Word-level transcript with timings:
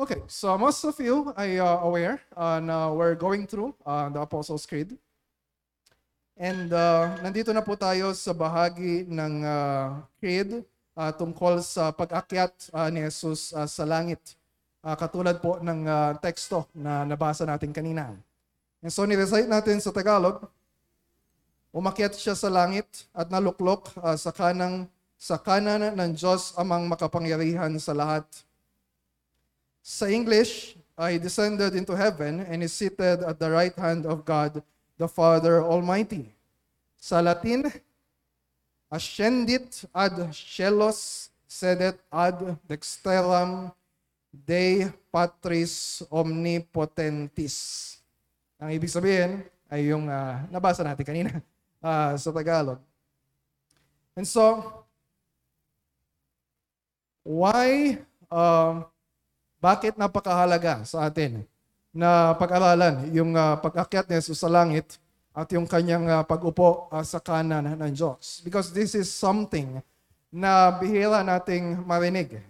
Okay, 0.00 0.16
so 0.32 0.56
most 0.56 0.80
of 0.88 0.96
you 0.96 1.28
are 1.36 1.60
uh, 1.60 1.84
aware 1.84 2.24
uh, 2.32 2.56
na 2.56 2.88
we're 2.88 3.12
going 3.12 3.44
through 3.44 3.76
uh, 3.84 4.08
the 4.08 4.16
Apostles' 4.16 4.64
Creed. 4.64 4.96
And 6.40 6.72
uh, 6.72 7.20
nandito 7.20 7.52
na 7.52 7.60
po 7.60 7.76
tayo 7.76 8.16
sa 8.16 8.32
bahagi 8.32 9.04
ng 9.04 9.44
uh, 9.44 10.00
creed 10.16 10.64
uh, 10.96 11.12
tungkol 11.12 11.60
sa 11.60 11.92
pag-akyat 11.92 12.72
uh, 12.72 12.88
ni 12.88 13.04
Jesus 13.04 13.52
uh, 13.52 13.68
sa 13.68 13.84
langit. 13.84 14.40
Uh, 14.80 14.96
katulad 14.96 15.36
po 15.36 15.60
ng 15.60 15.84
uh, 15.84 16.16
teksto 16.16 16.64
na 16.72 17.04
nabasa 17.04 17.44
natin 17.44 17.68
kanina. 17.68 18.16
And 18.80 18.88
so 18.88 19.04
nirecite 19.04 19.52
natin 19.52 19.84
sa 19.84 19.92
Tagalog, 19.92 20.48
umakyat 21.76 22.16
siya 22.16 22.32
sa 22.32 22.48
langit 22.48 22.88
at 23.12 23.28
naluklok 23.28 23.92
uh, 24.00 24.16
sa 24.16 24.32
kanang 24.32 24.88
sa 25.20 25.36
kanan 25.36 25.92
ng 25.92 26.16
Diyos 26.16 26.56
amang 26.56 26.88
makapangyarihan 26.88 27.76
sa 27.76 27.92
lahat. 27.92 28.24
Sa 29.90 30.06
English, 30.06 30.78
I 30.94 31.18
descended 31.18 31.74
into 31.74 31.98
heaven 31.98 32.46
and 32.46 32.62
is 32.62 32.70
seated 32.70 33.26
at 33.26 33.42
the 33.42 33.50
right 33.50 33.74
hand 33.74 34.06
of 34.06 34.22
God, 34.22 34.62
the 34.94 35.10
Father 35.10 35.66
Almighty. 35.66 36.30
Sa 36.94 37.18
Latin, 37.18 37.66
ascendit 38.86 39.82
ad 39.90 40.30
cielos 40.30 41.34
sedet 41.42 41.98
ad 42.06 42.54
dexteram 42.70 43.74
Dei 44.30 44.86
Patris 45.10 46.06
Omnipotentis. 46.06 47.98
Ang 48.62 48.70
ibig 48.70 48.94
sabihin 48.94 49.42
ay 49.66 49.90
yung 49.90 50.06
uh, 50.06 50.38
nabasa 50.54 50.86
natin 50.86 51.02
kanina 51.02 51.42
uh, 51.82 52.14
sa 52.22 52.30
Tagalog. 52.30 52.78
And 54.14 54.22
so, 54.22 54.70
why 57.26 57.98
uh, 58.30 58.86
bakit 59.60 59.94
napakahalaga 60.00 60.88
sa 60.88 61.04
atin 61.04 61.44
na 61.92 62.32
pag-aralan 62.40 63.12
yung 63.12 63.36
uh, 63.36 63.60
pag-akyat 63.60 64.08
ni 64.08 64.16
Jesus 64.16 64.40
sa 64.40 64.48
langit 64.48 64.96
at 65.36 65.46
yung 65.52 65.68
kanyang 65.68 66.08
uh, 66.08 66.24
pag-upo 66.24 66.88
uh, 66.88 67.04
sa 67.04 67.20
kanan 67.20 67.76
ng 67.76 67.92
Diyos? 67.92 68.40
Because 68.40 68.72
this 68.72 68.96
is 68.96 69.12
something 69.12 69.84
na 70.32 70.72
bihira 70.80 71.20
nating 71.20 71.84
marinig. 71.84 72.40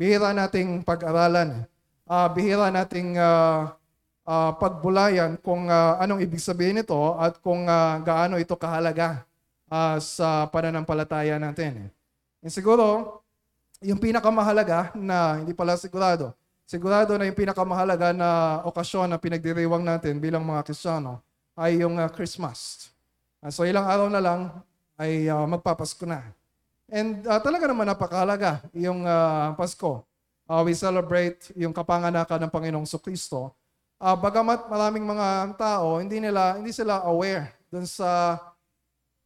Bihira 0.00 0.32
nating 0.32 0.80
pag-aralan. 0.80 1.68
Uh, 2.08 2.28
bihira 2.32 2.72
nating 2.72 3.20
uh, 3.20 3.76
uh, 4.24 4.50
pagbulayan 4.56 5.36
kung 5.44 5.68
uh, 5.68 6.00
anong 6.00 6.24
ibig 6.24 6.40
sabihin 6.40 6.80
nito 6.80 6.96
at 7.20 7.36
kung 7.44 7.68
uh, 7.68 8.00
gaano 8.00 8.40
ito 8.40 8.56
kahalaga 8.56 9.28
uh, 9.68 10.00
sa 10.00 10.48
pananampalataya 10.48 11.36
natin. 11.36 11.92
And 12.40 12.52
siguro, 12.54 13.20
yung 13.84 14.00
pinakamahalaga 14.00 14.96
na 14.96 15.42
hindi 15.42 15.52
pala 15.52 15.76
sigurado, 15.76 16.32
sigurado 16.66 17.14
na 17.14 17.30
yung 17.30 17.38
pinakamahalaga 17.38 18.10
na 18.10 18.60
okasyon 18.66 19.14
na 19.14 19.22
pinagdiriwang 19.22 19.86
natin 19.86 20.18
bilang 20.18 20.42
mga 20.42 20.66
Kristiyano 20.66 21.22
ay 21.54 21.80
yung 21.80 21.96
uh, 21.96 22.10
Christmas. 22.10 22.90
Uh, 23.38 23.48
so 23.54 23.62
ilang 23.62 23.86
araw 23.86 24.10
na 24.10 24.18
lang 24.18 24.50
ay 24.98 25.30
uh, 25.30 25.46
magpapasko 25.46 26.02
na. 26.04 26.26
And 26.90 27.22
uh, 27.26 27.38
talaga 27.38 27.70
naman 27.70 27.86
napakahalaga 27.86 28.66
yung 28.74 29.06
uh, 29.06 29.54
Pasko. 29.54 30.02
Uh, 30.46 30.62
we 30.62 30.74
celebrate 30.74 31.50
yung 31.58 31.74
kapanganakan 31.74 32.46
ng 32.46 32.52
Panginoong 32.52 32.86
Kristo. 33.02 33.54
Uh, 33.96 34.14
bagamat 34.14 34.68
maraming 34.68 35.02
mga 35.02 35.56
tao, 35.58 35.98
hindi 35.98 36.20
nila 36.20 36.58
hindi 36.60 36.70
sila 36.70 37.02
aware 37.06 37.56
dun 37.70 37.88
sa 37.88 38.38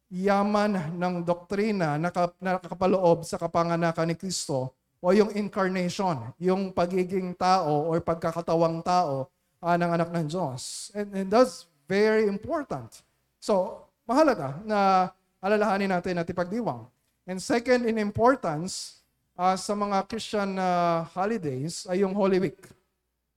yaman 0.09 0.97
ng 0.97 1.13
doktrina 1.21 2.01
na 2.01 2.09
nakakapaloob 2.41 3.23
sa 3.23 3.37
kapanganakan 3.37 4.13
ni 4.13 4.15
Kristo 4.17 4.80
o 5.01 5.11
yung 5.11 5.33
incarnation, 5.33 6.29
yung 6.37 6.69
pagiging 6.69 7.33
tao 7.33 7.89
or 7.89 7.97
pagkakatawang 7.99 8.85
tao 8.85 9.27
uh, 9.59 9.75
ng 9.75 9.91
anak 9.97 10.09
ng 10.13 10.25
Diyos. 10.29 10.93
And, 10.93 11.09
and 11.11 11.27
that's 11.27 11.65
very 11.89 12.29
important. 12.29 13.01
So, 13.41 13.83
mahalaga 14.05 14.61
na 14.61 15.09
alalahanin 15.41 15.89
natin 15.89 16.21
at 16.21 16.29
ipagdiwang. 16.29 16.85
And 17.25 17.41
second 17.41 17.89
in 17.89 17.97
importance, 17.97 19.01
uh, 19.41 19.57
sa 19.57 19.73
mga 19.73 20.05
Christian 20.05 20.61
uh, 20.61 21.01
holidays 21.09 21.89
ay 21.89 22.05
yung 22.05 22.13
Holy 22.13 22.37
Week. 22.37 22.61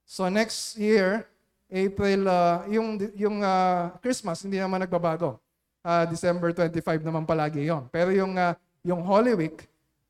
So 0.05 0.29
next 0.29 0.77
year, 0.77 1.25
April, 1.73 2.29
uh, 2.29 2.69
yung, 2.69 3.01
yung 3.17 3.41
uh, 3.41 3.89
Christmas, 4.05 4.45
hindi 4.45 4.61
naman 4.61 4.85
nagbabago. 4.85 5.41
Uh, 5.81 6.05
December 6.09 6.53
25 6.53 7.01
naman 7.01 7.25
palagi 7.25 7.65
yon. 7.65 7.89
Pero 7.89 8.13
yung, 8.13 8.37
uh, 8.37 8.53
yung 8.85 9.01
Holy 9.01 9.33
Week, 9.33 9.65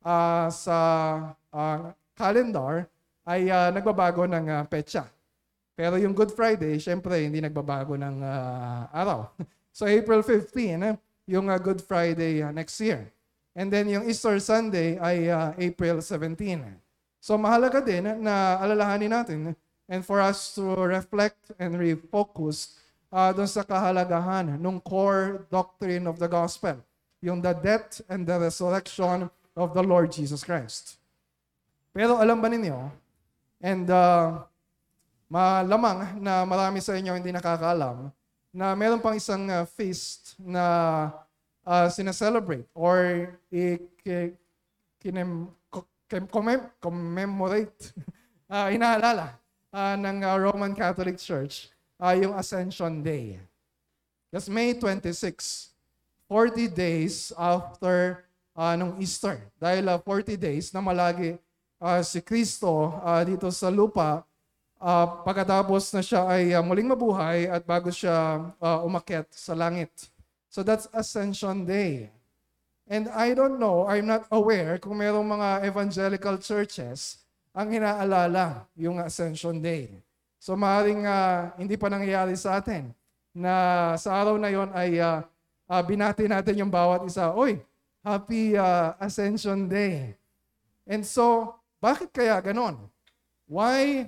uh, 0.05 0.47
sa 0.53 0.77
uh, 1.49 1.91
calendar 2.13 2.85
ay 3.25 3.49
uh, 3.49 3.73
nagbabago 3.73 4.29
ng 4.29 4.45
uh, 4.45 4.63
petsa. 4.69 5.09
Pero 5.75 5.99
yung 5.99 6.15
Good 6.15 6.31
Friday, 6.31 6.79
syempre, 6.79 7.25
hindi 7.25 7.41
nagbabago 7.41 7.97
ng 7.97 8.21
uh, 8.21 8.87
araw. 8.93 9.27
So 9.75 9.83
April 9.91 10.23
15, 10.23 10.55
eh, 10.87 10.95
yung 11.27 11.51
uh, 11.51 11.59
Good 11.59 11.83
Friday 11.83 12.39
uh, 12.39 12.47
next 12.55 12.79
year. 12.79 13.11
And 13.51 13.67
then 13.67 13.91
yung 13.91 14.07
Easter 14.07 14.39
Sunday 14.39 14.95
ay 14.95 15.27
uh, 15.27 15.51
April 15.59 15.99
17. 15.99 16.35
So 17.19 17.35
mahalaga 17.35 17.83
din 17.83 18.07
na 18.23 18.55
alalahanin 18.63 19.11
natin 19.11 19.39
and 19.91 19.99
for 19.99 20.23
us 20.23 20.55
to 20.55 20.63
reflect 20.79 21.51
and 21.59 21.75
refocus 21.75 22.79
uh, 23.11 23.35
doon 23.35 23.51
sa 23.51 23.67
kahalagahan 23.67 24.55
ng 24.55 24.77
core 24.79 25.43
doctrine 25.51 26.07
of 26.07 26.23
the 26.23 26.29
gospel. 26.31 26.79
Yung 27.19 27.43
the 27.43 27.51
death 27.51 27.99
and 28.07 28.23
the 28.23 28.39
resurrection 28.39 29.27
of 29.55 29.71
the 29.71 29.81
Lord 29.81 30.11
Jesus 30.11 30.43
Christ. 30.43 30.99
Pero 31.95 32.19
alam 32.19 32.43
ba 32.43 32.51
ninyo, 32.51 32.91
and 33.63 33.87
uh, 33.87 34.43
malamang 35.31 36.19
na 36.19 36.43
marami 36.43 36.83
sa 36.83 36.93
inyo 36.99 37.15
hindi 37.15 37.31
nakakaalam, 37.31 38.11
na 38.51 38.75
meron 38.75 38.99
pang 38.99 39.15
isang 39.15 39.47
uh, 39.47 39.63
feast 39.63 40.35
na 40.39 40.63
uh, 41.63 41.87
sinaselebrate 41.87 42.67
or 42.75 43.31
i-kinem, 43.51 44.51
commemorate, 46.79 47.95
uh, 48.51 48.67
inaalala 48.71 49.39
uh, 49.71 49.95
ng 49.95 50.23
uh, 50.23 50.35
Roman 50.39 50.75
Catholic 50.75 51.15
Church 51.15 51.71
uh, 51.99 52.15
yung 52.15 52.35
Ascension 52.35 53.03
Day. 53.03 53.39
That's 54.31 54.51
May 54.51 54.75
26, 54.75 55.71
40 56.27 56.67
days 56.67 57.31
after 57.39 58.23
uh, 58.55 58.73
nung 58.79 58.95
Easter. 58.97 59.43
Dahil 59.59 59.85
uh, 59.85 59.99
40 59.99 60.39
days 60.39 60.71
na 60.71 60.79
malagi 60.79 61.35
uh, 61.83 62.01
si 62.01 62.23
Kristo 62.23 62.95
uh, 63.03 63.21
dito 63.27 63.51
sa 63.51 63.67
lupa 63.67 64.23
uh, 64.79 65.05
pagkatapos 65.27 65.91
na 65.93 66.01
siya 66.01 66.25
ay 66.25 66.55
uh, 66.55 66.63
muling 66.63 66.89
mabuhay 66.89 67.51
at 67.51 67.61
bago 67.67 67.91
siya 67.91 68.47
uh, 68.57 68.79
umakyat 68.87 69.27
sa 69.29 69.53
langit. 69.53 69.91
So 70.47 70.63
that's 70.63 70.87
Ascension 70.95 71.67
Day. 71.67 72.09
And 72.87 73.09
I 73.11 73.33
don't 73.33 73.57
know, 73.59 73.89
I'm 73.89 74.07
not 74.07 74.29
aware 74.29 74.77
kung 74.79 75.01
mayroong 75.01 75.25
mga 75.25 75.49
evangelical 75.67 76.37
churches 76.37 77.25
ang 77.51 77.73
inaalala 77.73 78.69
yung 78.77 79.01
Ascension 79.01 79.57
Day. 79.59 79.89
So 80.37 80.53
maaaring 80.53 81.03
uh, 81.03 81.51
hindi 81.57 81.75
pa 81.75 81.89
nangyayari 81.89 82.37
sa 82.37 82.61
atin 82.61 82.93
na 83.35 83.51
sa 83.97 84.15
araw 84.21 84.37
na 84.37 84.53
yon 84.53 84.69
ay 84.71 85.01
uh, 85.01 85.25
uh, 85.65 85.81
binati 85.81 86.29
natin 86.29 86.61
yung 86.61 86.69
bawat 86.69 87.01
isa. 87.09 87.33
Oy, 87.33 87.57
Happy 88.05 88.53
uh, 88.53 88.93
Ascension 89.01 89.65
Day. 89.65 90.13
And 90.85 91.01
so, 91.01 91.57
bakit 91.81 92.13
kaya 92.13 92.37
ganon? 92.37 92.77
Why 93.49 94.05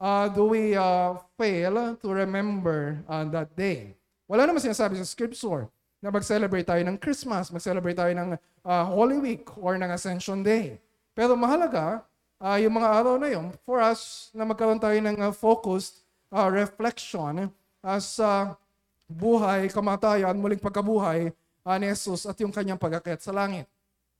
uh, 0.00 0.32
do 0.32 0.56
we 0.56 0.72
uh, 0.72 1.20
fail 1.36 2.00
to 2.00 2.08
remember 2.08 2.96
uh, 3.04 3.28
that 3.28 3.52
day? 3.52 3.92
Wala 4.24 4.48
naman 4.48 4.64
sinasabi 4.64 4.96
sa 4.96 5.04
scripture 5.04 5.68
na 6.00 6.08
mag-celebrate 6.08 6.64
tayo 6.64 6.80
ng 6.80 6.96
Christmas, 6.96 7.52
mag-celebrate 7.52 8.00
tayo 8.00 8.16
ng 8.16 8.40
uh, 8.64 8.84
Holy 8.88 9.20
Week 9.20 9.44
or 9.60 9.76
ng 9.76 9.92
Ascension 9.92 10.40
Day. 10.40 10.80
Pero 11.12 11.36
mahalaga, 11.36 12.08
uh, 12.40 12.56
yung 12.56 12.80
mga 12.80 12.88
araw 12.88 13.20
na 13.20 13.28
yun, 13.28 13.52
for 13.68 13.84
us 13.84 14.32
na 14.32 14.48
magkaroon 14.48 14.80
tayo 14.80 14.96
ng 14.96 15.16
uh, 15.20 15.28
focused 15.28 16.08
uh, 16.32 16.48
reflection 16.48 17.52
uh, 17.84 18.00
sa 18.00 18.56
buhay, 19.04 19.68
kamatayan, 19.68 20.40
muling 20.40 20.56
pagkabuhay 20.56 21.36
uh, 21.66 21.76
ni 21.82 21.90
Jesus 21.90 22.22
at 22.30 22.38
yung 22.38 22.54
kanyang 22.54 22.78
pag 22.78 23.02
sa 23.18 23.34
langit. 23.34 23.66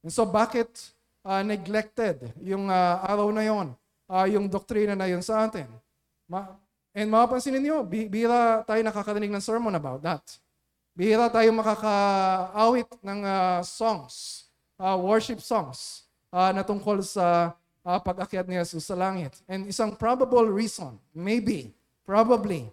And 0.03 0.11
so 0.11 0.27
bakit 0.27 0.67
uh, 1.23 1.47
neglected 1.47 2.35
yung 2.43 2.67
uh, 2.67 3.07
araw 3.07 3.31
na 3.31 3.47
yon, 3.47 3.71
uh, 4.11 4.27
yung 4.27 4.51
doktrina 4.51 4.99
na 4.99 5.07
yon 5.07 5.23
sa 5.23 5.47
atin? 5.47 5.71
Ma- 6.27 6.59
and 6.91 7.07
mapapansin 7.07 7.55
ninyo, 7.55 7.87
bihira 7.87 8.67
tayo 8.67 8.83
nakakarinig 8.83 9.31
ng 9.31 9.45
sermon 9.45 9.79
about 9.79 10.03
that. 10.03 10.25
Bihira 10.97 11.31
tayo 11.31 11.53
makakaawit 11.55 12.89
ng 13.05 13.21
uh, 13.23 13.61
songs, 13.63 14.49
uh, 14.81 14.97
worship 14.99 15.39
songs 15.39 16.09
uh, 16.33 16.51
na 16.51 16.65
tungkol 16.65 17.05
sa 17.05 17.53
uh, 17.85 18.01
pag-akyat 18.01 18.49
ni 18.49 18.57
Jesus 18.59 18.89
sa 18.89 18.97
langit. 18.97 19.37
And 19.45 19.69
isang 19.69 19.93
probable 19.93 20.49
reason, 20.49 20.97
maybe, 21.13 21.77
probably, 22.09 22.73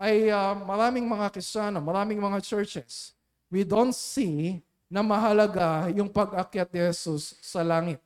ay 0.00 0.26
uh, 0.26 0.58
maraming 0.66 1.06
mga 1.06 1.30
Kristiyano, 1.30 1.78
maraming 1.78 2.18
mga 2.18 2.42
churches 2.42 3.14
we 3.50 3.66
don't 3.66 3.94
see 3.94 4.62
na 4.86 5.02
mahalaga 5.02 5.90
yung 5.92 6.08
pag-akyat 6.08 6.70
ni 6.72 6.80
Jesus 6.90 7.36
sa 7.42 7.60
langit. 7.60 8.02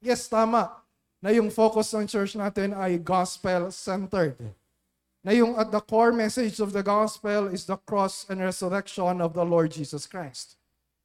Yes, 0.00 0.28
tama. 0.28 0.82
na 1.18 1.34
yung 1.34 1.50
focus 1.50 1.90
ng 1.94 2.06
church 2.06 2.38
natin 2.38 2.70
ay 2.74 2.98
gospel-centered. 2.98 4.38
Na 5.22 5.34
yung 5.34 5.58
at 5.58 5.74
the 5.74 5.82
core 5.82 6.14
message 6.14 6.62
of 6.62 6.70
the 6.70 6.82
gospel 6.82 7.50
is 7.50 7.66
the 7.66 7.74
cross 7.82 8.22
and 8.30 8.38
resurrection 8.38 9.18
of 9.18 9.34
the 9.34 9.42
Lord 9.42 9.74
Jesus 9.74 10.06
Christ. 10.06 10.54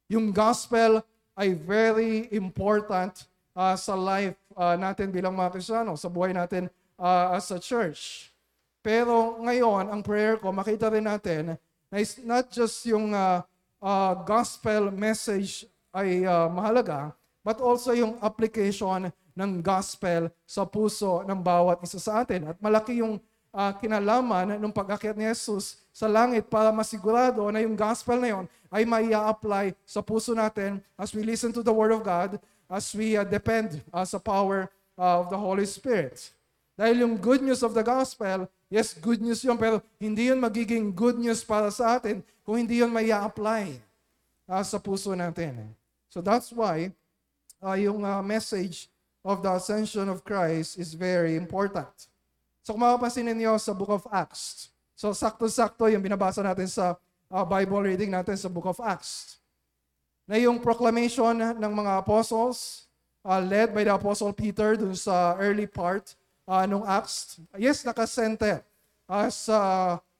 Yung 0.06 0.30
gospel 0.30 1.02
ay 1.34 1.58
very 1.58 2.30
important 2.30 3.26
uh, 3.58 3.74
sa 3.74 3.98
life 3.98 4.38
uh, 4.54 4.78
natin 4.78 5.10
bilang 5.10 5.34
mga 5.34 5.58
Kristiyano, 5.58 5.98
sa 5.98 6.06
buhay 6.06 6.30
natin 6.30 6.70
uh, 6.94 7.34
as 7.34 7.50
a 7.50 7.58
church. 7.58 8.30
Pero 8.86 9.42
ngayon, 9.42 9.90
ang 9.90 9.98
prayer 9.98 10.38
ko, 10.38 10.54
makita 10.54 10.94
rin 10.94 11.10
natin 11.10 11.58
na 11.94 12.02
it's 12.02 12.18
not 12.26 12.50
just 12.50 12.82
yung 12.90 13.14
uh, 13.14 13.38
uh, 13.78 14.12
gospel 14.26 14.90
message 14.90 15.62
ay 15.94 16.26
uh, 16.26 16.50
mahalaga, 16.50 17.14
but 17.46 17.62
also 17.62 17.94
yung 17.94 18.18
application 18.18 19.14
ng 19.30 19.62
gospel 19.62 20.26
sa 20.42 20.66
puso 20.66 21.22
ng 21.22 21.38
bawat 21.38 21.78
isa 21.86 22.02
sa 22.02 22.26
atin. 22.26 22.50
At 22.50 22.58
malaki 22.58 22.98
yung 22.98 23.22
uh, 23.54 23.70
kinalaman 23.78 24.58
ng 24.58 24.74
pag-akyat 24.74 25.14
ni 25.14 25.30
Jesus 25.30 25.78
sa 25.94 26.10
langit 26.10 26.50
para 26.50 26.74
masigurado 26.74 27.46
na 27.54 27.62
yung 27.62 27.78
gospel 27.78 28.18
na 28.18 28.28
yon 28.34 28.44
ay 28.74 28.82
may 28.82 29.14
apply 29.14 29.70
sa 29.86 30.02
puso 30.02 30.34
natin 30.34 30.82
as 30.98 31.14
we 31.14 31.22
listen 31.22 31.54
to 31.54 31.62
the 31.62 31.70
Word 31.70 31.94
of 31.94 32.02
God, 32.02 32.42
as 32.66 32.90
we 32.90 33.14
uh, 33.14 33.22
depend 33.22 33.78
uh, 33.94 34.02
sa 34.02 34.18
power 34.18 34.66
uh, 34.98 35.22
of 35.22 35.30
the 35.30 35.38
Holy 35.38 35.62
Spirit. 35.62 36.34
Dahil 36.74 37.06
yung 37.06 37.14
good 37.14 37.38
news 37.38 37.62
of 37.62 37.70
the 37.70 37.86
gospel, 37.86 38.50
yes, 38.66 38.98
good 38.98 39.22
news 39.22 39.38
yun, 39.46 39.54
pero 39.54 39.78
hindi 40.02 40.26
yun 40.26 40.42
magiging 40.42 40.90
good 40.90 41.14
news 41.14 41.46
para 41.46 41.70
sa 41.70 41.98
atin 41.98 42.18
kung 42.42 42.58
hindi 42.58 42.82
yun 42.82 42.90
may 42.90 43.14
apply 43.14 43.78
uh, 44.50 44.62
sa 44.66 44.82
puso 44.82 45.14
natin. 45.14 45.70
So 46.10 46.18
that's 46.18 46.50
why 46.50 46.90
uh, 47.62 47.78
yung 47.78 48.02
uh, 48.02 48.18
message 48.26 48.90
of 49.22 49.38
the 49.40 49.54
ascension 49.54 50.10
of 50.10 50.26
Christ 50.26 50.76
is 50.76 50.98
very 50.98 51.38
important. 51.38 51.90
So 52.66 52.74
kung 52.74 52.82
mapapansin 52.82 53.30
ninyo 53.30 53.54
sa 53.62 53.70
Book 53.70 53.94
of 53.94 54.04
Acts, 54.10 54.74
so 54.98 55.14
sakto-sakto 55.14 55.86
yung 55.86 56.02
binabasa 56.02 56.42
natin 56.42 56.66
sa 56.66 56.98
uh, 57.30 57.44
Bible 57.46 57.86
reading 57.86 58.10
natin 58.10 58.34
sa 58.34 58.50
Book 58.50 58.66
of 58.66 58.82
Acts, 58.82 59.38
na 60.26 60.42
yung 60.42 60.58
proclamation 60.58 61.38
ng 61.38 61.72
mga 61.72 62.02
apostles, 62.02 62.88
uh, 63.22 63.38
led 63.38 63.70
by 63.70 63.86
the 63.86 63.94
Apostle 63.94 64.32
Peter 64.34 64.74
dun 64.74 64.96
sa 64.96 65.38
early 65.38 65.70
part 65.70 66.18
uh, 66.48 66.64
nung 66.68 66.84
Acts, 66.84 67.40
yes, 67.56 67.84
nakasente 67.84 68.60
uh, 69.08 69.28
sa 69.28 69.58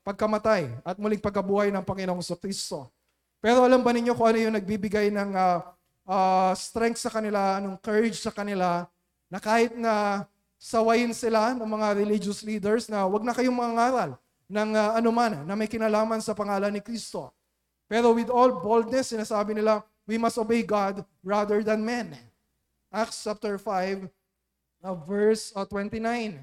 pagkamatay 0.05 0.69
at 0.85 0.97
muling 1.01 1.21
pagkabuhay 1.21 1.73
ng 1.73 1.85
Panginoong 1.85 2.21
Kristo. 2.37 2.93
Pero 3.41 3.65
alam 3.65 3.81
ba 3.81 3.93
ninyo 3.93 4.13
kung 4.17 4.29
ano 4.33 4.39
yung 4.41 4.57
nagbibigay 4.57 5.13
ng 5.13 5.31
uh, 5.37 5.61
uh, 6.09 6.53
strength 6.57 7.01
sa 7.01 7.13
kanila, 7.13 7.61
ng 7.61 7.77
courage 7.81 8.21
sa 8.21 8.33
kanila, 8.33 8.89
na 9.29 9.39
kahit 9.41 9.77
na 9.77 10.25
sawayin 10.61 11.13
sila 11.13 11.53
ng 11.53 11.69
mga 11.69 11.89
religious 12.01 12.41
leaders 12.41 12.89
na 12.89 13.05
wag 13.05 13.25
na 13.25 13.37
kayong 13.37 13.57
mangaral 13.57 14.17
ng 14.49 14.71
uh, 14.77 14.97
anuman 14.97 15.45
na 15.45 15.53
may 15.57 15.69
kinalaman 15.69 16.21
sa 16.21 16.33
pangalan 16.33 16.73
ni 16.73 16.81
Kristo. 16.81 17.33
Pero 17.85 18.17
with 18.17 18.33
all 18.33 18.65
boldness, 18.65 19.13
sinasabi 19.13 19.57
nila, 19.57 19.85
we 20.09 20.17
must 20.17 20.41
obey 20.41 20.65
God 20.65 21.05
rather 21.21 21.61
than 21.61 21.85
men. 21.85 22.17
Acts 22.89 23.25
chapter 23.25 23.61
5, 23.61 24.09
uh, 24.85 24.93
verse 24.93 25.51
uh, 25.57 25.65
29. 25.65 26.37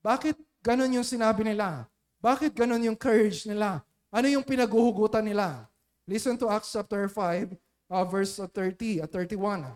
Bakit 0.00 0.40
ganun 0.64 0.96
yung 0.96 1.04
sinabi 1.04 1.44
nila? 1.44 1.84
Bakit 2.24 2.56
ganun 2.56 2.80
yung 2.80 2.96
courage 2.96 3.44
nila? 3.44 3.84
Ano 4.08 4.26
yung 4.32 4.42
pinaguhugutan 4.42 5.22
nila? 5.22 5.68
Listen 6.08 6.40
to 6.40 6.48
Acts 6.48 6.72
chapter 6.72 7.04
5, 7.04 7.52
uh, 7.92 8.04
verse 8.08 8.40
30 8.40 9.04
at 9.04 9.12
31. 9.12 9.68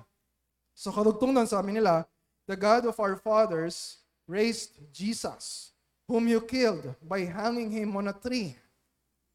So 0.73 0.88
karugtong 0.88 1.37
doon 1.37 1.44
sabi 1.44 1.76
nila, 1.76 2.08
The 2.49 2.56
God 2.56 2.88
of 2.88 2.97
our 2.97 3.20
fathers 3.20 4.00
raised 4.25 4.81
Jesus, 4.91 5.76
whom 6.08 6.25
you 6.25 6.41
killed 6.41 6.97
by 7.05 7.29
hanging 7.29 7.69
him 7.70 7.94
on 7.94 8.08
a 8.08 8.17
tree. 8.17 8.56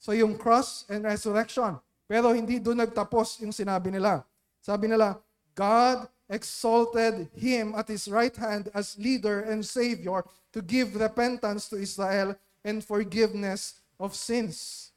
So 0.01 0.11
yung 0.11 0.35
cross 0.35 0.83
and 0.89 1.05
resurrection. 1.05 1.77
Pero 2.05 2.33
hindi 2.33 2.61
doon 2.61 2.85
nagtapos 2.85 3.41
yung 3.41 3.53
sinabi 3.53 3.89
nila. 3.93 4.25
Sabi 4.61 4.89
nila, 4.89 5.17
God 5.53 6.09
exalted 6.29 7.29
him 7.37 7.77
at 7.77 7.85
his 7.89 8.09
right 8.09 8.33
hand 8.33 8.69
as 8.73 8.97
leader 8.97 9.45
and 9.45 9.61
savior 9.61 10.25
to 10.49 10.61
give 10.61 10.97
repentance 10.97 11.69
to 11.69 11.77
Israel 11.77 12.33
and 12.65 12.81
forgiveness 12.81 13.77
of 14.01 14.17
sins. 14.17 14.89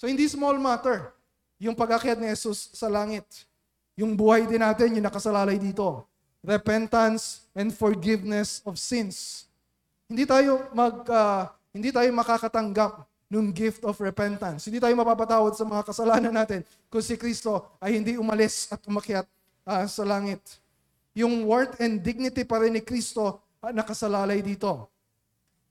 So 0.00 0.08
hindi 0.08 0.26
small 0.26 0.56
matter 0.56 1.12
yung 1.60 1.76
pag-akyat 1.76 2.18
ni 2.18 2.26
Jesus 2.32 2.72
sa 2.72 2.88
langit. 2.88 3.26
Yung 3.94 4.16
buhay 4.16 4.48
din 4.48 4.64
natin, 4.64 4.96
yung 4.96 5.04
nakasalalay 5.04 5.60
dito. 5.60 6.08
Repentance 6.42 7.46
and 7.54 7.70
forgiveness 7.70 8.64
of 8.66 8.80
sins. 8.80 9.46
Hindi 10.08 10.26
tayo 10.26 10.66
mag 10.74 11.06
uh, 11.06 11.46
hindi 11.70 11.94
tayo 11.94 12.10
makakatanggap 12.10 13.06
ng 13.32 13.48
gift 13.54 13.80
of 13.86 13.96
repentance. 14.02 14.66
Hindi 14.66 14.82
tayo 14.82 14.92
mapapatawad 14.98 15.54
sa 15.54 15.64
mga 15.64 15.82
kasalanan 15.86 16.34
natin 16.34 16.60
kung 16.90 17.00
si 17.00 17.14
Kristo 17.14 17.64
ay 17.78 17.96
hindi 17.96 18.18
umalis 18.18 18.68
at 18.68 18.82
umakyat 18.84 19.24
uh, 19.64 19.86
sa 19.86 20.02
langit 20.02 20.61
yung 21.12 21.44
worth 21.44 21.76
and 21.80 22.00
dignity 22.00 22.44
pa 22.44 22.60
rin 22.60 22.76
ni 22.76 22.82
Kristo 22.82 23.40
uh, 23.60 23.72
nakasalalay 23.72 24.40
dito. 24.40 24.88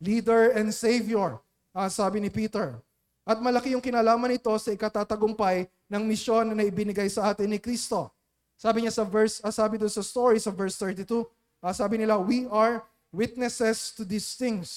Leader 0.02 0.58
and 0.58 0.74
Savior, 0.74 1.38
uh, 1.74 1.90
sabi 1.90 2.22
ni 2.22 2.30
Peter. 2.30 2.78
At 3.22 3.38
malaki 3.38 3.78
yung 3.78 3.84
kinalaman 3.86 4.34
nito 4.34 4.50
sa 4.58 4.74
ikatatagumpay 4.74 5.70
ng 5.90 6.04
misyon 6.06 6.58
na 6.58 6.66
ibinigay 6.66 7.06
sa 7.10 7.30
atin 7.30 7.54
ni 7.54 7.62
Kristo. 7.62 8.10
Sabi 8.58 8.86
niya 8.86 8.94
sa 8.94 9.06
verse, 9.06 9.42
uh, 9.42 9.54
sabi 9.54 9.78
doon 9.78 9.94
sa 9.94 10.02
story 10.02 10.38
sa 10.42 10.50
verse 10.54 10.78
32, 10.78 11.26
uh, 11.62 11.74
sabi 11.74 12.02
nila, 12.02 12.18
we 12.18 12.50
are 12.50 12.82
witnesses 13.14 13.94
to 13.94 14.06
these 14.06 14.34
things. 14.38 14.70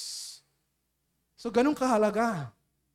So 1.37 1.52
ganun 1.52 1.76
kahalaga 1.76 2.49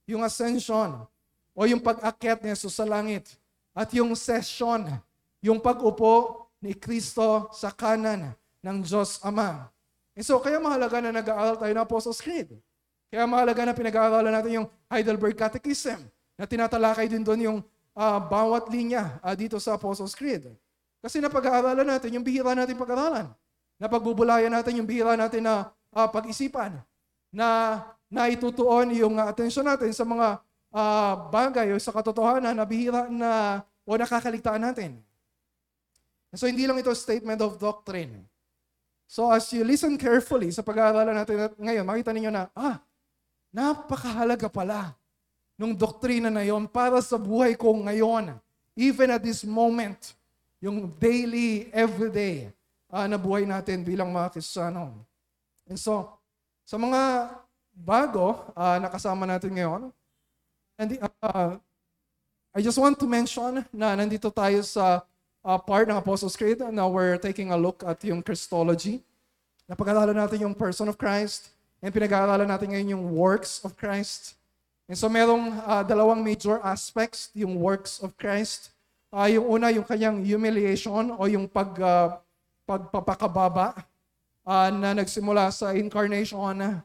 yung 0.10 0.26
ascension 0.26 1.06
o 1.54 1.60
yung 1.70 1.82
pag-akyat 1.82 2.42
ni 2.42 2.50
Jesus 2.50 2.74
sa 2.74 2.86
langit 2.86 3.38
at 3.78 3.90
yung 3.94 4.14
session, 4.18 4.90
yung 5.38 5.62
pag-upo 5.62 6.49
ni 6.60 6.76
Kristo 6.76 7.52
sa 7.56 7.72
kanan 7.72 8.36
ng 8.64 8.78
Diyos 8.84 9.20
Ama. 9.24 9.72
And 10.16 10.26
so, 10.28 10.40
kaya 10.44 10.60
mahalaga 10.60 11.00
na 11.00 11.16
nag-aaral 11.16 11.56
tayo 11.56 11.72
ng 11.72 11.86
Apostles' 11.88 12.20
Creed. 12.20 12.52
Kaya 13.10 13.24
mahalaga 13.26 13.64
na 13.64 13.74
pinag-aaralan 13.74 14.34
natin 14.36 14.52
yung 14.62 14.68
Heidelberg 14.92 15.34
Catechism 15.34 16.04
na 16.36 16.44
tinatalakay 16.44 17.08
din 17.08 17.24
doon 17.24 17.42
yung 17.42 17.60
uh, 17.96 18.20
bawat 18.20 18.68
linya 18.70 19.18
uh, 19.24 19.34
dito 19.34 19.58
sa 19.58 19.80
Apostles' 19.80 20.14
Creed. 20.14 20.52
Kasi 21.00 21.24
napag-aaralan 21.24 21.88
natin 21.88 22.20
yung 22.20 22.26
bihira 22.28 22.52
natin 22.52 22.76
pag-aralan. 22.76 23.32
Napagbubulayan 23.80 24.52
natin 24.52 24.84
yung 24.84 24.88
bihira 24.88 25.16
natin 25.16 25.48
na 25.48 25.72
uh, 25.96 26.08
pag-isipan. 26.12 26.76
Na 27.32 27.80
naitutuon 28.12 28.92
yung 28.92 29.16
uh, 29.16 29.32
atensyon 29.32 29.64
natin 29.64 29.96
sa 29.96 30.04
mga 30.04 30.44
uh, 30.76 31.14
bagay 31.32 31.72
o 31.72 31.80
sa 31.80 31.96
katotohanan 31.96 32.54
na 32.54 32.66
bihira 32.68 33.08
na 33.08 33.64
o 33.88 33.96
nakakaligtaan 33.96 34.62
natin. 34.62 35.00
So 36.34 36.46
hindi 36.46 36.70
lang 36.70 36.78
ito 36.78 36.94
statement 36.94 37.42
of 37.42 37.58
doctrine. 37.58 38.26
So 39.10 39.26
as 39.34 39.50
you 39.50 39.66
listen 39.66 39.98
carefully 39.98 40.54
sa 40.54 40.62
pag-aaralan 40.62 41.18
natin 41.18 41.50
ngayon, 41.58 41.86
makita 41.86 42.14
ninyo 42.14 42.30
na, 42.30 42.46
ah, 42.54 42.78
napakahalaga 43.50 44.46
pala 44.46 44.94
nung 45.58 45.74
doktrina 45.74 46.30
na 46.30 46.46
yon 46.46 46.70
para 46.70 47.02
sa 47.02 47.18
buhay 47.18 47.58
ko 47.58 47.74
ngayon. 47.74 48.38
Even 48.78 49.12
at 49.12 49.26
this 49.26 49.42
moment, 49.44 50.16
yung 50.64 50.88
daily, 50.96 51.68
everyday 51.76 52.54
uh, 52.88 53.04
na 53.10 53.20
buhay 53.20 53.44
natin 53.44 53.84
bilang 53.84 54.14
mga 54.14 54.32
Kristiyano. 54.38 54.94
And 55.68 55.76
so, 55.76 56.16
sa 56.64 56.80
mga 56.80 57.34
bago 57.74 58.54
uh, 58.56 58.78
na 58.80 58.88
kasama 58.88 59.28
natin 59.28 59.52
ngayon, 59.58 59.82
and, 60.80 60.90
uh, 61.20 61.60
I 62.56 62.60
just 62.64 62.80
want 62.80 62.98
to 62.98 63.08
mention 63.08 63.62
na 63.70 64.00
nandito 64.00 64.32
tayo 64.32 64.64
sa 64.64 65.04
uh, 65.44 65.60
part 65.60 65.88
ng 65.88 65.98
Apostles' 65.98 66.36
Creed. 66.36 66.60
Now 66.60 66.90
we're 66.90 67.18
taking 67.18 67.52
a 67.52 67.58
look 67.58 67.84
at 67.86 68.02
yung 68.04 68.24
Christology. 68.24 69.04
Napag-aralan 69.70 70.18
natin 70.18 70.50
yung 70.50 70.56
person 70.56 70.90
of 70.90 70.98
Christ 70.98 71.54
and 71.80 71.94
pinag-aaralan 71.94 72.50
natin 72.50 72.74
ngayon 72.74 72.90
yung 72.98 73.06
works 73.14 73.62
of 73.64 73.78
Christ. 73.78 74.36
And 74.90 74.98
so 74.98 75.06
merong 75.06 75.54
uh, 75.64 75.86
dalawang 75.86 76.26
major 76.26 76.58
aspects, 76.66 77.30
yung 77.38 77.62
works 77.62 78.02
of 78.02 78.18
Christ. 78.18 78.74
Uh, 79.10 79.30
yung 79.30 79.46
una, 79.46 79.74
yung 79.74 79.86
kanyang 79.86 80.22
humiliation 80.22 81.14
o 81.18 81.26
yung 81.26 81.50
pag, 81.50 81.74
uh, 81.82 82.18
pagpapakababa 82.66 83.82
uh, 84.46 84.70
na 84.70 84.94
nagsimula 84.94 85.50
sa 85.50 85.74
incarnation 85.74 86.82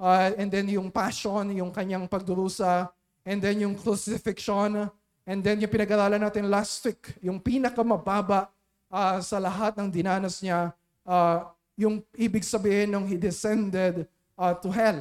uh, 0.00 0.32
and 0.40 0.48
then 0.48 0.66
yung 0.66 0.88
passion, 0.88 1.52
yung 1.52 1.70
kanyang 1.70 2.08
pagdurusa, 2.08 2.88
and 3.22 3.38
then 3.44 3.60
yung 3.60 3.76
crucifixion, 3.76 4.88
And 5.30 5.46
then 5.46 5.62
yung 5.62 5.70
pinag-aralan 5.70 6.18
natin 6.18 6.50
last 6.50 6.82
week, 6.82 7.14
yung 7.22 7.38
pinakamababa 7.38 8.50
uh, 8.90 9.22
sa 9.22 9.38
lahat 9.38 9.78
ng 9.78 9.86
dinanas 9.86 10.42
niya, 10.42 10.74
uh, 11.06 11.46
yung 11.78 12.02
ibig 12.18 12.42
sabihin 12.42 12.90
nung 12.90 13.06
he 13.06 13.14
descended 13.14 14.10
uh, 14.34 14.50
to 14.58 14.74
hell. 14.74 14.98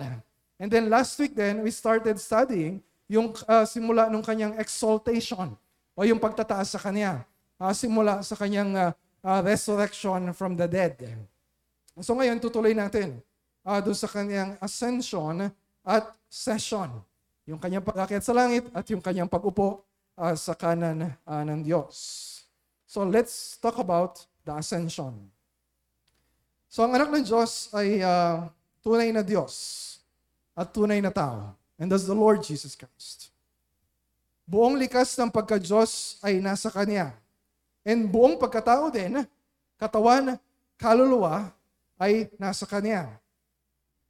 And 0.61 0.69
then 0.69 0.85
last 0.85 1.17
week 1.17 1.33
then, 1.33 1.65
we 1.65 1.73
started 1.73 2.21
studying 2.21 2.77
yung 3.09 3.33
uh, 3.49 3.65
simula 3.65 4.05
nung 4.05 4.21
kanyang 4.21 4.53
exaltation 4.61 5.57
o 5.97 6.05
yung 6.05 6.21
pagtataas 6.21 6.77
sa 6.77 6.79
kanya. 6.79 7.25
Uh, 7.57 7.73
simula 7.73 8.21
sa 8.21 8.37
kanyang 8.37 8.77
uh, 8.77 8.91
uh, 9.25 9.41
resurrection 9.41 10.29
from 10.37 10.53
the 10.53 10.69
dead. 10.69 11.09
So 12.05 12.13
ngayon, 12.13 12.37
tutuloy 12.37 12.77
natin 12.77 13.17
uh, 13.65 13.81
doon 13.81 13.97
sa 13.97 14.05
kanyang 14.05 14.61
ascension 14.61 15.49
at 15.81 16.05
session. 16.29 17.01
Yung 17.49 17.57
kanyang 17.57 17.81
pag 17.81 18.13
sa 18.21 18.29
langit 18.29 18.69
at 18.77 18.85
yung 18.93 19.01
kanyang 19.01 19.25
pag-upo 19.25 19.88
uh, 20.19 20.35
sa 20.35 20.51
kanan 20.51 21.15
uh, 21.23 21.43
ng 21.47 21.63
Diyos. 21.63 21.95
So 22.83 23.07
let's 23.07 23.55
talk 23.55 23.79
about 23.79 24.27
the 24.43 24.51
ascension. 24.59 25.15
So 26.67 26.83
ang 26.83 26.93
anak 26.93 27.07
ng 27.09 27.23
Diyos 27.23 27.71
ay 27.71 28.03
uh, 28.03 28.51
tunay 28.83 29.15
na 29.15 29.23
Diyos 29.23 29.55
at 30.53 30.75
tunay 30.75 30.99
na 30.99 31.09
tao. 31.09 31.55
And 31.79 31.87
that's 31.87 32.03
the 32.03 32.17
Lord 32.17 32.43
Jesus 32.43 32.75
Christ. 32.75 33.31
Buong 34.43 34.75
likas 34.75 35.15
ng 35.15 35.31
pagka-Diyos 35.31 36.19
ay 36.19 36.43
nasa 36.43 36.67
Kanya. 36.67 37.15
And 37.87 38.11
buong 38.11 38.35
pagkatao 38.35 38.91
din, 38.91 39.23
katawan, 39.79 40.35
kaluluwa, 40.75 41.55
ay 41.95 42.27
nasa 42.35 42.67
Kanya. 42.67 43.07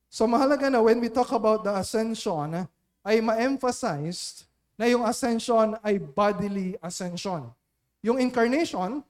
So 0.10 0.26
mahalaga 0.26 0.74
na 0.74 0.82
when 0.82 0.98
we 0.98 1.14
talk 1.14 1.30
about 1.30 1.62
the 1.62 1.74
ascension, 1.78 2.66
ay 3.06 3.22
ma-emphasized 3.22 4.49
na 4.80 4.88
yung 4.88 5.04
ascension 5.04 5.76
ay 5.84 6.00
bodily 6.00 6.80
ascension. 6.80 7.52
Yung 8.00 8.16
incarnation, 8.16 9.04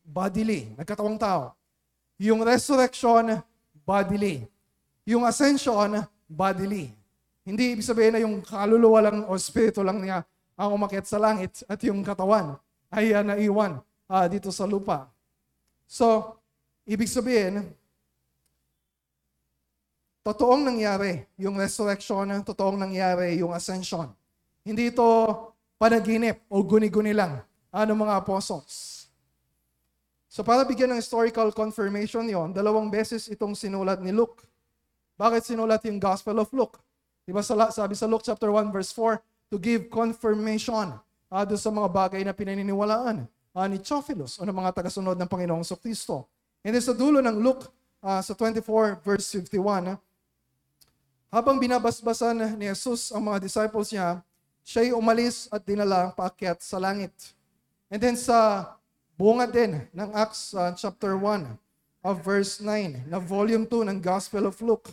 bodily, 0.00 0.72
nagkatawang 0.72 1.20
tao. 1.20 1.52
Yung 2.16 2.40
resurrection, 2.40 3.44
bodily. 3.84 4.48
Yung 5.04 5.28
ascension, 5.28 6.00
bodily. 6.24 6.96
Hindi 7.44 7.76
ibig 7.76 7.84
sabihin 7.84 8.16
na 8.16 8.24
yung 8.24 8.40
kaluluwa 8.40 9.04
lang 9.04 9.28
o 9.28 9.36
spirito 9.36 9.84
lang 9.84 10.00
niya 10.00 10.24
ang 10.56 10.72
umakyat 10.72 11.04
sa 11.04 11.20
langit 11.20 11.60
at 11.68 11.76
yung 11.84 12.00
katawan 12.00 12.56
ay 12.88 13.12
uh, 13.12 13.20
naiwan 13.20 13.76
uh, 14.08 14.24
dito 14.32 14.48
sa 14.48 14.64
lupa. 14.64 15.12
So, 15.84 16.40
ibig 16.88 17.12
sabihin, 17.12 17.68
totoong 20.24 20.64
nangyari 20.64 21.28
yung 21.36 21.60
resurrection, 21.60 22.32
totoong 22.40 22.80
nangyari 22.80 23.36
yung 23.44 23.52
ascension. 23.52 24.08
Hindi 24.66 24.90
ito 24.90 25.06
panaginip 25.78 26.42
o 26.50 26.58
guni-guni 26.58 27.14
lang 27.14 27.38
ano 27.70 27.92
mga 27.94 28.18
apostles. 28.18 29.06
So 30.26 30.42
para 30.42 30.66
bigyan 30.66 30.90
ng 30.90 31.00
historical 31.00 31.54
confirmation 31.54 32.26
yon, 32.26 32.50
dalawang 32.50 32.90
beses 32.90 33.30
itong 33.30 33.54
sinulat 33.54 34.02
ni 34.02 34.10
Luke. 34.10 34.42
Bakit 35.14 35.54
sinulat 35.54 35.86
yung 35.86 36.02
Gospel 36.02 36.42
of 36.42 36.50
Luke? 36.50 36.82
Diba 37.22 37.46
sabi 37.46 37.94
sa 37.94 38.10
Luke 38.10 38.26
chapter 38.26 38.50
1 38.50 38.74
verse 38.74 38.90
4, 38.90 39.54
to 39.54 39.56
give 39.56 39.86
confirmation 39.86 40.98
uh, 41.30 41.44
doon 41.46 41.60
sa 41.62 41.70
mga 41.70 41.88
bagay 41.88 42.20
na 42.26 42.34
pinaniniwalaan 42.34 43.24
uh, 43.54 43.66
ni 43.70 43.78
Theophilus 43.78 44.36
o 44.36 44.44
ng 44.44 44.52
mga 44.52 44.82
tagasunod 44.82 45.14
ng 45.14 45.28
Panginoong 45.30 45.64
Kristo. 45.78 46.26
And 46.66 46.74
then 46.74 46.82
sa 46.82 46.92
dulo 46.92 47.22
ng 47.22 47.38
Luke 47.38 47.70
uh, 48.02 48.18
sa 48.18 48.34
24 48.34 49.00
verse 49.06 49.26
51, 49.30 49.94
uh, 49.94 49.96
habang 51.30 51.62
binabasbasan 51.62 52.58
ni 52.58 52.66
Jesus 52.66 53.14
ang 53.14 53.22
mga 53.30 53.38
disciples 53.46 53.94
niya, 53.94 54.20
siya'y 54.66 54.90
umalis 54.90 55.46
at 55.54 55.62
dinala 55.62 56.10
paakyat 56.18 56.58
sa 56.58 56.82
langit. 56.82 57.14
And 57.86 58.02
then 58.02 58.18
sa 58.18 58.66
bunga 59.14 59.46
din 59.46 59.86
ng 59.94 60.10
Acts 60.10 60.50
uh, 60.58 60.74
chapter 60.74 61.14
1 61.14 61.54
of 62.02 62.14
verse 62.26 62.58
9 62.58 63.06
na 63.06 63.22
volume 63.22 63.62
2 63.62 63.86
ng 63.86 63.98
Gospel 64.02 64.50
of 64.50 64.58
Luke, 64.58 64.90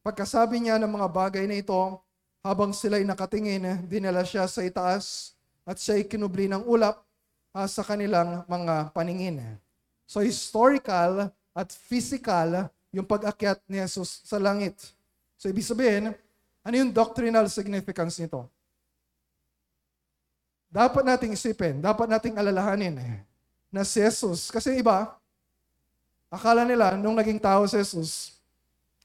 pagkasabi 0.00 0.56
niya 0.56 0.80
ng 0.80 0.88
mga 0.88 1.08
bagay 1.12 1.44
na 1.44 1.60
ito, 1.60 2.00
habang 2.40 2.72
sila'y 2.72 3.04
nakatingin, 3.04 3.84
dinala 3.84 4.24
siya 4.24 4.48
sa 4.48 4.64
itaas 4.64 5.36
at 5.68 5.76
siya'y 5.76 6.08
kinubli 6.08 6.48
ng 6.48 6.64
ulap 6.64 7.04
uh, 7.52 7.68
sa 7.68 7.84
kanilang 7.84 8.40
mga 8.48 8.88
paningin. 8.96 9.40
So 10.08 10.24
historical 10.24 11.28
at 11.52 11.68
physical 11.72 12.72
yung 12.88 13.04
pag-akyat 13.04 13.60
ni 13.68 13.84
Jesus 13.84 14.24
sa 14.24 14.40
langit. 14.40 14.76
So 15.36 15.52
ibig 15.52 15.64
sabihin, 15.64 16.16
ano 16.64 16.74
yung 16.76 16.88
doctrinal 16.88 17.52
significance 17.52 18.16
nito? 18.16 18.48
Dapat 20.74 21.06
nating 21.06 21.38
isipin, 21.38 21.78
dapat 21.78 22.10
nating 22.10 22.34
alalahanin 22.34 22.98
eh, 22.98 23.22
na 23.70 23.86
si 23.86 24.02
Jesus, 24.02 24.50
kasi 24.50 24.74
iba, 24.74 25.14
akala 26.26 26.66
nila 26.66 26.98
nung 26.98 27.14
naging 27.14 27.38
tao 27.38 27.62
si 27.70 27.78
Jesus, 27.78 28.34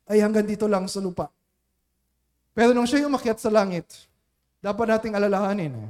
ay 0.10 0.18
hanggang 0.18 0.50
dito 0.50 0.66
lang 0.66 0.90
sa 0.90 0.98
lupa. 0.98 1.30
Pero 2.58 2.74
nung 2.74 2.90
siya 2.90 3.06
umakyat 3.06 3.38
sa 3.38 3.54
langit, 3.54 3.86
dapat 4.66 4.98
nating 4.98 5.14
alalahanin 5.14 5.70
eh, 5.78 5.90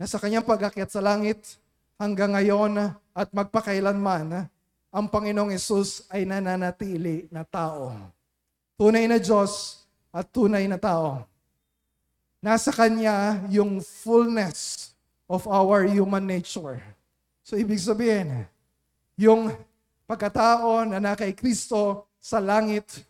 na 0.00 0.08
sa 0.08 0.16
kanyang 0.16 0.48
pag-akyat 0.48 0.88
sa 0.88 1.04
langit 1.04 1.60
hanggang 2.00 2.32
ngayon 2.32 2.96
at 3.12 3.28
magpakailanman, 3.36 4.48
ang 4.88 5.06
Panginoong 5.12 5.52
Yesus 5.52 6.08
ay 6.08 6.24
nananatili 6.24 7.28
na 7.28 7.44
tao. 7.44 7.92
Tunay 8.80 9.04
na 9.04 9.20
Diyos 9.20 9.84
at 10.08 10.24
tunay 10.32 10.64
na 10.64 10.80
tao. 10.80 11.28
Nasa 12.40 12.72
Kanya 12.72 13.44
yung 13.52 13.84
fullness 13.84 14.91
of 15.28 15.46
our 15.46 15.84
human 15.86 16.26
nature. 16.26 16.82
So 17.42 17.58
ibig 17.58 17.82
sabihin, 17.82 18.46
yung 19.18 19.54
pagkatao 20.06 20.86
na 20.86 20.98
na 20.98 21.12
kay 21.18 21.34
Kristo 21.34 22.06
sa 22.22 22.38
langit 22.38 23.02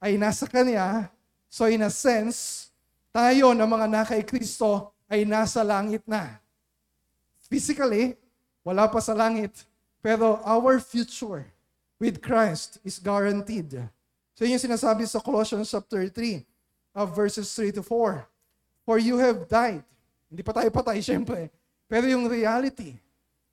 ay 0.00 0.16
nasa 0.16 0.48
Kanya 0.48 1.08
So 1.54 1.70
in 1.70 1.86
a 1.86 1.90
sense, 1.94 2.66
tayo 3.14 3.54
na 3.54 3.62
mga 3.62 3.86
na 3.86 4.02
kay 4.02 4.26
Kristo 4.26 4.90
ay 5.06 5.22
nasa 5.22 5.62
langit 5.62 6.02
na. 6.02 6.42
Physically, 7.46 8.18
wala 8.66 8.90
pa 8.90 8.98
sa 8.98 9.14
langit. 9.14 9.62
Pero 10.02 10.42
our 10.42 10.82
future 10.82 11.46
with 12.02 12.18
Christ 12.18 12.82
is 12.82 12.98
guaranteed. 12.98 13.86
So 14.34 14.42
yun 14.42 14.58
yung 14.58 14.66
sinasabi 14.66 15.06
sa 15.06 15.22
Colossians 15.22 15.70
chapter 15.70 16.10
3, 16.10 16.42
of 16.98 17.14
verses 17.14 17.46
3 17.54 17.70
to 17.78 17.86
4. 17.86 18.26
For 18.82 18.98
you 18.98 19.22
have 19.22 19.46
died. 19.46 19.86
Hindi 20.28 20.42
pa 20.42 20.52
tayo 20.52 20.68
patay, 20.70 21.00
syempre. 21.04 21.50
Pero 21.88 22.08
yung 22.08 22.26
reality 22.26 22.96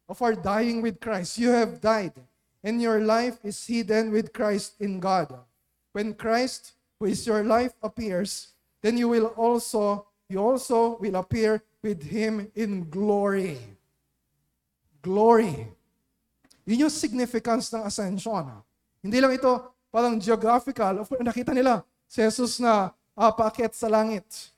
of 0.08 0.18
our 0.20 0.36
dying 0.36 0.82
with 0.82 1.00
Christ, 1.00 1.38
you 1.38 1.52
have 1.52 1.80
died. 1.84 2.16
And 2.62 2.78
your 2.78 3.02
life 3.02 3.42
is 3.42 3.58
hidden 3.66 4.14
with 4.14 4.30
Christ 4.32 4.78
in 4.78 5.02
God. 5.02 5.34
When 5.92 6.14
Christ 6.14 6.78
who 7.02 7.10
is 7.10 7.26
your 7.26 7.42
life 7.42 7.74
appears, 7.82 8.54
then 8.86 8.94
you 8.94 9.10
will 9.10 9.34
also, 9.34 10.06
you 10.30 10.38
also 10.38 11.02
will 11.02 11.18
appear 11.18 11.66
with 11.82 12.06
Him 12.06 12.46
in 12.54 12.86
glory. 12.86 13.58
Glory. 15.02 15.66
Yun 16.70 16.86
yung 16.86 16.94
significance 16.94 17.74
ng 17.74 17.82
ascension. 17.82 18.46
Hindi 19.02 19.18
lang 19.18 19.34
ito 19.34 19.50
parang 19.90 20.22
geographical. 20.22 21.02
Nakita 21.26 21.58
nila 21.58 21.82
si 22.06 22.22
Jesus 22.22 22.62
na 22.62 22.94
uh, 23.18 23.32
paakyat 23.34 23.74
sa 23.74 23.90
langit. 23.90 24.54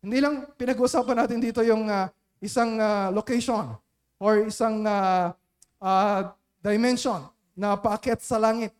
Hindi 0.00 0.18
lang 0.24 0.48
pinag-uusapan 0.56 1.16
natin 1.24 1.38
dito 1.44 1.60
yung 1.60 1.84
uh, 1.84 2.08
isang 2.40 2.80
uh, 2.80 3.12
location 3.12 3.76
or 4.16 4.48
isang 4.48 4.80
uh, 4.84 5.28
uh, 5.76 6.20
dimension 6.64 7.20
na 7.52 7.76
paakyat 7.76 8.24
sa 8.24 8.40
langit. 8.40 8.72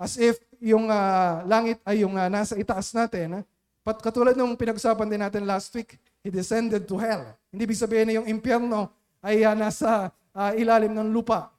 As 0.00 0.16
if 0.16 0.40
yung 0.56 0.88
uh, 0.88 1.44
langit 1.44 1.84
ay 1.84 2.00
yung 2.00 2.16
uh, 2.16 2.32
nasa 2.32 2.56
itaas 2.56 2.96
natin. 2.96 3.44
Pat 3.84 4.00
katulad 4.00 4.32
nung 4.32 4.56
pinag-usapan 4.56 5.10
din 5.10 5.20
natin 5.20 5.44
last 5.44 5.68
week, 5.76 6.00
He 6.22 6.30
descended 6.30 6.86
to 6.86 6.94
hell. 6.96 7.34
Hindi 7.50 7.66
ibig 7.66 7.82
sabihin 7.82 8.06
na 8.06 8.14
yung 8.22 8.30
impyerno 8.30 8.88
ay 9.18 9.42
uh, 9.42 9.58
nasa 9.58 10.14
uh, 10.32 10.52
ilalim 10.54 10.94
ng 10.94 11.10
lupa. 11.10 11.50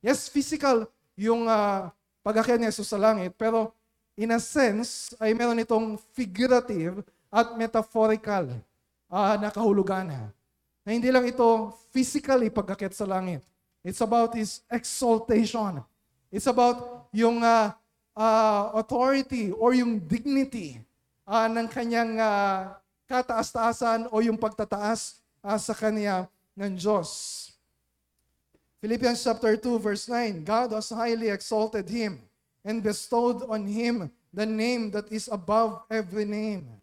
Yes, 0.00 0.26
physical 0.26 0.88
yung 1.14 1.44
uh, 1.44 1.92
pag-akyat 2.24 2.58
ni 2.58 2.66
Jesus 2.72 2.88
sa 2.88 2.96
langit, 2.96 3.36
pero 3.36 3.76
in 4.16 4.32
a 4.32 4.40
sense, 4.40 5.12
ay 5.20 5.36
meron 5.36 5.60
itong 5.60 6.00
figurative 6.16 7.04
at 7.30 7.54
metaphorical 7.54 8.58
uh, 9.06 9.34
na 9.38 9.48
kahulugan. 9.54 10.10
Na 10.82 10.90
hindi 10.90 11.08
lang 11.14 11.24
ito 11.24 11.70
physically 11.94 12.50
pag-akyat 12.50 12.92
sa 12.92 13.06
langit. 13.06 13.46
It's 13.86 14.02
about 14.02 14.34
His 14.34 14.66
exaltation. 14.68 15.80
It's 16.28 16.50
about 16.50 17.08
yung 17.14 17.40
uh, 17.40 17.72
uh, 18.14 18.62
authority 18.76 19.54
or 19.54 19.72
yung 19.72 20.02
dignity 20.02 20.82
uh, 21.26 21.46
ng 21.46 21.66
kanyang 21.70 22.18
uh, 22.18 22.74
kataas-taasan 23.10 24.10
o 24.10 24.22
yung 24.22 24.38
pagtataas 24.38 25.18
uh, 25.42 25.58
sa 25.58 25.74
kanya 25.74 26.30
ng 26.54 26.78
Diyos. 26.78 27.10
Philippians 28.80 29.20
chapter 29.20 29.60
2 29.60 29.76
verse 29.76 30.08
9, 30.08 30.40
God 30.40 30.72
has 30.72 30.88
highly 30.88 31.28
exalted 31.28 31.84
him 31.84 32.22
and 32.64 32.80
bestowed 32.80 33.44
on 33.44 33.68
him 33.68 34.08
the 34.32 34.46
name 34.46 34.88
that 34.94 35.10
is 35.12 35.28
above 35.28 35.84
every 35.90 36.24
name. 36.24 36.79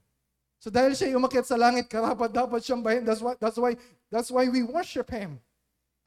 So 0.57 0.73
dahil 0.73 0.97
siya 0.97 1.13
umakyat 1.13 1.45
sa 1.45 1.57
langit, 1.57 1.85
karapat 1.85 2.33
dapat 2.33 2.59
siyang 2.65 2.81
bahin. 2.81 3.05
That's 3.05 3.21
why, 3.21 3.33
that's 3.37 3.57
why, 3.57 3.71
that's 4.09 4.29
why 4.33 4.49
we 4.49 4.65
worship 4.65 5.07
Him. 5.13 5.37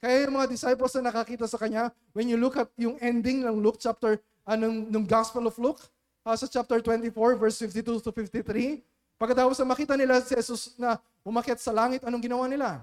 Kaya 0.01 0.25
yung 0.25 0.35
mga 0.35 0.49
disciples 0.51 0.91
na 0.97 1.13
nakakita 1.13 1.45
sa 1.45 1.61
Kanya, 1.61 1.93
when 2.11 2.27
you 2.27 2.35
look 2.35 2.57
at 2.57 2.67
yung 2.75 2.97
ending 2.99 3.45
ng 3.45 3.61
Luke 3.61 3.77
chapter 3.77 4.19
anong 4.43 4.89
nung 4.89 5.05
Gospel 5.05 5.45
of 5.45 5.55
Luke, 5.61 5.79
uh, 6.25 6.35
sa 6.35 6.49
chapter 6.49 6.81
24, 6.81 7.37
verse 7.37 7.57
52 7.63 8.01
to 8.01 8.11
53. 8.11 8.81
Pagkatapos 9.21 9.61
na 9.61 9.67
makita 9.69 9.93
nila 9.93 10.17
si 10.25 10.33
Jesus 10.33 10.73
na 10.81 10.97
umakyat 11.21 11.61
sa 11.61 11.69
langit, 11.69 12.01
anong 12.01 12.25
ginawa 12.25 12.49
nila? 12.49 12.81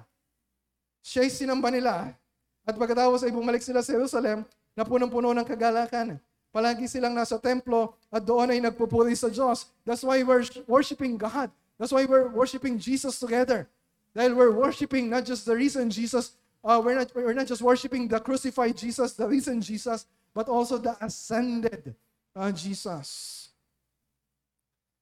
Siya'y 1.02 1.30
sinamba 1.34 1.68
nila. 1.74 2.14
At 2.62 2.78
pagkatapos 2.78 3.26
ay 3.26 3.34
bumalik 3.34 3.64
sila 3.64 3.82
sa 3.82 3.90
Jerusalem 3.90 4.46
na 4.78 4.86
punong-puno 4.86 5.34
ng 5.34 5.46
kagalakan. 5.46 6.22
Palagi 6.58 6.90
silang 6.90 7.14
nasa 7.14 7.38
templo 7.38 7.94
at 8.10 8.26
doon 8.26 8.50
ay 8.50 8.58
nagpupuri 8.58 9.14
sa 9.14 9.30
Diyos. 9.30 9.70
That's 9.86 10.02
why 10.02 10.26
we're 10.26 10.42
worshiping 10.66 11.14
God. 11.14 11.54
That's 11.78 11.94
why 11.94 12.02
we're 12.02 12.34
worshiping 12.34 12.82
Jesus 12.82 13.22
together. 13.22 13.70
Dahil 14.10 14.34
we're 14.34 14.50
worshiping 14.50 15.06
not 15.06 15.22
just 15.22 15.46
the 15.46 15.54
reason 15.54 15.86
Jesus, 15.86 16.34
uh, 16.66 16.82
we're, 16.82 16.98
not, 16.98 17.14
we're 17.14 17.38
not 17.38 17.46
just 17.46 17.62
worshiping 17.62 18.10
the 18.10 18.18
crucified 18.18 18.74
Jesus, 18.74 19.14
the 19.14 19.30
risen 19.30 19.62
Jesus, 19.62 20.10
but 20.34 20.50
also 20.50 20.82
the 20.82 20.98
ascended 20.98 21.94
uh, 22.34 22.50
Jesus. 22.50 23.54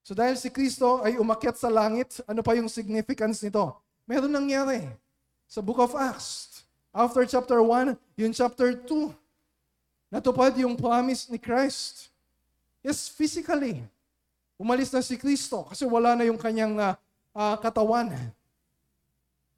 So 0.04 0.12
dahil 0.12 0.36
si 0.36 0.52
Kristo 0.52 1.00
ay 1.00 1.16
umakyat 1.16 1.56
sa 1.56 1.72
langit, 1.72 2.20
ano 2.28 2.44
pa 2.44 2.52
yung 2.52 2.68
significance 2.68 3.40
nito? 3.40 3.80
Meron 4.04 4.28
nangyari 4.28 4.92
sa 5.48 5.64
Book 5.64 5.80
of 5.80 5.96
Acts. 5.96 6.68
After 6.92 7.24
chapter 7.24 7.64
1, 7.64 7.96
yung 8.20 8.36
chapter 8.36 8.76
2, 8.76 9.08
natupad 10.10 10.54
yung 10.58 10.78
promise 10.78 11.26
ni 11.30 11.38
Christ. 11.38 12.10
Yes, 12.80 13.10
physically. 13.10 13.82
Umalis 14.56 14.88
na 14.94 15.04
si 15.04 15.18
Kristo 15.20 15.68
kasi 15.68 15.84
wala 15.84 16.16
na 16.16 16.24
yung 16.24 16.38
kanyang 16.40 16.78
uh, 16.78 16.94
uh, 17.36 17.56
katawan. 17.60 18.08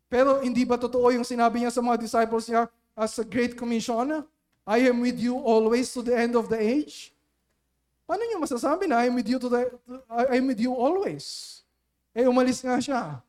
Pero 0.09 0.41
hindi 0.41 0.65
ba 0.65 0.81
totoo 0.81 1.13
yung 1.13 1.23
sinabi 1.23 1.63
niya 1.63 1.71
sa 1.71 1.85
mga 1.85 2.01
disciples 2.01 2.49
niya 2.49 2.67
as 2.97 3.15
a 3.21 3.27
great 3.29 3.55
commission? 3.55 4.25
I 4.65 4.89
am 4.89 5.01
with 5.05 5.21
you 5.21 5.37
always 5.39 5.93
to 5.95 6.01
the 6.01 6.17
end 6.17 6.35
of 6.35 6.49
the 6.49 6.59
age. 6.59 7.13
Paano 8.09 8.25
niyo 8.25 8.41
masasabi 8.41 8.89
na 8.89 9.05
I'm 9.05 9.13
with 9.13 9.29
you 9.29 9.37
to 9.37 9.49
the 9.53 9.69
I'm 10.33 10.49
with 10.49 10.59
you 10.59 10.73
always? 10.73 11.61
Eh 12.17 12.25
umalis 12.25 12.65
nga 12.65 12.81
siya. 12.81 13.21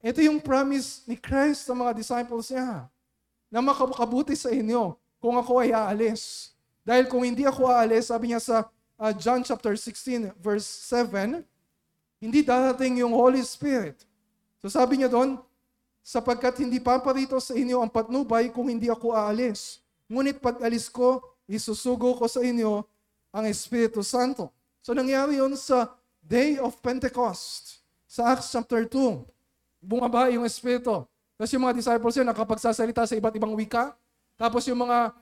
Ito 0.00 0.24
yung 0.24 0.40
promise 0.40 1.04
ni 1.04 1.20
Christ 1.20 1.68
sa 1.68 1.76
mga 1.76 1.92
disciples 1.92 2.48
niya 2.48 2.88
na 3.52 3.60
makakabuti 3.60 4.32
sa 4.32 4.48
inyo 4.48 4.96
kung 5.20 5.36
ako 5.36 5.64
ay 5.64 5.70
aalis. 5.72 6.52
Dahil 6.86 7.10
kung 7.10 7.26
hindi 7.26 7.42
ako 7.42 7.66
aalis, 7.66 8.12
sabi 8.12 8.30
niya 8.30 8.40
sa 8.40 8.56
uh, 9.00 9.12
John 9.16 9.42
chapter 9.42 9.74
16 9.74 10.32
verse 10.38 10.66
7, 10.88 11.42
hindi 12.22 12.40
darating 12.40 13.04
yung 13.04 13.12
Holy 13.12 13.42
Spirit. 13.44 14.06
So 14.62 14.72
sabi 14.72 15.02
niya 15.02 15.12
doon, 15.12 15.38
sapagkat 16.06 16.62
hindi 16.62 16.78
paparito 16.78 17.34
sa 17.42 17.58
inyo 17.58 17.82
ang 17.82 17.90
patnubay 17.90 18.54
kung 18.54 18.70
hindi 18.70 18.86
ako 18.86 19.10
aalis. 19.10 19.82
Ngunit 20.06 20.38
pag 20.38 20.62
alis 20.62 20.86
ko, 20.86 21.18
isusugo 21.50 22.14
ko 22.14 22.30
sa 22.30 22.38
inyo 22.46 22.86
ang 23.34 23.44
Espiritu 23.50 24.06
Santo. 24.06 24.54
So 24.78 24.94
nangyari 24.94 25.42
yun 25.42 25.58
sa 25.58 25.98
Day 26.22 26.62
of 26.62 26.78
Pentecost, 26.78 27.82
sa 28.06 28.30
Acts 28.34 28.54
chapter 28.54 28.86
2. 28.86 29.26
Bumaba 29.82 30.30
yung 30.30 30.46
Espiritu. 30.46 31.02
Tapos 31.34 31.50
yung 31.50 31.66
mga 31.66 31.74
disciples 31.74 32.14
yun 32.14 32.26
nakapagsasalita 32.26 33.02
sa 33.02 33.14
iba't 33.18 33.34
ibang 33.34 33.54
wika. 33.58 33.92
Tapos 34.36 34.62
yung 34.68 34.84
mga 34.84 35.16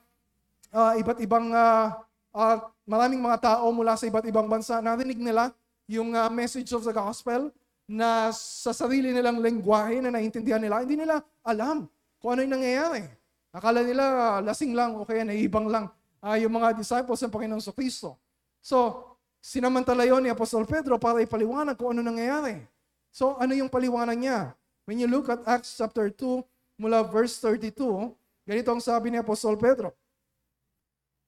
uh, 0.75 0.93
iba't 0.99 1.19
ibang 1.23 1.55
uh, 1.55 1.95
uh, 2.35 2.57
maraming 2.85 3.23
mga 3.23 3.39
tao 3.41 3.71
mula 3.71 3.95
sa 3.95 4.11
iba't 4.11 4.27
ibang 4.27 4.51
bansa, 4.51 4.83
narinig 4.83 5.23
nila 5.23 5.55
yung 5.87 6.13
uh, 6.13 6.27
message 6.29 6.71
of 6.75 6.83
the 6.83 6.91
gospel 6.91 7.49
na 7.87 8.33
sa 8.35 8.75
sarili 8.75 9.15
nilang 9.15 9.39
lengguwahe 9.39 10.03
na 10.03 10.11
naintindihan 10.11 10.59
nila, 10.59 10.83
hindi 10.83 10.99
nila 10.99 11.23
alam 11.45 11.87
kung 12.19 12.35
ano 12.35 12.41
yung 12.43 12.55
nangyayari. 12.59 13.05
Akala 13.55 13.87
nila 13.87 14.05
lasing 14.43 14.75
lang 14.75 14.99
o 14.99 15.07
kaya 15.07 15.23
naibang 15.23 15.71
lang 15.71 15.87
uh, 16.25 16.37
yung 16.41 16.51
mga 16.57 16.75
disciples 16.75 17.21
ng 17.23 17.31
Panginoon 17.31 17.63
sa 17.63 17.71
Kristo. 17.71 18.19
So, 18.65 19.05
sinamantala 19.45 20.09
yon 20.09 20.25
ni 20.25 20.33
Apostol 20.33 20.65
Pedro 20.65 20.97
para 20.97 21.21
ipaliwanag 21.21 21.77
kung 21.77 21.93
ano 21.93 22.01
nangyayari. 22.01 22.65
So, 23.13 23.37
ano 23.37 23.53
yung 23.53 23.69
paliwanag 23.69 24.17
niya? 24.17 24.57
When 24.89 24.99
you 24.99 25.07
look 25.07 25.29
at 25.29 25.45
Acts 25.45 25.77
chapter 25.77 26.09
2, 26.09 26.81
mula 26.81 27.05
verse 27.05 27.39
32, 27.39 28.11
ganito 28.45 28.71
ang 28.71 28.81
sabi 28.81 29.13
ni 29.13 29.19
Apostol 29.21 29.59
Pedro. 29.59 29.93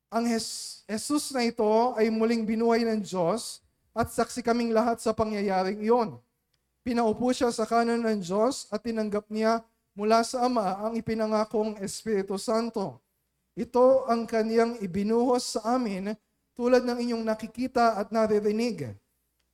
Ang 0.07 0.31
Jesus 0.31 1.35
na 1.35 1.43
ito 1.43 1.67
ay 1.99 2.09
muling 2.09 2.47
binuhay 2.47 2.87
ng 2.87 3.03
Diyos 3.03 3.61
at 3.91 4.13
saksi 4.13 4.45
kaming 4.45 4.71
lahat 4.71 5.03
sa 5.03 5.11
pangyayaring 5.11 5.83
iyon. 5.83 6.21
Pinaupo 6.87 7.35
siya 7.35 7.51
sa 7.51 7.67
kanan 7.67 7.99
ng 7.99 8.23
Diyos 8.23 8.71
at 8.71 8.87
tinanggap 8.87 9.27
niya 9.27 9.67
mula 9.99 10.23
sa 10.23 10.47
Ama 10.47 10.87
ang 10.87 10.93
ipinangakong 10.95 11.83
Espiritu 11.83 12.39
Santo. 12.39 13.03
Ito 13.57 14.07
ang 14.07 14.29
kaniyang 14.29 14.79
ibinuhos 14.85 15.59
sa 15.59 15.75
amin 15.75 16.15
tulad 16.53 16.85
ng 16.85 17.01
inyong 17.03 17.25
nakikita 17.25 17.97
at 17.97 18.13
naririnig. 18.13 18.93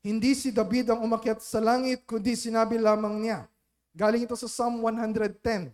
Hindi 0.03 0.35
si 0.35 0.51
David 0.51 0.91
ang 0.91 1.07
umakyat 1.07 1.39
sa 1.39 1.63
langit, 1.63 2.03
kundi 2.03 2.35
sinabi 2.35 2.75
lamang 2.77 3.23
niya. 3.23 3.47
Galing 3.95 4.27
ito 4.27 4.35
sa 4.35 4.51
Psalm 4.51 4.83
110. 4.83 5.71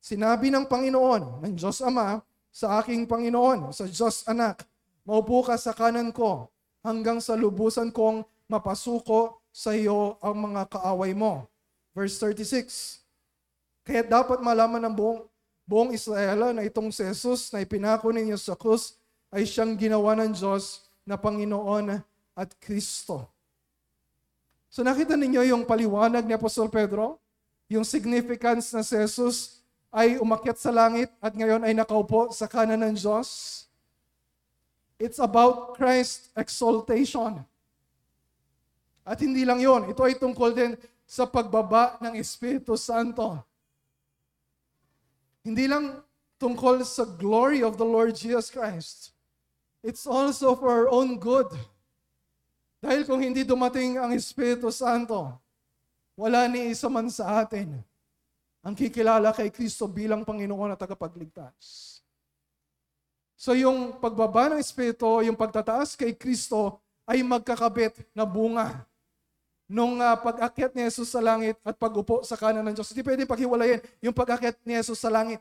Sinabi 0.00 0.48
ng 0.48 0.64
Panginoon, 0.64 1.44
ng 1.44 1.52
Diyos 1.52 1.84
Ama, 1.84 2.24
sa 2.50 2.80
aking 2.80 3.04
Panginoon, 3.04 3.70
sa 3.70 3.84
Diyos 3.84 4.24
Anak, 4.26 4.64
maupo 5.04 5.44
ka 5.44 5.54
sa 5.60 5.76
kanan 5.76 6.10
ko 6.10 6.48
hanggang 6.80 7.20
sa 7.20 7.36
lubusan 7.36 7.92
kong 7.92 8.24
mapasuko 8.48 9.44
sa 9.52 9.76
iyo 9.76 10.16
ang 10.24 10.50
mga 10.50 10.66
kaaway 10.72 11.12
mo. 11.12 11.46
Verse 11.92 12.16
36. 12.16 13.04
Kaya 13.84 14.02
dapat 14.02 14.40
malaman 14.40 14.88
ng 14.88 14.94
buong 14.96 15.20
buong 15.70 15.94
Israel 15.94 16.50
na 16.50 16.66
itong 16.66 16.90
si 16.90 17.06
Jesus 17.06 17.54
na 17.54 17.62
ipinako 17.62 18.10
ninyo 18.10 18.34
sa 18.34 18.58
krus 18.58 18.98
ay 19.30 19.46
siyang 19.46 19.78
ginawa 19.78 20.18
ng 20.18 20.34
Diyos 20.34 20.82
na 21.06 21.14
Panginoon 21.14 22.02
at 22.34 22.50
Kristo. 22.58 23.30
So 24.66 24.82
nakita 24.82 25.14
ninyo 25.14 25.46
yung 25.54 25.62
paliwanag 25.62 26.26
ni 26.26 26.34
Apostol 26.34 26.66
Pedro? 26.66 27.22
Yung 27.70 27.86
significance 27.86 28.74
na 28.74 28.82
si 28.82 28.98
Jesus 28.98 29.59
ay 29.90 30.22
umakyat 30.22 30.54
sa 30.54 30.70
langit 30.70 31.10
at 31.18 31.34
ngayon 31.34 31.66
ay 31.66 31.74
nakaupo 31.74 32.30
sa 32.30 32.46
kanan 32.46 32.78
ng 32.78 32.94
Diyos. 32.94 33.62
It's 35.02 35.18
about 35.18 35.74
Christ's 35.74 36.30
exaltation. 36.38 37.42
At 39.02 39.18
hindi 39.18 39.42
lang 39.42 39.58
yon, 39.58 39.90
ito 39.90 40.06
ay 40.06 40.14
tungkol 40.14 40.54
din 40.54 40.72
sa 41.02 41.26
pagbaba 41.26 41.98
ng 41.98 42.14
Espiritu 42.14 42.78
Santo. 42.78 43.42
Hindi 45.42 45.66
lang 45.66 45.98
tungkol 46.38 46.86
sa 46.86 47.02
glory 47.02 47.66
of 47.66 47.74
the 47.74 47.86
Lord 47.86 48.14
Jesus 48.14 48.46
Christ. 48.46 49.10
It's 49.82 50.06
also 50.06 50.54
for 50.54 50.70
our 50.70 50.88
own 50.92 51.18
good. 51.18 51.50
Dahil 52.78 53.02
kung 53.02 53.18
hindi 53.18 53.42
dumating 53.42 53.98
ang 53.98 54.14
Espiritu 54.14 54.70
Santo, 54.70 55.34
wala 56.14 56.46
ni 56.46 56.70
isa 56.70 56.86
man 56.86 57.10
sa 57.10 57.42
atin 57.42 57.89
ang 58.60 58.76
kikilala 58.76 59.32
kay 59.32 59.48
Kristo 59.48 59.88
bilang 59.88 60.24
Panginoon 60.24 60.76
at 60.76 60.80
tagapagligtas. 60.80 62.00
So 63.40 63.56
yung 63.56 63.96
pagbaba 63.96 64.52
ng 64.52 64.60
Espiritu, 64.60 65.24
yung 65.24 65.36
pagtataas 65.36 65.96
kay 65.96 66.12
Kristo 66.12 66.76
ay 67.08 67.24
magkakabit 67.24 68.04
na 68.12 68.28
bunga 68.28 68.84
nung 69.64 69.96
uh, 69.96 70.18
pag-akyat 70.18 70.76
ni 70.76 70.84
Jesus 70.84 71.08
sa 71.14 71.22
langit 71.24 71.56
at 71.64 71.72
pag-upo 71.78 72.20
sa 72.20 72.36
kanan 72.36 72.60
ng 72.68 72.74
Diyos. 72.76 72.90
Hindi 72.92 73.06
pwede 73.06 73.22
paghiwalayin 73.24 73.80
yung 74.04 74.12
pag-akyat 74.12 74.60
ni 74.66 74.76
Jesus 74.76 75.00
sa 75.00 75.08
langit. 75.08 75.40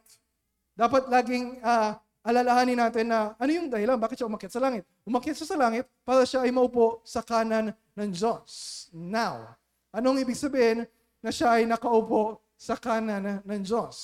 Dapat 0.77 1.12
laging 1.12 1.60
uh, 1.60 1.97
alalahanin 2.23 2.77
natin 2.77 3.10
na 3.10 3.36
ano 3.36 3.49
yung 3.51 3.67
dahilan, 3.67 3.97
bakit 3.99 4.21
siya 4.21 4.29
umakyat 4.29 4.53
sa 4.53 4.62
langit? 4.63 4.88
Umakyat 5.03 5.36
siya 5.43 5.49
sa 5.49 5.58
langit 5.60 5.89
para 6.08 6.23
siya 6.23 6.45
ay 6.45 6.53
maupo 6.53 7.03
sa 7.03 7.19
kanan 7.19 7.75
ng 7.97 8.10
Diyos. 8.15 8.88
Now, 8.95 9.60
anong 9.91 10.23
ibig 10.23 10.38
sabihin 10.39 10.88
na 11.19 11.34
siya 11.34 11.60
ay 11.60 11.67
nakaupo 11.67 12.39
sa 12.60 12.76
kanan 12.76 13.39
ng 13.39 13.62
Diyos. 13.63 13.95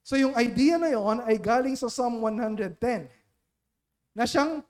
So 0.00 0.16
yung 0.16 0.32
idea 0.40 0.80
na 0.80 0.88
yon 0.88 1.20
ay 1.28 1.36
galing 1.36 1.76
sa 1.76 1.92
Psalm 1.92 2.24
110 2.24 2.80
na 4.16 4.24
siyang 4.24 4.64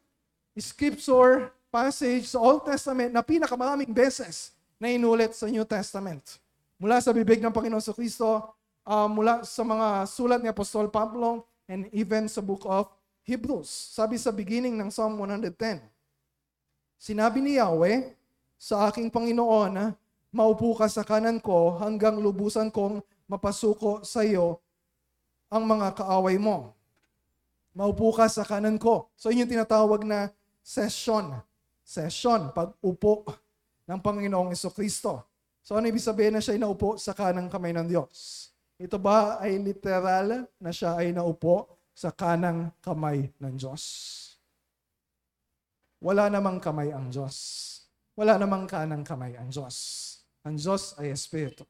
scripture 0.59 1.55
passage 1.71 2.27
sa 2.27 2.43
Old 2.43 2.67
Testament 2.67 3.15
na 3.15 3.23
pinakamaraming 3.23 3.95
beses 3.95 4.51
na 4.83 4.91
inulit 4.91 5.39
sa 5.39 5.47
New 5.47 5.63
Testament. 5.63 6.43
Mula 6.75 6.99
sa 6.99 7.15
bibig 7.15 7.39
ng 7.39 7.55
Panginoon 7.55 7.83
sa 7.83 7.95
Kristo, 7.95 8.51
uh, 8.83 9.07
mula 9.07 9.47
sa 9.47 9.63
mga 9.63 10.03
sulat 10.11 10.43
ni 10.43 10.51
Apostol 10.51 10.91
Pablo, 10.91 11.47
and 11.71 11.87
even 11.95 12.27
sa 12.27 12.43
book 12.43 12.67
of 12.67 12.91
Hebrews. 13.23 13.71
Sabi 13.71 14.19
sa 14.19 14.35
beginning 14.35 14.75
ng 14.75 14.91
Psalm 14.91 15.15
110, 15.21 15.55
Sinabi 16.99 17.39
ni 17.39 17.63
Yahweh 17.63 18.11
sa 18.59 18.91
aking 18.91 19.07
Panginoon, 19.07 19.95
maupo 20.33 20.77
ka 20.77 20.87
sa 20.89 21.05
kanan 21.05 21.41
ko 21.41 21.81
hanggang 21.81 22.21
lubusan 22.21 22.69
kong 22.69 23.01
mapasuko 23.29 24.05
sa 24.05 24.25
iyo 24.25 24.61
ang 25.49 25.65
mga 25.65 25.97
kaaway 25.97 26.37
mo. 26.37 26.77
Maupo 27.73 28.13
ka 28.13 28.29
sa 28.29 28.45
kanan 28.45 28.77
ko. 28.77 29.09
So 29.17 29.33
yun 29.33 29.47
yung 29.47 29.53
tinatawag 29.53 30.05
na 30.05 30.33
session. 30.61 31.33
Session, 31.81 32.53
pag-upo 32.53 33.25
ng 33.89 34.01
Panginoong 34.01 34.53
Kristo. 34.53 35.25
So 35.65 35.77
ano 35.77 35.89
ibig 35.89 36.05
sabihin 36.05 36.37
na 36.37 36.43
siya 36.45 36.57
ay 36.57 36.61
naupo 36.61 37.01
sa 37.01 37.17
kanang 37.17 37.49
kamay 37.49 37.73
ng 37.73 37.89
Diyos? 37.89 38.49
Ito 38.77 39.01
ba 39.01 39.41
ay 39.41 39.57
literal 39.61 40.49
na 40.61 40.71
siya 40.73 41.01
ay 41.01 41.13
naupo 41.13 41.69
sa 41.97 42.13
kanang 42.13 42.73
kamay 42.85 43.33
ng 43.41 43.55
Diyos? 43.57 43.85
Wala 45.99 46.31
namang 46.31 46.63
kamay 46.63 46.95
ang 46.95 47.11
Diyos. 47.11 47.37
Wala 48.15 48.39
namang 48.39 48.71
kanang 48.71 49.03
kamay 49.03 49.35
ang 49.35 49.51
Diyos. 49.51 50.18
Ang 50.47 50.59
Diyos 50.59 50.95
ay 50.99 51.11
Espiritu. 51.11 51.67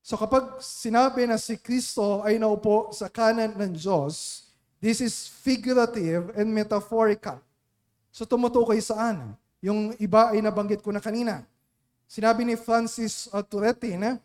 So 0.00 0.16
kapag 0.16 0.60
sinabi 0.64 1.28
na 1.28 1.36
si 1.36 1.60
Kristo 1.60 2.24
ay 2.24 2.40
naupo 2.40 2.88
sa 2.96 3.12
kanan 3.12 3.52
ng 3.56 3.76
Diyos, 3.76 4.48
this 4.80 5.04
is 5.04 5.28
figurative 5.28 6.32
and 6.32 6.48
metaphorical. 6.48 7.40
So 8.08 8.24
tumutukoy 8.24 8.80
saan? 8.80 9.36
Yung 9.60 9.92
iba 10.00 10.32
ay 10.32 10.40
nabanggit 10.40 10.80
ko 10.80 10.94
na 10.94 11.02
kanina. 11.02 11.44
Sinabi 12.08 12.48
ni 12.48 12.56
Francis 12.56 13.28
Turretin, 13.52 14.16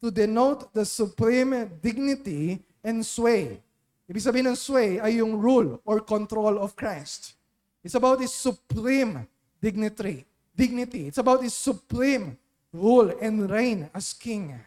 to 0.00 0.08
denote 0.08 0.72
the 0.72 0.84
supreme 0.84 1.68
dignity 1.80 2.60
and 2.80 3.04
sway. 3.04 3.60
Ibig 4.08 4.24
sabihin 4.24 4.48
ng 4.50 4.58
sway 4.58 4.96
ay 4.98 5.20
yung 5.20 5.36
rule 5.36 5.78
or 5.84 6.00
control 6.00 6.56
of 6.58 6.72
Christ. 6.72 7.36
It's 7.84 7.94
about 7.94 8.18
His 8.18 8.32
supreme 8.32 9.28
dignity. 9.60 10.24
Dignity. 10.60 11.08
It's 11.08 11.16
about 11.16 11.40
His 11.40 11.56
supreme 11.56 12.36
rule 12.68 13.16
and 13.16 13.48
reign 13.48 13.88
as 13.96 14.12
King. 14.12 14.60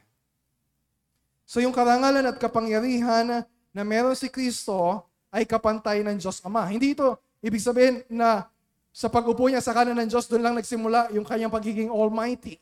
So 1.46 1.62
yung 1.62 1.70
karangalan 1.70 2.26
at 2.26 2.42
kapangyarihan 2.42 3.46
na 3.70 3.82
meron 3.86 4.18
si 4.18 4.26
Kristo 4.34 5.06
ay 5.30 5.46
kapantay 5.46 6.02
ng 6.02 6.18
Diyos 6.18 6.42
Ama. 6.42 6.66
Hindi 6.66 6.98
ito 6.98 7.22
ibig 7.46 7.62
sabihin 7.62 8.02
na 8.10 8.50
sa 8.90 9.06
pag-upo 9.10 9.50
niya 9.50 9.62
sa 9.62 9.74
kanan 9.74 9.98
ng 10.02 10.10
Diyos, 10.10 10.30
doon 10.30 10.42
lang 10.42 10.56
nagsimula 10.58 11.14
yung 11.14 11.26
kanyang 11.26 11.50
pagiging 11.54 11.90
almighty. 11.90 12.58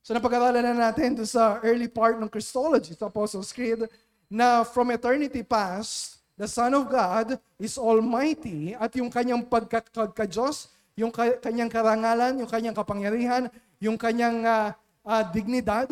So 0.00 0.16
napag-aralan 0.16 0.64
na 0.64 0.88
natin 0.88 1.16
sa 1.28 1.60
early 1.60 1.88
part 1.88 2.16
ng 2.16 2.28
Christology, 2.32 2.96
sa 2.96 3.12
Apostles' 3.12 3.52
Creed, 3.52 3.84
na 4.28 4.64
from 4.64 4.88
eternity 4.92 5.44
past, 5.44 6.20
the 6.40 6.48
Son 6.48 6.72
of 6.72 6.88
God 6.88 7.36
is 7.60 7.76
almighty 7.76 8.72
at 8.72 8.92
yung 8.96 9.12
kanyang 9.12 9.44
pagkakadiyos, 9.44 10.72
yung 10.98 11.14
kanyang 11.14 11.70
karangalan, 11.70 12.42
yung 12.42 12.50
kanyang 12.50 12.74
kapangyarihan, 12.74 13.46
yung 13.78 13.94
kanyang 13.94 14.42
uh, 14.42 14.74
uh, 15.06 15.22
dignidad 15.30 15.86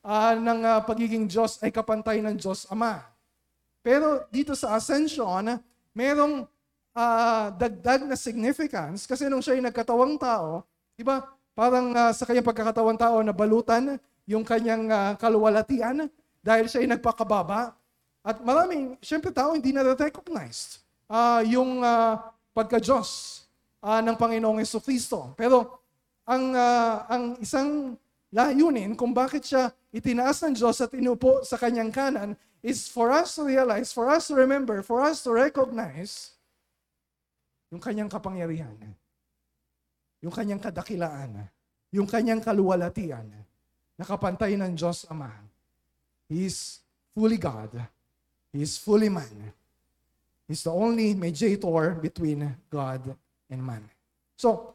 uh, 0.00 0.32
ng 0.32 0.60
uh, 0.64 0.80
pagiging 0.80 1.28
Diyos 1.28 1.60
ay 1.60 1.68
kapantay 1.68 2.24
ng 2.24 2.40
Diyos 2.40 2.64
Ama. 2.72 3.04
Pero 3.84 4.24
dito 4.32 4.56
sa 4.56 4.80
Ascension, 4.80 5.60
merong 5.92 6.48
uh, 6.96 7.52
dagdag 7.52 8.08
na 8.08 8.16
significance 8.16 9.04
kasi 9.04 9.28
nung 9.28 9.44
siya 9.44 9.60
ay 9.60 9.62
nagkatawang 9.68 10.16
tao, 10.16 10.64
di 10.96 11.04
ba, 11.04 11.20
parang 11.52 11.92
uh, 11.92 12.10
sa 12.16 12.24
kanyang 12.24 12.48
pagkakatawang 12.48 12.96
tao 12.96 13.20
na 13.20 13.36
balutan 13.36 14.00
yung 14.24 14.42
kanyang 14.42 14.88
uh, 14.88 15.12
kaluwalatian 15.20 16.08
dahil 16.40 16.64
siya 16.64 16.80
ay 16.80 16.88
nagpakababa. 16.96 17.76
At 18.24 18.40
maraming, 18.40 18.96
syempre 19.04 19.30
tao 19.30 19.52
hindi 19.52 19.70
na-recognize 19.70 20.80
uh, 21.12 21.44
yung 21.46 21.84
uh, 21.84 22.18
pagka-Diyos 22.56 23.45
uh, 23.82 24.00
ng 24.00 24.16
Panginoong 24.16 24.62
Yeso 24.62 24.80
Kristo. 24.80 25.34
Pero 25.36 25.82
ang, 26.26 26.44
uh, 26.54 26.94
ang 27.06 27.24
isang 27.42 27.94
layunin 28.32 28.98
kung 28.98 29.14
bakit 29.14 29.46
siya 29.46 29.70
itinaas 29.94 30.42
ng 30.44 30.54
Diyos 30.56 30.76
at 30.82 30.92
inupo 30.92 31.40
sa 31.46 31.56
kanyang 31.56 31.94
kanan 31.94 32.30
is 32.60 32.90
for 32.90 33.14
us 33.14 33.38
to 33.38 33.46
realize, 33.46 33.94
for 33.94 34.10
us 34.10 34.28
to 34.28 34.34
remember, 34.34 34.82
for 34.82 35.00
us 35.00 35.22
to 35.22 35.30
recognize 35.30 36.34
yung 37.70 37.80
kanyang 37.82 38.10
kapangyarihan, 38.10 38.76
yung 40.20 40.34
kanyang 40.34 40.60
kadakilaan, 40.62 41.46
yung 41.94 42.06
kanyang 42.10 42.42
kaluwalhatian, 42.42 43.26
nakapantay 43.96 44.58
ng 44.58 44.74
Diyos 44.74 45.06
Ama. 45.08 45.30
He 46.26 46.50
is 46.50 46.82
fully 47.14 47.38
God. 47.38 47.70
He 48.50 48.66
is 48.66 48.76
fully 48.76 49.08
man. 49.08 49.54
He's 50.46 50.62
the 50.62 50.74
only 50.74 51.14
mediator 51.14 51.98
between 51.98 52.54
God 52.70 53.14
and 53.50 53.62
man. 53.62 53.82
So, 54.36 54.74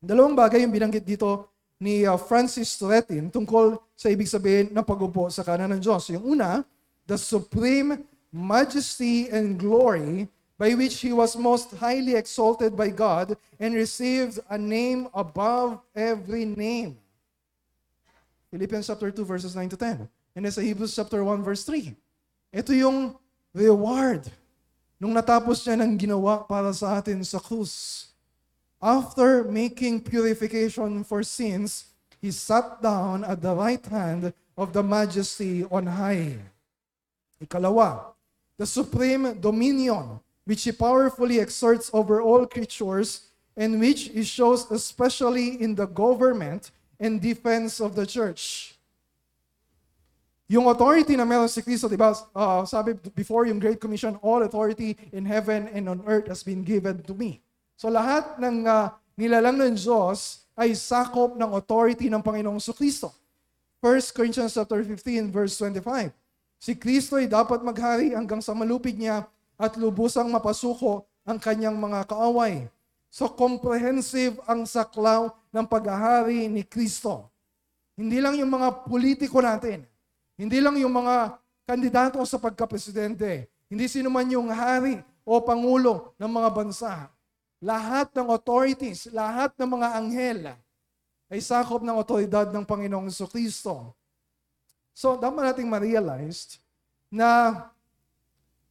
dalawang 0.00 0.36
bagay 0.36 0.64
yung 0.64 0.72
binanggit 0.72 1.04
dito 1.04 1.50
ni 1.80 2.04
uh, 2.04 2.20
Francis 2.20 2.76
Turretin 2.76 3.32
tungkol 3.32 3.80
sa 3.96 4.12
ibig 4.12 4.28
sabihin 4.28 4.68
ng 4.72 4.84
pag-upo 4.84 5.32
sa 5.32 5.40
kanan 5.40 5.72
ng 5.76 5.80
Diyos. 5.80 6.12
Yung 6.12 6.36
una, 6.36 6.60
the 7.08 7.16
supreme 7.16 8.04
majesty 8.30 9.32
and 9.32 9.56
glory 9.58 10.28
by 10.60 10.76
which 10.76 11.00
he 11.00 11.10
was 11.10 11.40
most 11.40 11.72
highly 11.80 12.14
exalted 12.14 12.76
by 12.76 12.92
God 12.92 13.32
and 13.56 13.72
received 13.72 14.38
a 14.52 14.60
name 14.60 15.08
above 15.16 15.80
every 15.96 16.44
name. 16.44 17.00
Philippians 18.52 18.86
chapter 18.86 19.08
2 19.08 19.24
verses 19.24 19.56
9 19.56 19.72
to 19.72 19.78
10. 19.80 20.04
And 20.36 20.44
sa 20.52 20.60
Hebrews 20.60 20.92
chapter 20.92 21.24
1 21.24 21.40
verse 21.40 21.64
3. 21.64 21.96
Ito 22.52 22.76
yung 22.76 23.16
reward 23.56 24.28
nung 25.00 25.16
natapos 25.16 25.64
niya 25.64 25.80
ng 25.80 25.96
ginawa 25.96 26.44
para 26.44 26.70
sa 26.76 27.00
atin 27.00 27.24
sa 27.24 27.40
krus. 27.40 28.09
After 28.82 29.44
making 29.44 30.02
purification 30.02 31.04
for 31.04 31.22
sins, 31.22 31.84
he 32.20 32.30
sat 32.30 32.80
down 32.82 33.24
at 33.24 33.42
the 33.42 33.54
right 33.54 33.84
hand 33.86 34.32
of 34.56 34.72
the 34.72 34.82
majesty 34.82 35.64
on 35.64 35.86
high. 35.86 36.38
Ikalawa, 37.44 38.12
the 38.56 38.66
supreme 38.66 39.40
dominion 39.40 40.20
which 40.50 40.64
he 40.64 40.72
powerfully 40.72 41.38
exerts 41.38 41.90
over 41.92 42.20
all 42.20 42.46
creatures, 42.46 43.30
and 43.56 43.78
which 43.78 44.10
he 44.10 44.24
shows 44.24 44.68
especially 44.70 45.62
in 45.62 45.74
the 45.74 45.86
government 45.86 46.72
and 46.98 47.20
defense 47.20 47.78
of 47.80 47.94
the 47.94 48.06
church. 48.06 48.74
Yung 50.48 50.66
authority 50.66 51.14
na 51.14 51.24
meron 51.24 51.46
si 51.46 51.62
Kristo, 51.62 51.86
di 51.86 51.94
ba, 51.94 52.10
uh, 52.34 52.66
sabi 52.66 52.98
before 53.14 53.46
yung 53.46 53.60
Great 53.60 53.78
Commission, 53.78 54.18
all 54.26 54.42
authority 54.42 54.98
in 55.12 55.24
heaven 55.24 55.70
and 55.70 55.86
on 55.88 56.02
earth 56.06 56.26
has 56.26 56.42
been 56.42 56.66
given 56.66 56.98
to 57.06 57.14
me. 57.14 57.38
So 57.80 57.88
lahat 57.88 58.36
ng 58.36 58.68
uh, 58.68 58.92
nilalang 59.16 59.56
ng 59.56 59.72
Diyos 59.72 60.44
ay 60.52 60.76
sakop 60.76 61.32
ng 61.40 61.48
authority 61.56 62.12
ng 62.12 62.20
Panginoong 62.20 62.60
Kristo. 62.76 63.08
1 63.80 64.12
Corinthians 64.12 64.52
chapter 64.52 64.84
15 64.84 65.32
verse 65.32 65.56
25. 65.56 66.12
Si 66.60 66.76
Kristo 66.76 67.16
ay 67.16 67.24
dapat 67.24 67.64
maghari 67.64 68.12
hanggang 68.12 68.44
sa 68.44 68.52
malupig 68.52 69.00
niya 69.00 69.24
at 69.56 69.80
lubusang 69.80 70.28
mapasuko 70.28 71.08
ang 71.24 71.40
kanyang 71.40 71.72
mga 71.80 72.04
kaaway. 72.04 72.68
So 73.08 73.32
comprehensive 73.32 74.36
ang 74.44 74.68
saklaw 74.68 75.32
ng 75.48 75.64
paghahari 75.64 76.52
ni 76.52 76.60
Kristo. 76.68 77.32
Hindi 77.96 78.20
lang 78.20 78.36
yung 78.36 78.60
mga 78.60 78.84
politiko 78.84 79.40
natin. 79.40 79.88
Hindi 80.36 80.60
lang 80.60 80.76
yung 80.76 80.92
mga 80.92 81.40
kandidato 81.64 82.20
sa 82.28 82.36
pagkapresidente. 82.36 83.48
Hindi 83.72 83.88
sino 83.88 84.12
man 84.12 84.28
yung 84.28 84.52
hari 84.52 85.00
o 85.24 85.40
pangulo 85.40 86.12
ng 86.20 86.28
mga 86.28 86.48
bansa. 86.52 87.08
Lahat 87.60 88.08
ng 88.16 88.28
authorities, 88.32 89.12
lahat 89.12 89.52
ng 89.60 89.68
mga 89.68 89.88
anghel 89.92 90.40
ay 91.30 91.38
sakop 91.44 91.84
ng 91.84 91.94
otoridad 91.94 92.48
ng 92.48 92.64
Panginoong 92.64 93.12
Kristo. 93.28 93.92
So, 94.96 95.20
dapat 95.20 95.54
nating 95.54 95.68
ma-realize 95.68 96.58
na 97.12 97.60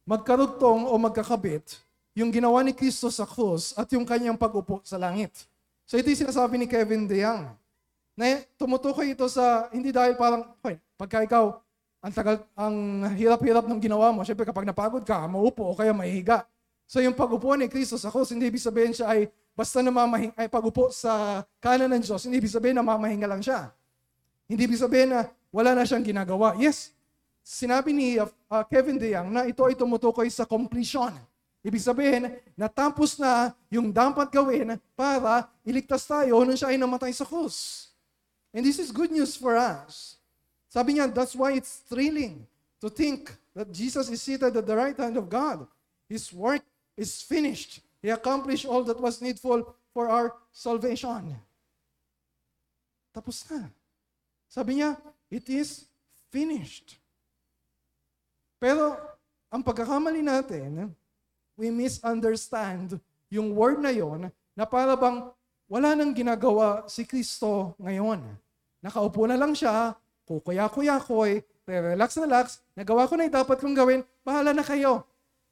magkarugtong 0.04 0.90
o 0.90 0.94
magkakabit 0.98 1.78
yung 2.18 2.34
ginawa 2.34 2.66
ni 2.66 2.74
Kristo 2.74 3.06
sa 3.08 3.22
krus 3.22 3.72
at 3.78 3.86
yung 3.94 4.02
kanyang 4.02 4.34
pag-upo 4.34 4.82
sa 4.82 4.98
langit. 4.98 5.30
So 5.86 5.98
ito 5.98 6.10
yung 6.10 6.22
sinasabi 6.26 6.58
ni 6.58 6.66
Kevin 6.66 7.06
DeYoung. 7.06 7.50
Na 8.18 8.42
tumutukoy 8.58 9.14
ito 9.14 9.26
sa, 9.30 9.70
hindi 9.70 9.94
dahil 9.94 10.18
parang, 10.18 10.50
okay, 10.60 10.76
pagka 10.98 11.22
ikaw, 11.24 11.56
ang 12.00 12.12
tagal, 12.12 12.36
ang 12.56 13.06
hirap-hirap 13.14 13.64
ng 13.68 13.80
ginawa 13.80 14.10
mo, 14.10 14.26
syempre 14.26 14.42
kapag 14.44 14.66
napagod 14.66 15.04
ka, 15.06 15.24
maupo 15.30 15.70
o 15.70 15.76
kaya 15.76 15.94
mahihiga. 15.94 16.44
So 16.90 16.98
yung 16.98 17.14
pag-upo 17.14 17.54
ni 17.54 17.70
Kristo 17.70 17.94
sa 17.94 18.10
krus, 18.10 18.34
hindi 18.34 18.50
ibig 18.50 18.58
sabihin 18.58 18.90
siya 18.90 19.14
ay 19.14 19.30
basta 19.54 19.78
namamahing, 19.78 20.34
ay 20.34 20.50
pag-upo 20.50 20.90
sa 20.90 21.46
kanan 21.62 21.86
ng 21.86 22.02
Diyos, 22.02 22.26
hindi 22.26 22.42
ibig 22.42 22.50
sabihin 22.50 22.74
na 22.74 22.82
mamahinga 22.82 23.30
lang 23.30 23.38
siya. 23.38 23.70
Hindi 24.50 24.66
ibig 24.66 24.82
sabihin 24.82 25.14
na 25.14 25.30
wala 25.54 25.78
na 25.78 25.86
siyang 25.86 26.02
ginagawa. 26.02 26.58
Yes, 26.58 26.90
sinabi 27.46 27.94
ni 27.94 28.18
uh, 28.18 28.26
uh, 28.50 28.66
Kevin 28.66 28.98
DeYoung 28.98 29.30
na 29.30 29.46
ito 29.46 29.62
ay 29.62 29.78
tumutukoy 29.78 30.26
sa 30.34 30.42
completion. 30.42 31.14
Ibig 31.62 31.78
sabihin, 31.78 32.34
natapos 32.58 33.22
na 33.22 33.54
yung 33.70 33.94
dapat 33.94 34.26
gawin 34.26 34.74
para 34.98 35.46
iligtas 35.62 36.02
tayo 36.10 36.42
nung 36.42 36.58
siya 36.58 36.74
ay 36.74 36.78
namatay 36.80 37.14
sa 37.14 37.22
krus. 37.22 37.86
And 38.50 38.66
this 38.66 38.82
is 38.82 38.90
good 38.90 39.14
news 39.14 39.38
for 39.38 39.54
us. 39.54 40.18
Sabi 40.66 40.98
niya, 40.98 41.06
that's 41.06 41.38
why 41.38 41.54
it's 41.54 41.86
thrilling 41.86 42.42
to 42.82 42.90
think 42.90 43.30
that 43.54 43.70
Jesus 43.70 44.10
is 44.10 44.18
seated 44.18 44.58
at 44.58 44.66
the 44.66 44.74
right 44.74 44.98
hand 44.98 45.14
of 45.14 45.30
God. 45.30 45.70
His 46.10 46.34
work 46.34 46.66
is 47.00 47.24
finished. 47.24 47.80
He 48.04 48.12
accomplished 48.12 48.68
all 48.68 48.84
that 48.84 49.00
was 49.00 49.24
needful 49.24 49.72
for 49.96 50.12
our 50.12 50.36
salvation. 50.52 51.32
Tapos 53.16 53.40
na. 53.48 53.72
Sabi 54.52 54.84
niya, 54.84 55.00
it 55.32 55.48
is 55.48 55.88
finished. 56.28 57.00
Pero 58.60 59.00
ang 59.48 59.64
pagkakamali 59.64 60.20
natin, 60.20 60.92
we 61.56 61.72
misunderstand 61.72 63.00
yung 63.32 63.56
word 63.56 63.80
na 63.80 63.88
yon 63.88 64.28
na 64.52 64.64
para 64.68 64.92
bang 64.92 65.32
wala 65.70 65.96
nang 65.96 66.12
ginagawa 66.12 66.84
si 66.90 67.08
Kristo 67.08 67.72
ngayon. 67.80 68.20
Nakaupo 68.84 69.24
na 69.24 69.38
lang 69.38 69.56
siya, 69.56 69.96
kukuya-kuya-koy, 70.28 71.40
relax 71.66 72.18
relax, 72.18 72.46
nagawa 72.74 73.06
ko 73.06 73.14
na 73.14 73.28
yung 73.28 73.36
dapat 73.38 73.56
kong 73.62 73.76
gawin, 73.76 74.00
bahala 74.26 74.50
na 74.50 74.66
kayo. 74.66 75.06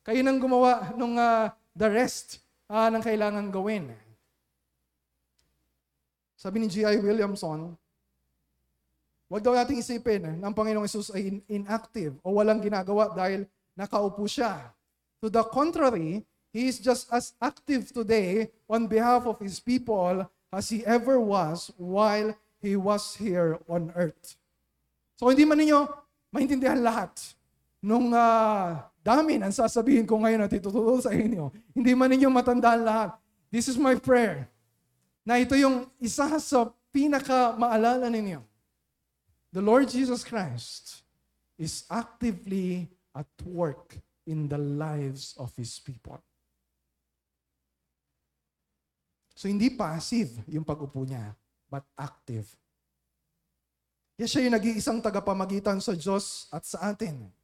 Kayo 0.09 0.25
nang 0.25 0.41
gumawa 0.41 0.97
nung 0.97 1.21
uh, 1.21 1.53
the 1.77 1.85
rest 1.85 2.41
uh, 2.73 2.89
ng 2.89 3.05
kailangan 3.05 3.53
gawin. 3.53 3.93
Sabi 6.33 6.65
ni 6.65 6.73
G.I. 6.73 6.97
Williamson, 7.05 7.77
Huwag 9.29 9.45
daw 9.45 9.53
nating 9.53 9.85
isipin 9.85 10.41
na 10.41 10.49
ang 10.49 10.57
Panginoong 10.57 10.89
Isus 10.89 11.13
ay 11.13 11.45
inactive 11.53 12.17
o 12.25 12.41
walang 12.41 12.65
ginagawa 12.65 13.13
dahil 13.13 13.45
nakaupo 13.77 14.25
siya. 14.25 14.73
To 15.21 15.29
the 15.29 15.45
contrary, 15.45 16.25
He 16.57 16.73
is 16.73 16.81
just 16.81 17.13
as 17.13 17.37
active 17.37 17.93
today 17.93 18.49
on 18.65 18.89
behalf 18.89 19.29
of 19.29 19.37
His 19.45 19.61
people 19.61 20.25
as 20.49 20.73
He 20.73 20.81
ever 20.89 21.21
was 21.21 21.69
while 21.77 22.33
He 22.65 22.81
was 22.81 23.13
here 23.21 23.61
on 23.69 23.93
earth. 23.93 24.41
So 25.21 25.29
hindi 25.29 25.45
man 25.45 25.61
ninyo 25.61 25.85
maintindihan 26.33 26.81
lahat 26.81 27.13
nung 27.85 28.09
uh, 28.17 28.81
dami 29.09 29.41
ng 29.41 29.49
sasabihin 29.49 30.05
ko 30.05 30.21
ngayon 30.21 30.45
at 30.45 30.53
ituturo 30.53 31.01
sa 31.01 31.17
inyo. 31.17 31.49
Hindi 31.73 31.93
man 31.97 32.13
ninyo 32.13 32.29
matandaan 32.29 32.85
lahat. 32.85 33.11
This 33.49 33.73
is 33.73 33.81
my 33.81 33.97
prayer. 33.97 34.45
Na 35.25 35.41
ito 35.41 35.57
yung 35.57 35.89
isa 35.97 36.29
sa 36.37 36.69
pinaka 36.93 37.57
maalala 37.57 38.13
ninyo. 38.13 38.45
The 39.49 39.65
Lord 39.65 39.89
Jesus 39.89 40.21
Christ 40.21 41.01
is 41.57 41.89
actively 41.89 42.93
at 43.17 43.29
work 43.49 43.97
in 44.29 44.45
the 44.45 44.61
lives 44.61 45.33
of 45.41 45.57
His 45.57 45.81
people. 45.81 46.21
So 49.33 49.49
hindi 49.49 49.73
passive 49.73 50.45
yung 50.53 50.69
pag-upo 50.69 51.09
niya, 51.09 51.33
but 51.73 51.87
active. 51.97 52.45
Yes, 54.21 54.37
siya 54.37 54.45
yung 54.45 54.57
nag-iisang 54.59 55.01
tagapamagitan 55.01 55.81
sa 55.81 55.97
Diyos 55.97 56.51
at 56.53 56.67
sa 56.69 56.93
atin. 56.93 57.38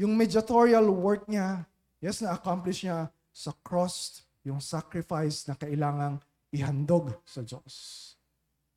Yung 0.00 0.16
mediatorial 0.16 0.88
work 0.88 1.28
niya, 1.28 1.68
yes, 2.00 2.24
na-accomplish 2.24 2.88
niya 2.88 3.12
sa 3.28 3.52
cross, 3.60 4.24
yung 4.40 4.56
sacrifice 4.56 5.44
na 5.44 5.52
kailangang 5.52 6.16
ihandog 6.48 7.12
sa 7.28 7.44
Diyos. 7.44 8.16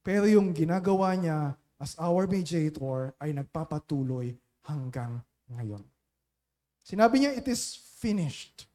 Pero 0.04 0.28
yung 0.28 0.52
ginagawa 0.52 1.16
niya 1.16 1.56
as 1.80 1.96
our 1.96 2.28
mediator 2.28 3.16
ay 3.24 3.32
nagpapatuloy 3.32 4.36
hanggang 4.68 5.24
ngayon. 5.48 5.80
Sinabi 6.84 7.24
niya, 7.24 7.32
it 7.40 7.48
is 7.48 7.80
finished. 8.04 8.68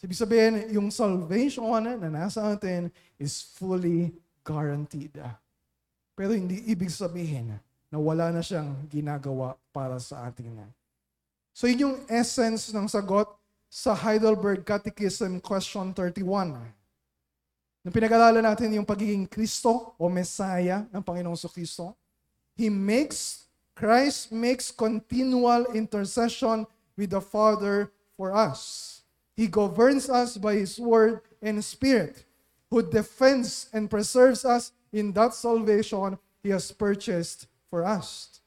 Sabi 0.00 0.16
sabihin, 0.16 0.72
yung 0.72 0.88
salvation 0.88 1.68
na 1.84 2.08
nasa 2.08 2.48
atin 2.48 2.88
is 3.20 3.44
fully 3.44 4.16
guaranteed. 4.40 5.12
Pero 6.16 6.32
hindi 6.32 6.64
ibig 6.64 6.88
sabihin 6.88 7.60
na 7.92 7.98
wala 8.00 8.32
na 8.32 8.40
siyang 8.40 8.88
ginagawa 8.88 9.52
para 9.68 10.00
sa 10.00 10.24
atin. 10.24 10.64
So 11.58 11.66
yun 11.66 11.82
yung 11.82 11.98
essence 12.06 12.70
ng 12.70 12.86
sagot 12.86 13.26
sa 13.66 13.90
Heidelberg 13.90 14.62
Catechism 14.62 15.42
question 15.42 15.90
31. 15.90 16.54
Nung 17.82 17.90
pinag-aralan 17.90 18.46
natin 18.46 18.78
yung 18.78 18.86
pagiging 18.86 19.26
Kristo 19.26 19.98
o 19.98 20.06
Messiah 20.06 20.86
ng 20.94 21.02
Panginoong 21.02 21.34
Kristo, 21.50 21.98
He 22.54 22.70
makes, 22.70 23.50
Christ 23.74 24.30
makes 24.30 24.70
continual 24.70 25.66
intercession 25.74 26.62
with 26.94 27.10
the 27.10 27.18
Father 27.18 27.90
for 28.14 28.30
us. 28.30 29.02
He 29.34 29.50
governs 29.50 30.06
us 30.06 30.38
by 30.38 30.62
His 30.62 30.78
Word 30.78 31.26
and 31.42 31.58
Spirit, 31.58 32.22
who 32.70 32.86
defends 32.86 33.66
and 33.74 33.90
preserves 33.90 34.46
us 34.46 34.70
in 34.94 35.10
that 35.18 35.34
salvation 35.34 36.22
He 36.38 36.54
has 36.54 36.70
purchased 36.70 37.50
for 37.66 37.82
us. 37.82 38.37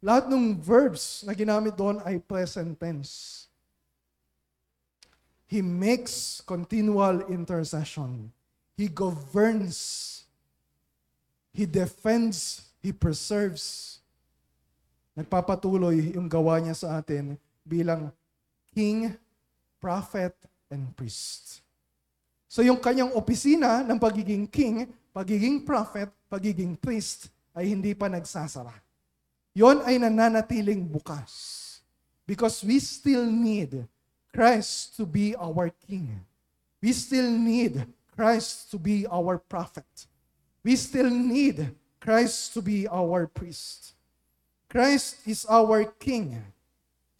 Lahat 0.00 0.32
ng 0.32 0.56
verbs 0.56 1.24
na 1.28 1.36
ginamit 1.36 1.76
doon 1.76 2.00
ay 2.08 2.16
present 2.20 2.72
tense. 2.80 3.46
He 5.44 5.60
makes 5.60 6.40
continual 6.44 7.28
intercession. 7.28 8.32
He 8.76 8.88
governs. 8.88 9.76
He 11.52 11.68
defends. 11.68 12.64
He 12.80 12.96
preserves. 12.96 13.98
Nagpapatuloy 15.12 16.16
yung 16.16 16.30
gawa 16.30 16.56
niya 16.64 16.74
sa 16.74 17.02
atin 17.02 17.36
bilang 17.66 18.08
King 18.72 19.18
prophet, 19.80 20.36
and 20.70 20.92
priest. 20.94 21.64
So 22.46 22.62
yung 22.62 22.78
kanyang 22.78 23.16
opisina 23.16 23.82
ng 23.82 23.98
pagiging 23.98 24.46
king, 24.46 24.86
pagiging 25.10 25.64
prophet, 25.64 26.12
pagiging 26.28 26.76
priest 26.78 27.32
ay 27.56 27.72
hindi 27.72 27.96
pa 27.96 28.06
nagsasara. 28.06 28.70
Yon 29.60 29.84
ay 29.84 30.00
nananatiling 30.00 30.88
bukas. 30.88 31.60
Because 32.24 32.64
we 32.64 32.80
still 32.80 33.28
need 33.28 33.84
Christ 34.32 34.96
to 34.96 35.04
be 35.04 35.36
our 35.36 35.68
king. 35.84 36.16
We 36.80 36.96
still 36.96 37.28
need 37.28 37.84
Christ 38.16 38.72
to 38.72 38.80
be 38.80 39.04
our 39.04 39.36
prophet. 39.36 39.84
We 40.64 40.80
still 40.80 41.12
need 41.12 41.76
Christ 42.00 42.56
to 42.56 42.64
be 42.64 42.88
our 42.88 43.28
priest. 43.28 43.92
Christ 44.70 45.20
is 45.28 45.44
our 45.44 45.84
king. 46.00 46.40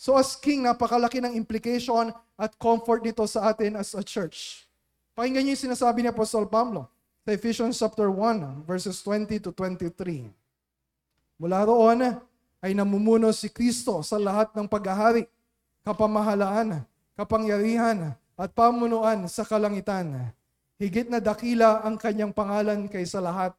So 0.01 0.17
as 0.17 0.33
king, 0.33 0.65
napakalaki 0.65 1.21
ng 1.21 1.37
implication 1.37 2.09
at 2.41 2.57
comfort 2.57 3.05
nito 3.05 3.21
sa 3.29 3.53
atin 3.53 3.77
as 3.77 3.93
a 3.93 4.01
church. 4.01 4.65
Pakinggan 5.13 5.45
niyo 5.45 5.53
yung 5.59 5.65
sinasabi 5.69 6.01
ni 6.01 6.09
Apostle 6.09 6.49
Pablo 6.49 6.89
sa 7.21 7.37
Ephesians 7.37 7.77
chapter 7.77 8.09
1, 8.09 8.65
verses 8.65 8.97
20 9.05 9.45
to 9.45 9.51
23. 9.53 10.33
Mula 11.37 11.69
roon 11.69 12.30
ay 12.61 12.77
namumuno 12.77 13.33
si 13.33 13.49
Kristo 13.49 14.05
sa 14.05 14.21
lahat 14.21 14.53
ng 14.53 14.69
paghahari, 14.69 15.25
kapamahalaan, 15.85 16.85
kapangyarihan, 17.17 18.13
at 18.37 18.51
pamunuan 18.57 19.29
sa 19.29 19.45
kalangitan. 19.45 20.33
Higit 20.81 21.13
na 21.13 21.21
dakila 21.21 21.85
ang 21.85 22.01
kanyang 22.01 22.33
pangalan 22.33 22.89
kaysa 22.89 23.21
lahat. 23.21 23.53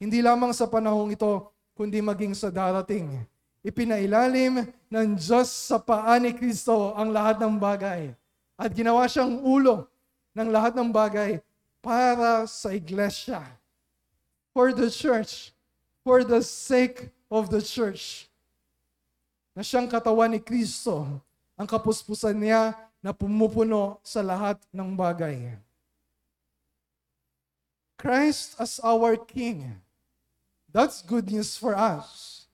Hindi 0.00 0.24
lamang 0.24 0.52
sa 0.56 0.64
panahong 0.64 1.12
ito, 1.12 1.52
kundi 1.76 2.00
maging 2.00 2.32
sa 2.32 2.48
darating 2.48 3.24
ipinailalim 3.64 4.68
ng 4.92 5.08
Diyos 5.16 5.48
sa 5.48 5.80
paa 5.80 6.20
ni 6.20 6.36
Kristo 6.36 6.92
ang 6.92 7.08
lahat 7.10 7.40
ng 7.40 7.56
bagay. 7.56 8.12
At 8.60 8.70
ginawa 8.76 9.08
siyang 9.08 9.40
ulo 9.40 9.88
ng 10.36 10.52
lahat 10.52 10.76
ng 10.76 10.92
bagay 10.92 11.40
para 11.80 12.44
sa 12.44 12.70
iglesia. 12.76 13.40
For 14.52 14.70
the 14.70 14.92
church. 14.92 15.50
For 16.04 16.20
the 16.22 16.44
sake 16.44 17.08
of 17.32 17.48
the 17.48 17.64
church. 17.64 18.28
Na 19.54 19.62
siyang 19.62 19.86
katawan 19.86 20.34
ni 20.34 20.42
Kristo. 20.42 21.06
Ang 21.54 21.68
kapuspusan 21.70 22.34
niya 22.34 22.74
na 22.98 23.14
pumupuno 23.14 24.02
sa 24.02 24.20
lahat 24.20 24.58
ng 24.74 24.90
bagay. 24.98 25.54
Christ 27.94 28.58
as 28.58 28.82
our 28.82 29.14
King. 29.16 29.78
That's 30.74 31.00
good 31.00 31.30
news 31.30 31.54
for 31.54 31.78
us. 31.78 32.44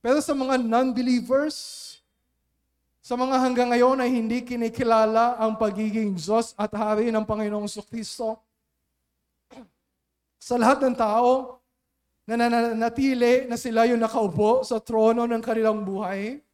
Pero 0.00 0.24
sa 0.24 0.32
mga 0.32 0.56
non-believers, 0.56 2.00
sa 3.04 3.12
mga 3.12 3.36
hanggang 3.36 3.68
ngayon 3.68 4.00
ay 4.00 4.10
hindi 4.10 4.40
kinikilala 4.40 5.36
ang 5.36 5.56
pagiging 5.60 6.16
Diyos 6.16 6.56
at 6.56 6.72
Hari 6.72 7.12
ng 7.12 7.24
Panginoong 7.28 7.68
Kristo, 7.86 8.40
sa 10.40 10.56
lahat 10.56 10.80
ng 10.80 10.96
tao 10.96 11.57
na 12.28 12.36
nananatili 12.36 13.48
na 13.48 13.56
sila 13.56 13.88
yung 13.88 14.04
nakaupo 14.04 14.60
sa 14.60 14.76
trono 14.76 15.24
ng 15.24 15.40
kanilang 15.40 15.80
buhay, 15.80 16.44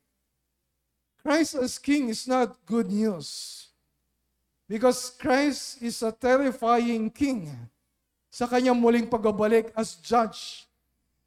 Christ 1.19 1.59
as 1.59 1.83
King 1.83 2.15
is 2.15 2.31
not 2.31 2.55
good 2.63 2.95
news. 2.95 3.59
Because 4.71 5.11
Christ 5.19 5.83
is 5.83 5.99
a 6.07 6.15
terrifying 6.15 7.11
King 7.11 7.51
sa 8.31 8.47
kanyang 8.47 8.79
muling 8.79 9.11
pagbabalik 9.11 9.75
as 9.75 9.99
judge. 9.99 10.71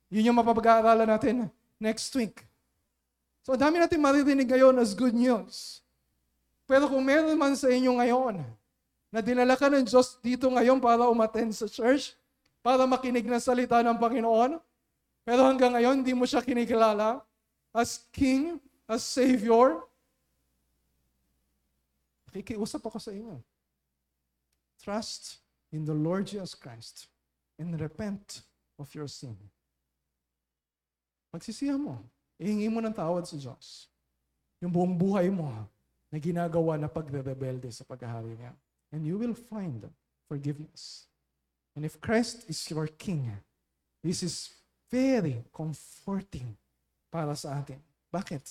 Yun 0.07 0.31
yung 0.31 0.39
mapapag-aaralan 0.39 1.11
natin 1.11 1.35
next 1.75 2.07
week. 2.15 2.47
So, 3.43 3.59
dami 3.59 3.83
natin 3.83 3.99
maririnig 3.99 4.47
ngayon 4.47 4.79
as 4.79 4.95
good 4.95 5.15
news. 5.15 5.83
Pero 6.63 6.87
kung 6.87 7.03
meron 7.03 7.35
man 7.35 7.55
sa 7.59 7.67
inyo 7.67 7.99
ngayon, 7.99 8.47
na 9.11 9.19
dinala 9.19 9.59
ka 9.59 9.67
ng 9.67 9.83
Diyos 9.83 10.19
dito 10.23 10.47
ngayon 10.47 10.79
para 10.79 11.07
umaten 11.11 11.51
sa 11.51 11.67
church, 11.67 12.15
para 12.61 12.83
makinig 12.89 13.23
ng 13.23 13.41
salita 13.41 13.79
ng 13.81 13.97
Panginoon, 13.97 14.59
pero 15.27 15.41
hanggang 15.43 15.75
ngayon, 15.75 16.03
hindi 16.03 16.15
mo 16.15 16.23
siya 16.23 16.43
kinikilala 16.43 17.23
as 17.75 18.03
King, 18.11 18.59
as 18.87 19.03
Savior, 19.03 19.87
Kikiusap 22.37 22.85
ako 22.85 23.01
sa 23.01 23.09
inyo. 23.09 23.41
Trust 24.77 25.41
in 25.73 25.81
the 25.87 25.95
Lord 25.95 26.29
Jesus 26.29 26.53
Christ 26.53 27.09
and 27.57 27.73
repent 27.81 28.45
of 28.77 28.93
your 28.93 29.09
sin. 29.09 29.33
Pagsisihan 31.33 31.81
mo. 31.81 31.97
Ihingi 32.37 32.69
mo 32.69 32.77
ng 32.77 32.93
tawad 32.93 33.25
sa 33.25 33.33
Diyos. 33.33 33.89
Yung 34.61 34.69
buong 34.69 34.93
buhay 34.93 35.33
mo 35.33 35.49
na 36.13 36.17
ginagawa 36.21 36.77
na 36.77 36.85
pagre-rebelde 36.85 37.73
sa 37.73 37.81
paghahari 37.81 38.37
niya. 38.37 38.53
And 38.93 39.01
you 39.01 39.17
will 39.17 39.33
find 39.33 39.89
forgiveness. 40.29 41.09
And 41.77 41.85
if 41.85 42.01
Christ 42.01 42.49
is 42.49 42.57
your 42.73 42.89
King, 42.89 43.29
this 44.01 44.25
is 44.25 44.49
very 44.89 45.45
comforting 45.53 46.57
para 47.13 47.37
sa 47.37 47.61
atin. 47.61 47.77
Bakit? 48.09 48.41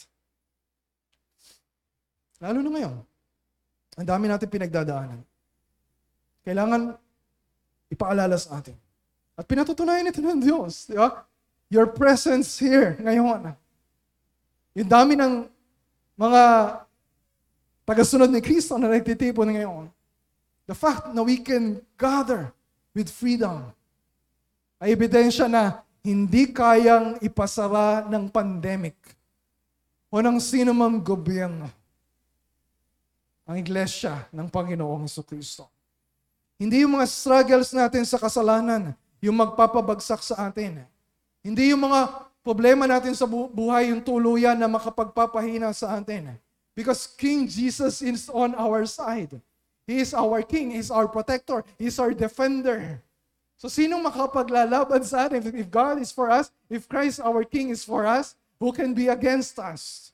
Lalo 2.39 2.63
na 2.63 2.71
ngayon, 2.71 2.97
ang 3.99 4.07
dami 4.07 4.31
natin 4.31 4.47
pinagdadaanan. 4.47 5.21
Kailangan 6.47 6.95
ipaalala 7.91 8.39
sa 8.39 8.63
atin. 8.63 8.79
At 9.35 9.43
pinatutunayan 9.51 10.07
ito 10.07 10.23
ng 10.23 10.39
Diyos. 10.39 10.87
Di 10.87 10.95
ba? 10.95 11.27
your 11.71 11.91
presence 11.91 12.59
here 12.59 12.95
ngayon. 13.03 13.55
Yung 14.77 14.91
dami 14.91 15.19
ng 15.19 15.49
mga 16.15 16.43
tagasunod 17.83 18.31
ni 18.31 18.41
Kristo 18.43 18.79
na 18.79 18.93
nagtitipon 18.93 19.51
ngayon, 19.51 19.85
the 20.71 20.77
fact 20.77 21.11
na 21.11 21.23
we 21.27 21.41
can 21.41 21.83
gather 21.99 22.53
with 22.97 23.13
freedom 23.13 23.69
ay 24.81 24.97
ebidensya 24.97 25.45
na 25.45 25.85
hindi 26.01 26.49
kayang 26.49 27.21
ipasara 27.21 28.09
ng 28.09 28.33
pandemic 28.33 28.97
o 30.09 30.25
ng 30.25 30.41
sino 30.41 30.73
mang 30.73 30.97
gobyerno 31.05 31.69
ang 33.45 33.57
iglesia 33.61 34.25
ng 34.33 34.49
Panginoong 34.49 35.05
Heso 35.05 35.21
Kristo. 35.21 35.69
Hindi 36.57 36.83
yung 36.83 36.97
mga 36.97 37.07
struggles 37.07 37.71
natin 37.77 38.03
sa 38.09 38.17
kasalanan 38.17 38.97
yung 39.21 39.37
magpapabagsak 39.37 40.25
sa 40.25 40.49
atin. 40.49 40.83
Hindi 41.45 41.71
yung 41.71 41.85
mga 41.85 42.27
problema 42.41 42.89
natin 42.89 43.13
sa 43.13 43.29
bu- 43.29 43.53
buhay 43.53 43.93
yung 43.93 44.03
tuluyan 44.03 44.57
na 44.57 44.67
makapagpapahina 44.67 45.71
sa 45.77 46.01
atin. 46.01 46.35
Because 46.73 47.07
King 47.07 47.47
Jesus 47.47 48.01
is 48.03 48.27
on 48.33 48.57
our 48.57 48.83
side. 48.89 49.37
He 49.87 50.03
is 50.03 50.13
our 50.13 50.43
King. 50.43 50.75
He 50.75 50.83
is 50.83 50.91
our 50.91 51.07
protector. 51.07 51.63
He 51.79 51.87
is 51.87 51.97
our 52.03 52.11
defender. 52.11 53.01
So 53.57 53.71
sinong 53.71 54.05
makapaglalaban 54.05 55.01
sa 55.07 55.31
atin? 55.31 55.41
If 55.41 55.71
God 55.71 56.03
is 56.03 56.11
for 56.11 56.29
us, 56.29 56.51
if 56.69 56.91
Christ 56.91 57.23
our 57.23 57.47
King 57.47 57.71
is 57.71 57.87
for 57.87 58.05
us, 58.05 58.35
who 58.59 58.75
can 58.75 58.93
be 58.93 59.09
against 59.09 59.57
us? 59.63 60.13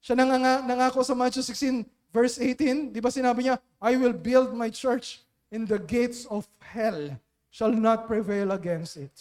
Siya 0.00 0.14
nanganga, 0.16 0.62
nangako 0.64 1.02
sa 1.02 1.12
Matthew 1.12 1.42
16, 1.42 1.84
verse 2.14 2.38
18, 2.38 2.94
di 2.94 3.00
ba 3.02 3.10
sinabi 3.10 3.50
niya, 3.50 3.56
I 3.82 3.98
will 3.98 4.14
build 4.14 4.54
my 4.54 4.70
church 4.70 5.20
in 5.50 5.66
the 5.66 5.80
gates 5.80 6.24
of 6.30 6.46
hell 6.62 7.12
shall 7.50 7.72
not 7.72 8.06
prevail 8.06 8.52
against 8.54 8.98
it. 8.98 9.14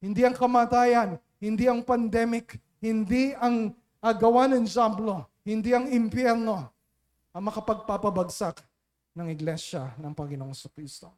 Hindi 0.00 0.24
ang 0.24 0.34
kamatayan, 0.34 1.20
hindi 1.38 1.68
ang 1.68 1.84
pandemic, 1.84 2.56
hindi 2.80 3.36
ang 3.36 3.72
agawa 4.00 4.48
ng 4.48 4.64
jamblo, 4.64 5.28
hindi 5.44 5.76
ang 5.76 5.86
impyerno 5.86 6.79
ang 7.30 7.42
makapagpapabagsak 7.46 8.62
ng 9.14 9.26
iglesia 9.30 9.94
ng 9.98 10.10
Panginoong 10.14 10.54
Kristo. 10.74 11.10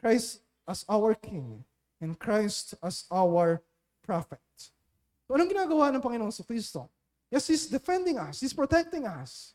Christ 0.00 0.40
as 0.64 0.84
our 0.88 1.12
King 1.16 1.60
and 2.00 2.16
Christ 2.16 2.76
as 2.80 3.04
our 3.12 3.60
prophet. 4.00 4.40
So 5.28 5.36
anong 5.36 5.52
ginagawa 5.52 5.92
ng 5.92 6.02
Panginoong 6.02 6.32
Kristo? 6.48 6.88
Yes, 7.30 7.46
He's 7.46 7.68
defending 7.70 8.18
us. 8.18 8.42
He's 8.42 8.56
protecting 8.56 9.06
us. 9.06 9.54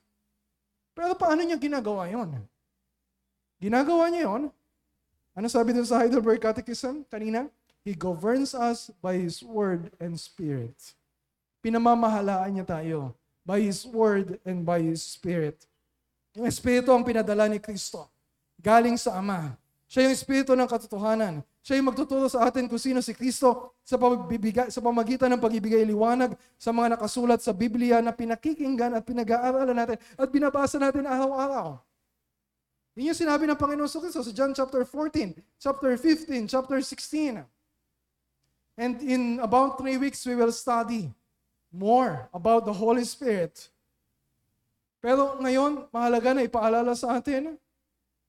Pero 0.95 1.11
paano 1.17 1.43
niya 1.43 1.59
ginagawa 1.59 2.07
yon? 2.07 2.39
Ginagawa 3.59 4.07
niya 4.07 4.31
yon. 4.31 4.43
Ano 5.35 5.47
sabi 5.51 5.75
dun 5.75 5.83
sa 5.83 5.99
Heidelberg 5.99 6.39
Catechism 6.39 7.03
kanina? 7.11 7.51
He 7.83 7.91
governs 7.91 8.55
us 8.55 8.89
by 9.03 9.19
His 9.19 9.43
Word 9.43 9.91
and 9.99 10.15
Spirit. 10.15 10.73
Pinamamahalaan 11.59 12.55
niya 12.55 12.65
tayo 12.65 13.11
by 13.43 13.59
His 13.59 13.83
Word 13.83 14.39
and 14.47 14.63
by 14.63 14.79
His 14.79 15.03
Spirit. 15.03 15.67
Yung 16.35 16.45
Espiritu 16.45 16.91
ang 16.91 17.07
pinadala 17.07 17.47
ni 17.47 17.63
Kristo. 17.63 18.11
Galing 18.59 18.99
sa 18.99 19.15
Ama. 19.17 19.55
Siya 19.87 20.05
yung 20.05 20.13
Espiritu 20.13 20.51
ng 20.51 20.67
katotohanan. 20.67 21.39
Siya 21.63 21.79
yung 21.79 21.89
magtuturo 21.89 22.27
sa 22.29 22.45
atin 22.45 22.67
kung 22.69 22.77
sino 22.77 22.99
si 22.99 23.15
Kristo 23.15 23.73
sa, 23.81 23.95
pagbibigay, 23.95 24.69
sa 24.69 24.83
pamagitan 24.83 25.31
ng 25.33 25.41
pag-ibigay 25.41 25.81
liwanag 25.87 26.37
sa 26.59 26.69
mga 26.75 26.99
nakasulat 26.99 27.41
sa 27.41 27.55
Biblia 27.55 28.03
na 28.03 28.13
pinakikinggan 28.13 28.93
at 28.93 29.01
pinag-aaralan 29.07 29.73
natin 29.73 29.97
at 29.97 30.27
binabasa 30.29 30.77
natin 30.77 31.07
araw-araw. 31.07 31.79
Yun 32.95 33.11
yung 33.11 33.17
sinabi 33.17 33.47
ng 33.49 33.57
Panginoon 33.57 33.89
sa 33.89 33.97
Kristo 34.03 34.21
sa 34.21 34.31
John 34.35 34.53
chapter 34.53 34.83
14, 34.83 35.39
chapter 35.57 35.91
15, 35.97 36.51
chapter 36.51 36.77
16. 36.79 37.43
And 38.75 38.93
in 39.01 39.39
about 39.39 39.79
three 39.79 39.95
weeks, 39.95 40.21
we 40.27 40.35
will 40.35 40.51
study 40.51 41.11
more 41.71 42.27
about 42.35 42.67
the 42.67 42.75
Holy 42.75 43.07
Spirit. 43.07 43.71
Pero 45.05 45.37
ngayon, 45.37 45.85
mahalaga 45.93 46.33
na 46.33 46.41
ipaalala 46.41 46.97
sa 46.97 47.21
atin, 47.21 47.53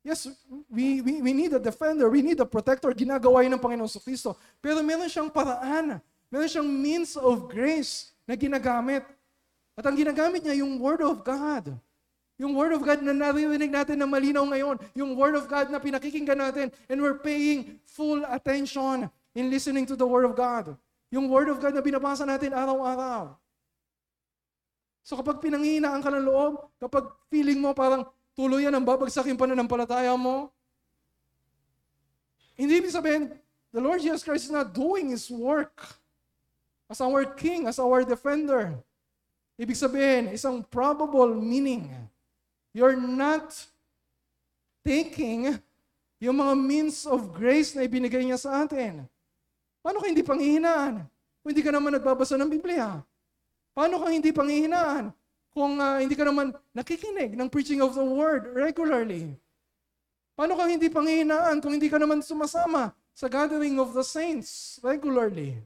yes, 0.05 0.29
we, 0.69 1.01
we, 1.01 1.25
we 1.25 1.33
need 1.33 1.57
a 1.57 1.63
defender, 1.63 2.13
we 2.13 2.21
need 2.21 2.37
a 2.37 2.45
protector, 2.45 2.93
ginagawa 2.93 3.41
yun 3.41 3.57
ng 3.57 3.65
Panginoon 3.65 3.89
sa 3.89 3.97
Kristo. 3.97 4.37
Pero 4.61 4.85
meron 4.85 5.09
siyang 5.09 5.33
paraan, 5.33 5.97
meron 6.29 6.49
siyang 6.53 6.69
means 6.69 7.17
of 7.17 7.49
grace 7.49 8.13
na 8.29 8.37
ginagamit. 8.37 9.09
At 9.73 9.89
ang 9.89 9.97
ginagamit 9.97 10.45
niya, 10.45 10.61
yung 10.61 10.77
Word 10.77 11.01
of 11.01 11.25
God. 11.25 11.73
Yung 12.37 12.53
Word 12.53 12.77
of 12.77 12.85
God 12.85 13.01
na 13.01 13.17
naririnig 13.17 13.73
natin 13.73 13.97
na 13.97 14.05
malinaw 14.05 14.45
ngayon. 14.45 14.77
Yung 14.93 15.17
Word 15.17 15.41
of 15.41 15.49
God 15.49 15.73
na 15.73 15.81
pinakikinggan 15.81 16.37
natin 16.37 16.69
and 16.93 17.01
we're 17.01 17.17
paying 17.17 17.81
full 17.89 18.21
attention 18.29 19.09
in 19.33 19.49
listening 19.49 19.89
to 19.89 19.97
the 19.97 20.05
Word 20.05 20.29
of 20.29 20.37
God. 20.37 20.77
Yung 21.09 21.33
Word 21.33 21.49
of 21.49 21.57
God 21.57 21.73
na 21.73 21.81
binabasa 21.81 22.29
natin 22.29 22.53
araw-araw. 22.53 23.33
So 25.07 25.15
kapag 25.15 25.39
pinanghihinaan 25.39 26.03
ka 26.03 26.11
ng 26.11 26.27
kapag 26.83 27.07
feeling 27.31 27.63
mo 27.63 27.71
parang 27.71 28.03
tuluyan 28.35 28.75
ang 28.75 28.83
babagsakin 28.83 29.39
pananampalataya 29.39 30.11
mo, 30.19 30.51
hindi 32.59 32.83
ibig 32.83 32.91
sabihin, 32.91 33.31
the 33.71 33.79
Lord 33.79 34.03
Jesus 34.03 34.27
Christ 34.27 34.51
is 34.51 34.55
not 34.55 34.75
doing 34.75 35.15
His 35.15 35.31
work 35.31 35.79
as 36.91 36.99
our 36.99 37.23
King, 37.23 37.71
as 37.71 37.79
our 37.79 38.03
defender. 38.03 38.75
Ibig 39.55 39.79
sabihin, 39.79 40.35
isang 40.35 40.67
probable 40.67 41.39
meaning. 41.39 41.87
You're 42.75 42.99
not 42.99 43.55
taking 44.83 45.55
yung 46.19 46.37
mga 46.43 46.55
means 46.59 47.07
of 47.07 47.31
grace 47.31 47.79
na 47.79 47.87
ibinigay 47.87 48.27
niya 48.27 48.43
sa 48.43 48.67
atin. 48.67 49.07
Paano 49.87 50.03
ka 50.03 50.11
hindi 50.11 50.27
panghihinaan? 50.27 51.07
Kung 51.41 51.49
hindi 51.55 51.63
ka 51.63 51.71
naman 51.71 51.95
nagbabasa 51.95 52.35
ng 52.35 52.51
Biblia. 52.51 53.07
Paano 53.77 54.01
ka 54.01 54.09
hindi 54.09 54.33
panghihinaan? 54.33 55.13
Kung 55.53 55.77
uh, 55.77 56.01
hindi 56.01 56.17
ka 56.17 56.25
naman 56.25 56.57
nakikinig 56.73 57.37
ng 57.37 57.49
preaching 57.53 57.85
of 57.85 57.93
the 57.93 58.05
word 58.05 58.49
regularly. 58.57 59.37
Paano 60.33 60.57
ka 60.57 60.65
hindi 60.65 60.89
panghihinaan 60.89 61.61
kung 61.61 61.77
hindi 61.77 61.93
ka 61.93 62.01
naman 62.01 62.25
sumasama 62.25 62.97
sa 63.13 63.29
gathering 63.29 63.77
of 63.77 63.93
the 63.93 64.01
saints 64.01 64.81
regularly? 64.81 65.61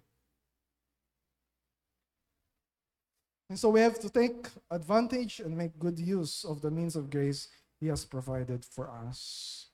And 3.50 3.58
so 3.58 3.70
we 3.70 3.82
have 3.82 3.98
to 3.98 4.10
take 4.10 4.46
advantage 4.70 5.42
and 5.42 5.54
make 5.58 5.74
good 5.74 5.98
use 5.98 6.46
of 6.46 6.62
the 6.62 6.70
means 6.70 6.94
of 6.94 7.10
grace 7.10 7.50
He 7.82 7.90
has 7.90 8.06
provided 8.06 8.62
for 8.62 8.90
us. 9.06 9.66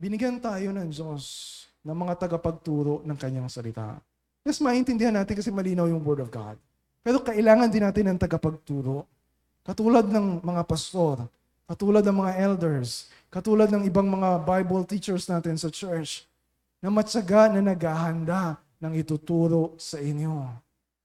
Binigyan 0.00 0.40
tayo 0.40 0.72
ng 0.72 0.88
Diyos 0.88 1.24
ng 1.84 1.96
mga 1.96 2.28
tagapagturo 2.28 3.04
ng 3.04 3.16
kanyang 3.16 3.48
salita. 3.48 4.00
Yes, 4.40 4.60
maintindihan 4.60 5.12
natin 5.12 5.36
kasi 5.36 5.52
malinaw 5.52 5.88
yung 5.88 6.00
Word 6.00 6.24
of 6.24 6.32
God. 6.32 6.56
Pero 7.06 7.22
kailangan 7.22 7.70
din 7.70 7.86
natin 7.86 8.10
ng 8.10 8.18
tagapagturo. 8.18 9.06
Katulad 9.62 10.10
ng 10.10 10.42
mga 10.42 10.62
pastor, 10.66 11.30
katulad 11.70 12.02
ng 12.02 12.18
mga 12.18 12.32
elders, 12.42 13.06
katulad 13.30 13.70
ng 13.70 13.86
ibang 13.86 14.10
mga 14.10 14.42
Bible 14.42 14.82
teachers 14.82 15.30
natin 15.30 15.54
sa 15.54 15.70
church, 15.70 16.26
na 16.82 16.90
matyaga 16.90 17.46
na 17.46 17.62
naghahanda 17.62 18.58
ng 18.82 18.92
ituturo 18.98 19.78
sa 19.78 20.02
inyo. 20.02 20.50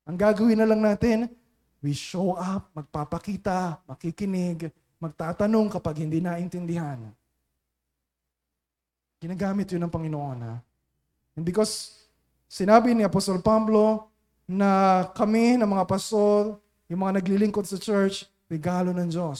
Ang 0.09 0.17
gagawin 0.17 0.57
na 0.57 0.65
lang 0.65 0.81
natin, 0.81 1.29
we 1.85 1.93
show 1.93 2.33
up, 2.33 2.73
magpapakita, 2.73 3.77
makikinig, 3.85 4.73
magtatanong 4.97 5.69
kapag 5.69 6.01
hindi 6.01 6.17
naintindihan. 6.17 6.97
Ginagamit 9.21 9.69
yun 9.69 9.85
ng 9.85 9.93
Panginoon. 9.93 10.37
Ha? 10.49 10.53
And 11.37 11.45
because 11.45 11.93
sinabi 12.49 12.97
ni 12.97 13.05
Apostol 13.05 13.37
Pablo 13.41 14.10
na 14.51 15.07
kami 15.15 15.55
ng 15.55 15.69
mga 15.69 15.87
pastor, 15.87 16.59
yung 16.91 17.07
mga 17.07 17.23
naglilingkod 17.23 17.63
sa 17.63 17.79
church, 17.79 18.27
regalo 18.51 18.91
ng 18.91 19.07
Diyos. 19.07 19.39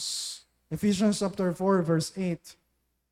Ephesians 0.72 1.20
chapter 1.20 1.52
4 1.52 1.84
verse 1.84 2.16
8. 2.16 2.40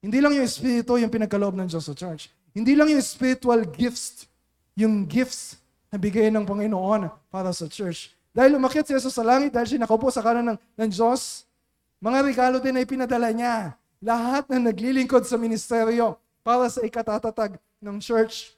Hindi 0.00 0.24
lang 0.24 0.32
yung 0.32 0.48
espiritu 0.48 0.96
yung 0.96 1.12
pinagkaloob 1.12 1.52
ng 1.60 1.68
Diyos 1.68 1.84
sa 1.84 1.92
church. 1.92 2.32
Hindi 2.56 2.72
lang 2.72 2.88
yung 2.88 3.04
spiritual 3.04 3.68
gifts, 3.68 4.24
yung 4.72 5.04
gifts 5.04 5.60
na 5.92 6.00
bigay 6.00 6.32
ng 6.32 6.48
Panginoon 6.48 7.12
para 7.28 7.52
sa 7.52 7.68
church. 7.68 8.16
Dahil 8.32 8.56
umakyat 8.56 8.88
si 8.88 8.96
Jesus 8.96 9.12
sa 9.12 9.20
langit, 9.20 9.52
dahil 9.52 9.76
siya 9.76 9.84
nakaupo 9.84 10.08
sa 10.08 10.24
kanan 10.24 10.56
ng, 10.56 10.58
ng 10.80 10.88
Diyos, 10.88 11.44
mga 12.00 12.24
regalo 12.24 12.56
din 12.64 12.80
ay 12.80 12.88
pinadala 12.88 13.28
niya. 13.28 13.76
Lahat 14.00 14.48
na 14.48 14.72
naglilingkod 14.72 15.28
sa 15.28 15.36
ministeryo 15.36 16.16
para 16.40 16.64
sa 16.72 16.80
ikatatatag 16.80 17.60
ng 17.84 18.00
church 18.00 18.56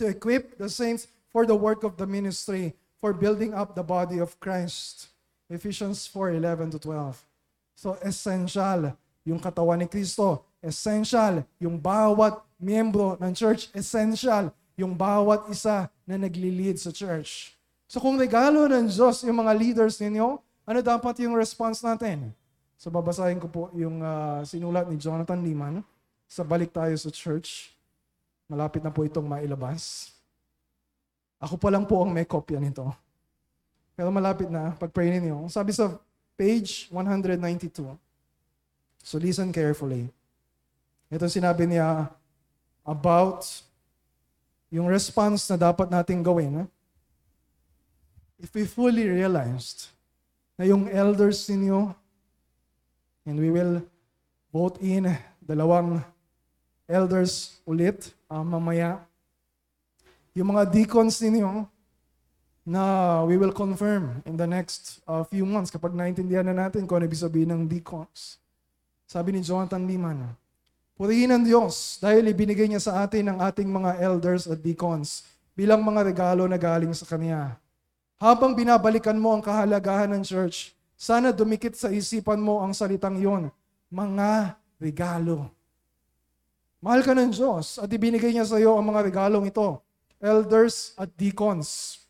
to 0.00 0.08
equip 0.08 0.56
the 0.56 0.64
saints 0.64 1.12
for 1.30 1.46
the 1.46 1.56
work 1.56 1.82
of 1.86 1.96
the 1.96 2.06
ministry, 2.06 2.74
for 2.98 3.14
building 3.14 3.54
up 3.54 3.74
the 3.74 3.86
body 3.86 4.18
of 4.18 4.36
Christ. 4.42 5.08
Ephesians 5.50 6.06
4:11 6.06 6.70
to 6.74 6.78
12. 6.78 7.26
So 7.74 7.96
essential 8.04 8.94
yung 9.24 9.40
katawan 9.40 9.82
ni 9.82 9.88
Kristo. 9.88 10.46
Essential 10.60 11.42
yung 11.56 11.80
bawat 11.80 12.44
miyembro 12.60 13.16
ng 13.16 13.32
church. 13.32 13.72
Essential 13.72 14.52
yung 14.76 14.92
bawat 14.94 15.48
isa 15.48 15.88
na 16.04 16.20
nagli-lead 16.20 16.76
sa 16.76 16.92
church. 16.92 17.56
So 17.90 17.98
kung 17.98 18.20
regalo 18.20 18.70
ng 18.70 18.86
Diyos 18.86 19.24
yung 19.26 19.42
mga 19.42 19.52
leaders 19.56 19.98
ninyo, 19.98 20.38
ano 20.38 20.78
dapat 20.78 21.18
yung 21.24 21.34
response 21.34 21.82
natin? 21.82 22.30
So 22.78 22.88
babasahin 22.88 23.42
ko 23.42 23.48
po 23.50 23.62
yung 23.74 24.00
uh, 24.00 24.40
sinulat 24.46 24.86
ni 24.86 24.96
Jonathan 24.96 25.40
Liman 25.42 25.82
sa 26.30 26.46
Balik 26.46 26.70
Tayo 26.70 26.94
sa 26.94 27.10
Church. 27.10 27.74
Malapit 28.46 28.80
na 28.80 28.94
po 28.94 29.02
itong 29.02 29.26
mailabas. 29.26 30.14
Ako 31.40 31.56
pa 31.56 31.72
lang 31.72 31.88
po 31.88 32.04
ang 32.04 32.12
may 32.12 32.28
kopya 32.28 32.60
nito. 32.60 32.84
Pero 33.96 34.12
malapit 34.12 34.52
na, 34.52 34.76
pag-pray 34.76 35.08
ninyo. 35.16 35.48
Sabi 35.48 35.72
sa 35.72 35.96
page 36.36 36.88
192. 36.92 37.96
So 39.00 39.16
listen 39.16 39.48
carefully. 39.48 40.12
Ito 41.08 41.26
sinabi 41.26 41.64
niya 41.64 42.12
about 42.84 43.44
yung 44.70 44.86
response 44.86 45.48
na 45.50 45.58
dapat 45.58 45.90
nating 45.90 46.22
gawin. 46.22 46.68
If 48.40 48.54
we 48.54 48.64
fully 48.68 49.08
realized 49.08 49.90
na 50.60 50.68
yung 50.68 50.88
elders 50.92 51.48
ninyo, 51.48 51.92
and 53.24 53.36
we 53.36 53.48
will 53.52 53.84
vote 54.52 54.80
in 54.80 55.08
dalawang 55.44 56.04
elders 56.88 57.60
ulit 57.66 58.12
uh, 58.30 58.44
mamaya. 58.44 59.02
Yung 60.34 60.54
mga 60.54 60.70
deacons 60.70 61.18
ninyo, 61.18 61.66
na 62.70 62.82
we 63.24 63.40
will 63.40 63.50
confirm 63.50 64.20
in 64.28 64.36
the 64.36 64.46
next 64.46 65.00
uh, 65.08 65.24
few 65.26 65.42
months 65.48 65.72
kapag 65.72 65.96
naintindihan 65.96 66.44
na 66.46 66.54
natin 66.54 66.84
kung 66.84 67.00
ano 67.00 67.08
ibig 67.08 67.18
sabihin 67.18 67.50
ng 67.50 67.62
deacons. 67.66 68.38
Sabi 69.10 69.34
ni 69.34 69.40
Jonathan 69.42 69.82
Liman, 69.82 70.36
Purihin 71.00 71.32
ang 71.32 71.40
Diyos 71.40 71.96
dahil 71.96 72.28
ibinigay 72.28 72.68
niya 72.68 72.84
sa 72.84 73.00
atin 73.00 73.32
ang 73.32 73.40
ating 73.40 73.64
mga 73.64 74.04
elders 74.04 74.44
at 74.44 74.60
deacons 74.60 75.24
bilang 75.56 75.80
mga 75.80 76.04
regalo 76.04 76.44
na 76.44 76.60
galing 76.60 76.92
sa 76.92 77.08
Kanya. 77.08 77.56
Habang 78.20 78.52
binabalikan 78.52 79.16
mo 79.16 79.32
ang 79.32 79.40
kahalagahan 79.40 80.12
ng 80.12 80.20
church, 80.20 80.76
sana 81.00 81.32
dumikit 81.32 81.72
sa 81.72 81.88
isipan 81.88 82.36
mo 82.36 82.60
ang 82.60 82.76
salitang 82.76 83.16
yon, 83.16 83.48
mga 83.88 84.60
regalo. 84.76 85.48
Mahal 86.84 87.00
ka 87.00 87.16
ng 87.16 87.32
Diyos 87.32 87.80
at 87.80 87.88
ibinigay 87.88 88.36
niya 88.36 88.44
sa 88.44 88.60
iyo 88.60 88.76
ang 88.76 88.84
mga 88.84 89.00
regalong 89.08 89.48
ito, 89.48 89.80
elders 90.20 90.92
at 91.00 91.08
deacons. 91.16 92.00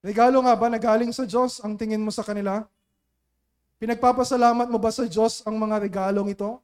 Regalo 0.00 0.40
nga 0.40 0.54
ba 0.56 0.66
na 0.72 0.80
galing 0.80 1.12
sa 1.12 1.28
Diyos 1.28 1.60
ang 1.60 1.76
tingin 1.76 2.00
mo 2.00 2.08
sa 2.08 2.24
kanila? 2.24 2.64
Pinagpapasalamat 3.76 4.72
mo 4.72 4.80
ba 4.80 4.88
sa 4.88 5.04
Diyos 5.04 5.44
ang 5.44 5.60
mga 5.60 5.76
regalong 5.76 6.32
ito? 6.32 6.56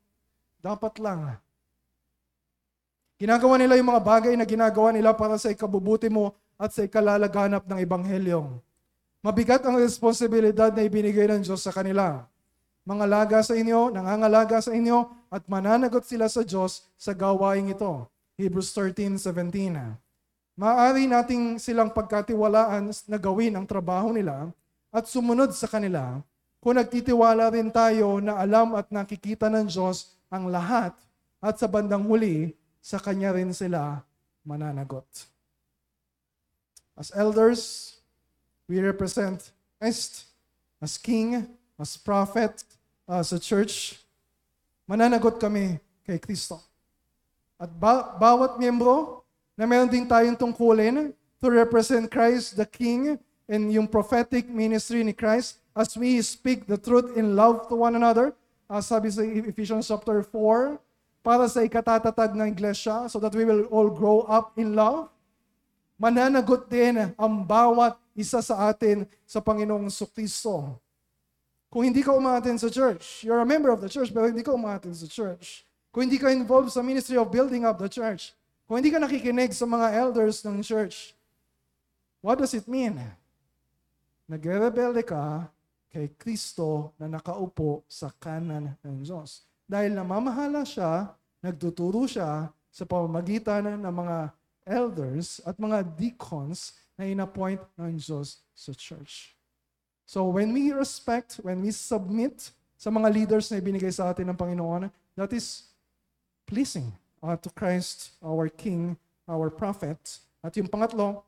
Dapat 0.65 0.97
lang. 1.03 1.37
Ginagawa 3.21 3.55
nila 3.61 3.77
yung 3.77 3.93
mga 3.93 4.03
bagay 4.03 4.35
na 4.35 4.49
ginagawa 4.49 4.91
nila 4.91 5.13
para 5.13 5.37
sa 5.37 5.53
ikabubuti 5.53 6.09
mo 6.09 6.35
at 6.57 6.73
sa 6.73 6.87
ikalalaganap 6.87 7.69
ng 7.69 7.79
Ebanghelyo. 7.83 8.59
Mabigat 9.23 9.63
ang 9.63 9.79
responsibilidad 9.79 10.75
na 10.75 10.83
ibinigay 10.83 11.31
ng 11.31 11.47
Diyos 11.47 11.63
sa 11.63 11.71
kanila. 11.71 12.27
Mangalaga 12.83 13.39
sa 13.47 13.55
inyo, 13.55 13.95
nangangalaga 13.95 14.59
sa 14.59 14.75
inyo, 14.75 15.07
at 15.33 15.49
mananagot 15.49 16.05
sila 16.05 16.29
sa 16.29 16.45
Diyos 16.45 16.85
sa 17.01 17.17
gawaing 17.17 17.73
ito. 17.73 18.05
Hebrews 18.37 18.77
13:17. 18.77 19.97
Maaari 20.53 21.09
nating 21.09 21.57
silang 21.57 21.89
pagkatiwalaan 21.97 22.93
na 23.09 23.17
gawin 23.17 23.57
ang 23.57 23.65
trabaho 23.65 24.13
nila 24.13 24.53
at 24.93 25.09
sumunod 25.09 25.57
sa 25.57 25.65
kanila 25.65 26.21
kung 26.61 26.77
nagtitiwala 26.77 27.49
rin 27.49 27.73
tayo 27.73 28.21
na 28.21 28.37
alam 28.37 28.77
at 28.77 28.93
nakikita 28.93 29.49
ng 29.49 29.73
Diyos 29.73 30.13
ang 30.29 30.53
lahat 30.53 30.93
at 31.41 31.57
sa 31.57 31.67
bandang 31.67 32.05
huli, 32.07 32.55
sa 32.79 33.01
Kanya 33.01 33.33
rin 33.33 33.51
sila 33.51 34.05
mananagot. 34.45 35.09
As 36.95 37.11
elders, 37.17 37.97
we 38.69 38.79
represent 38.79 39.51
Christ 39.81 40.29
as 40.79 41.01
King, 41.01 41.49
as 41.81 41.97
prophet, 41.97 42.63
as 43.09 43.33
a 43.33 43.41
church. 43.41 43.99
Mananagot 44.93 45.41
kami 45.41 45.81
kay 46.05 46.21
Kristo. 46.21 46.61
At 47.57 47.73
ba- 47.73 48.13
bawat 48.21 48.61
miyembro 48.61 49.25
na 49.57 49.65
meron 49.65 49.89
din 49.89 50.05
tayong 50.05 50.37
tungkulin 50.37 51.17
to 51.41 51.49
represent 51.49 52.13
Christ 52.13 52.61
the 52.61 52.69
King 52.69 53.17
in 53.49 53.73
yung 53.73 53.89
prophetic 53.89 54.53
ministry 54.53 55.01
ni 55.01 55.17
Christ 55.17 55.65
as 55.73 55.97
we 55.97 56.21
speak 56.21 56.69
the 56.69 56.77
truth 56.77 57.17
in 57.17 57.33
love 57.33 57.73
to 57.73 57.75
one 57.81 57.97
another. 57.97 58.37
Uh, 58.69 58.85
sabi 58.85 59.09
sa 59.09 59.25
Ephesians 59.25 59.89
chapter 59.89 60.21
4, 60.21 60.77
para 61.25 61.49
sa 61.49 61.65
ikatatatag 61.65 62.37
ng 62.37 62.53
iglesia 62.53 63.09
so 63.09 63.17
that 63.17 63.33
we 63.33 63.49
will 63.49 63.65
all 63.73 63.89
grow 63.89 64.29
up 64.29 64.53
in 64.61 64.77
love. 64.77 65.09
Mananagot 65.97 66.69
din 66.69 67.17
ang 67.17 67.35
bawat 67.49 67.97
isa 68.13 68.45
sa 68.45 68.69
atin 68.69 69.09
sa 69.25 69.41
Panginoong 69.41 69.89
Kristo. 69.89 70.77
Kung 71.73 71.89
hindi 71.89 72.05
ka 72.05 72.13
umaten 72.13 72.61
sa 72.61 72.69
church, 72.69 73.25
you're 73.25 73.41
a 73.41 73.49
member 73.49 73.73
of 73.73 73.81
the 73.81 73.89
church, 73.89 74.13
pero 74.13 74.29
hindi 74.29 74.45
ka 74.45 74.53
umaten 74.53 74.93
sa 74.93 75.09
church. 75.09 75.65
Kung 75.89 76.05
hindi 76.05 76.21
ka 76.21 76.29
involved 76.29 76.69
sa 76.69 76.85
ministry 76.85 77.17
of 77.17 77.33
building 77.33 77.65
up 77.65 77.81
the 77.81 77.89
church, 77.89 78.37
kung 78.69 78.77
hindi 78.77 78.93
ka 78.93 79.01
nakikinig 79.01 79.57
sa 79.57 79.65
mga 79.65 79.89
elders 79.97 80.45
ng 80.45 80.61
church, 80.61 81.17
what 82.21 82.37
does 82.37 82.53
it 82.53 82.69
mean? 82.69 83.01
Nagre-rebelde 84.29 85.01
ka 85.01 85.49
kay 85.89 86.13
Kristo 86.13 86.93
na 87.01 87.09
nakaupo 87.09 87.89
sa 87.89 88.13
kanan 88.21 88.77
ng 88.85 88.97
Diyos. 89.01 89.49
Dahil 89.65 89.97
namamahala 89.97 90.69
siya, 90.69 91.17
nagtuturo 91.41 92.05
siya 92.05 92.53
sa 92.69 92.85
pamamagitan 92.85 93.81
ng 93.81 93.93
mga 93.93 94.29
elders 94.69 95.41
at 95.49 95.57
mga 95.57 95.89
deacons 95.97 96.77
na 97.01 97.09
inappoint 97.09 97.65
ng 97.81 97.97
Diyos 97.97 98.45
sa 98.53 98.77
church. 98.77 99.33
So 100.13 100.29
when 100.29 100.53
we 100.53 100.77
respect, 100.77 101.41
when 101.41 101.65
we 101.65 101.73
submit 101.73 102.53
sa 102.77 102.93
mga 102.93 103.09
leaders 103.09 103.49
na 103.49 103.57
ibinigay 103.65 103.89
sa 103.89 104.13
atin 104.13 104.29
ng 104.29 104.37
Panginoon, 104.37 104.93
that 105.17 105.33
is 105.33 105.73
pleasing 106.45 106.93
uh, 107.25 107.33
to 107.41 107.49
Christ, 107.49 108.13
our 108.21 108.53
King, 108.53 109.01
our 109.25 109.49
Prophet. 109.49 109.97
At 110.45 110.53
yung 110.61 110.69
pangatlo, 110.69 111.25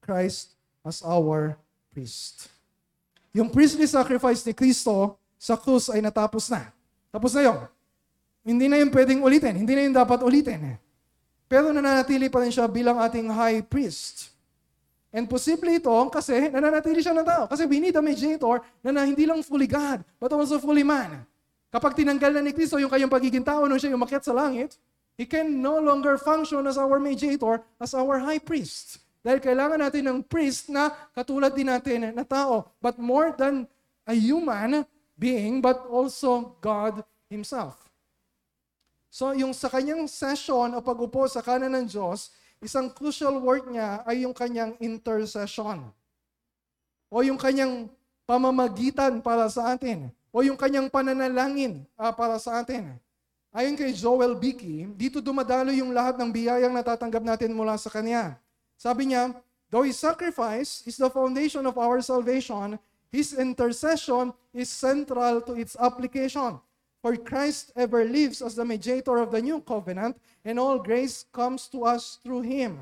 Christ 0.00 0.56
as 0.80 1.04
our 1.04 1.60
priest. 1.92 2.48
Yung 3.36 3.52
priestly 3.52 3.84
sacrifice 3.84 4.40
ni 4.48 4.56
Kristo 4.56 5.20
sa 5.36 5.60
krus 5.60 5.92
ay 5.92 6.00
natapos 6.00 6.48
na. 6.48 6.72
Tapos 7.12 7.36
na 7.36 7.44
yun. 7.44 7.60
Hindi 8.40 8.72
na 8.72 8.80
yung 8.80 8.88
pwedeng 8.88 9.20
ulitin. 9.20 9.52
Hindi 9.52 9.76
na 9.76 9.84
yung 9.84 9.96
dapat 10.00 10.24
ulitin. 10.24 10.80
Pero 11.44 11.76
nananatili 11.76 12.32
pa 12.32 12.40
rin 12.40 12.48
siya 12.48 12.64
bilang 12.72 12.96
ating 13.04 13.28
high 13.28 13.60
priest. 13.60 14.32
And 15.14 15.30
posible 15.30 15.70
ito 15.70 15.94
kasi 16.10 16.50
nananatili 16.50 16.98
siya 16.98 17.14
ng 17.14 17.22
tao. 17.22 17.46
Kasi 17.46 17.70
we 17.70 17.78
need 17.78 17.94
a 17.94 18.02
mediator 18.02 18.58
na, 18.82 18.90
na 18.90 19.06
hindi 19.06 19.22
lang 19.30 19.46
fully 19.46 19.70
God, 19.70 20.02
but 20.18 20.34
also 20.34 20.58
fully 20.58 20.82
man. 20.82 21.22
Kapag 21.70 21.94
tinanggal 21.94 22.34
na 22.34 22.42
ni 22.42 22.50
Kristo 22.50 22.82
yung 22.82 22.90
kanyang 22.90 23.14
pagiging 23.14 23.46
tao 23.46 23.62
nung 23.70 23.78
siya 23.78 23.94
umakyat 23.94 24.26
sa 24.26 24.34
langit, 24.34 24.74
He 25.14 25.22
can 25.22 25.62
no 25.62 25.78
longer 25.78 26.18
function 26.18 26.66
as 26.66 26.74
our 26.74 26.98
mediator, 26.98 27.62
as 27.78 27.94
our 27.94 28.18
high 28.18 28.42
priest. 28.42 28.98
Dahil 29.22 29.38
kailangan 29.38 29.78
natin 29.78 30.02
ng 30.10 30.18
priest 30.26 30.66
na 30.66 30.90
katulad 31.14 31.54
din 31.54 31.70
natin 31.70 32.10
na 32.10 32.26
tao. 32.26 32.74
But 32.82 32.98
more 32.98 33.30
than 33.30 33.70
a 34.10 34.14
human 34.18 34.82
being, 35.14 35.62
but 35.62 35.86
also 35.86 36.58
God 36.58 37.06
Himself. 37.30 37.78
So 39.14 39.30
yung 39.30 39.54
sa 39.54 39.70
kanyang 39.70 40.10
session 40.10 40.74
o 40.74 40.82
pag-upo 40.82 41.30
sa 41.30 41.38
kanan 41.38 41.70
ng 41.70 41.86
Diyos, 41.86 42.34
isang 42.64 42.88
crucial 42.88 43.36
work 43.44 43.68
niya 43.68 44.00
ay 44.08 44.24
yung 44.24 44.32
kanyang 44.32 44.72
intercession. 44.80 45.84
O 47.12 47.20
yung 47.20 47.36
kanyang 47.36 47.92
pamamagitan 48.24 49.20
para 49.20 49.44
sa 49.52 49.76
atin. 49.76 50.08
O 50.32 50.40
yung 50.40 50.56
kanyang 50.56 50.88
pananalangin 50.88 51.84
uh, 51.94 52.10
para 52.10 52.40
sa 52.40 52.64
atin. 52.64 52.96
Ayon 53.54 53.78
kay 53.78 53.94
Joel 53.94 54.34
Bicky, 54.34 54.82
dito 54.98 55.22
dumadalo 55.22 55.70
yung 55.70 55.94
lahat 55.94 56.18
ng 56.18 56.26
biyayang 56.26 56.74
natatanggap 56.74 57.22
natin 57.22 57.54
mula 57.54 57.78
sa 57.78 57.86
Kanya. 57.86 58.34
Sabi 58.74 59.14
niya, 59.14 59.30
though 59.70 59.86
His 59.86 59.94
sacrifice 59.94 60.82
is 60.90 60.98
the 60.98 61.06
foundation 61.06 61.62
of 61.62 61.78
our 61.78 62.02
salvation, 62.02 62.74
His 63.14 63.30
intercession 63.30 64.34
is 64.50 64.66
central 64.66 65.38
to 65.46 65.54
its 65.54 65.78
application. 65.78 66.58
For 67.04 67.20
Christ 67.20 67.68
ever 67.76 68.00
lives 68.08 68.40
as 68.40 68.56
the 68.56 68.64
mediator 68.64 69.20
of 69.20 69.28
the 69.28 69.44
new 69.44 69.60
covenant, 69.60 70.16
and 70.40 70.56
all 70.56 70.80
grace 70.80 71.28
comes 71.36 71.68
to 71.68 71.84
us 71.84 72.16
through 72.24 72.48
Him. 72.48 72.80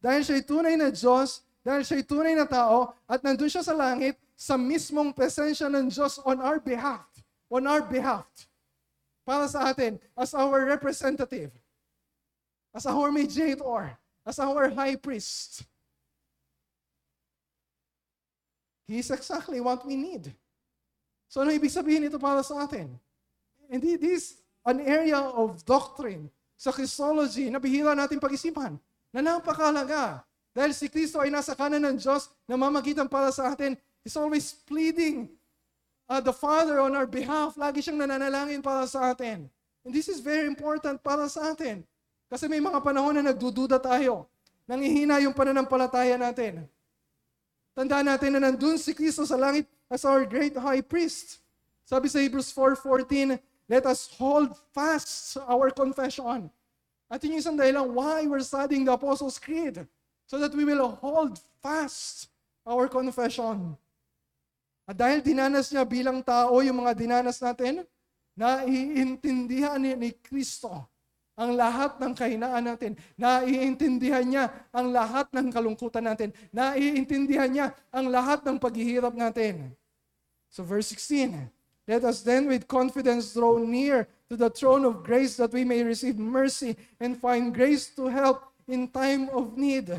Dahil 0.00 0.24
siya'y 0.24 0.48
tunay 0.48 0.80
na 0.80 0.88
Diyos, 0.88 1.44
dahil 1.60 1.84
siya'y 1.84 2.08
tunay 2.08 2.32
na 2.32 2.48
tao, 2.48 2.96
at 3.04 3.20
nandun 3.20 3.52
siya 3.52 3.60
sa 3.60 3.76
langit, 3.76 4.16
sa 4.32 4.56
mismong 4.56 5.12
presensya 5.12 5.68
ng 5.68 5.92
Diyos 5.92 6.24
on 6.24 6.40
our 6.40 6.56
behalf. 6.56 7.04
On 7.52 7.60
our 7.68 7.84
behalf 7.84 8.24
para 9.28 9.44
sa 9.44 9.68
atin 9.68 10.00
as 10.16 10.32
our 10.32 10.64
representative, 10.64 11.52
as 12.72 12.88
our 12.88 13.12
mediator, 13.12 13.92
as 14.24 14.40
our 14.40 14.72
high 14.72 14.96
priest. 14.96 15.68
He 18.88 19.04
is 19.04 19.12
exactly 19.12 19.60
what 19.60 19.84
we 19.84 20.00
need. 20.00 20.32
So 21.30 21.46
ano 21.46 21.54
ibig 21.54 21.70
sabihin 21.70 22.10
ito 22.10 22.18
para 22.18 22.42
sa 22.42 22.66
atin? 22.66 22.90
And 23.70 23.78
this 23.78 24.02
is 24.02 24.24
an 24.66 24.82
area 24.82 25.22
of 25.22 25.62
doctrine 25.62 26.26
sa 26.58 26.74
Christology 26.74 27.46
na 27.48 27.62
bihira 27.62 27.94
natin 27.94 28.18
pag-isipan 28.18 28.74
na 29.14 29.20
napakalaga. 29.22 30.26
Dahil 30.50 30.74
si 30.74 30.90
Kristo 30.90 31.22
ay 31.22 31.30
nasa 31.30 31.54
kanan 31.54 31.78
ng 31.86 31.96
Diyos 32.02 32.26
na 32.50 32.58
mamagitan 32.58 33.06
para 33.06 33.30
sa 33.30 33.54
atin. 33.54 33.78
He's 34.02 34.18
always 34.18 34.50
pleading 34.66 35.30
uh, 36.10 36.18
the 36.18 36.34
Father 36.34 36.82
on 36.82 36.98
our 36.98 37.06
behalf. 37.06 37.54
Lagi 37.54 37.78
siyang 37.78 38.02
nananalangin 38.02 38.58
para 38.58 38.82
sa 38.90 39.14
atin. 39.14 39.46
And 39.86 39.94
this 39.94 40.10
is 40.10 40.18
very 40.18 40.50
important 40.50 40.98
para 41.00 41.30
sa 41.30 41.54
atin. 41.54 41.86
Kasi 42.26 42.50
may 42.50 42.58
mga 42.58 42.82
panahon 42.82 43.22
na 43.22 43.30
nagdududa 43.30 43.78
tayo. 43.78 44.26
Nangihina 44.66 45.22
yung 45.22 45.34
pananampalataya 45.34 46.18
natin. 46.18 46.66
Tandaan 47.78 48.10
natin 48.10 48.30
na 48.34 48.50
nandun 48.50 48.74
si 48.82 48.90
Kristo 48.90 49.22
sa 49.22 49.38
langit 49.38 49.70
as 49.90 50.06
our 50.06 50.22
great 50.24 50.54
high 50.54 50.80
priest. 50.80 51.42
Sabi 51.82 52.06
sa 52.06 52.22
Hebrews 52.22 52.54
4.14, 52.54 53.34
let 53.66 53.84
us 53.90 54.06
hold 54.14 54.54
fast 54.70 55.36
our 55.50 55.74
confession. 55.74 56.46
At 57.10 57.18
yun 57.26 57.34
yung 57.34 57.42
isang 57.42 57.58
dahilan 57.58 57.90
why 57.90 58.22
we're 58.30 58.46
studying 58.46 58.86
the 58.86 58.94
Apostles' 58.94 59.42
Creed. 59.42 59.82
So 60.30 60.38
that 60.38 60.54
we 60.54 60.62
will 60.62 60.94
hold 61.02 61.42
fast 61.58 62.30
our 62.62 62.86
confession. 62.86 63.74
At 64.86 64.94
dahil 64.94 65.18
dinanas 65.18 65.74
niya 65.74 65.82
bilang 65.82 66.22
tao 66.22 66.62
yung 66.62 66.86
mga 66.86 66.94
dinanas 66.94 67.42
natin, 67.42 67.82
naiintindihan 68.38 69.82
ni, 69.82 69.98
ni 69.98 70.10
Kristo 70.14 70.86
ang 71.40 71.56
lahat 71.56 71.96
ng 71.96 72.12
kahinaan 72.12 72.62
natin. 72.68 72.92
Naiintindihan 73.16 74.26
niya 74.28 74.44
ang 74.70 74.92
lahat 74.92 75.32
ng 75.32 75.48
kalungkutan 75.48 76.04
natin. 76.04 76.36
Naiintindihan 76.52 77.48
niya 77.48 77.66
ang 77.88 78.12
lahat 78.12 78.44
ng 78.44 78.60
paghihirap 78.60 79.16
natin. 79.16 79.72
So 80.50 80.66
verse 80.66 80.90
16, 80.90 81.50
Let 81.86 82.02
us 82.06 82.22
then 82.22 82.46
with 82.50 82.66
confidence 82.66 83.34
draw 83.34 83.58
near 83.58 84.06
to 84.30 84.34
the 84.38 84.50
throne 84.50 84.86
of 84.86 85.02
grace 85.02 85.38
that 85.38 85.50
we 85.50 85.62
may 85.62 85.82
receive 85.82 86.18
mercy 86.18 86.78
and 86.98 87.18
find 87.18 87.54
grace 87.54 87.90
to 87.98 88.06
help 88.06 88.50
in 88.66 88.86
time 88.90 89.30
of 89.30 89.58
need. 89.58 89.90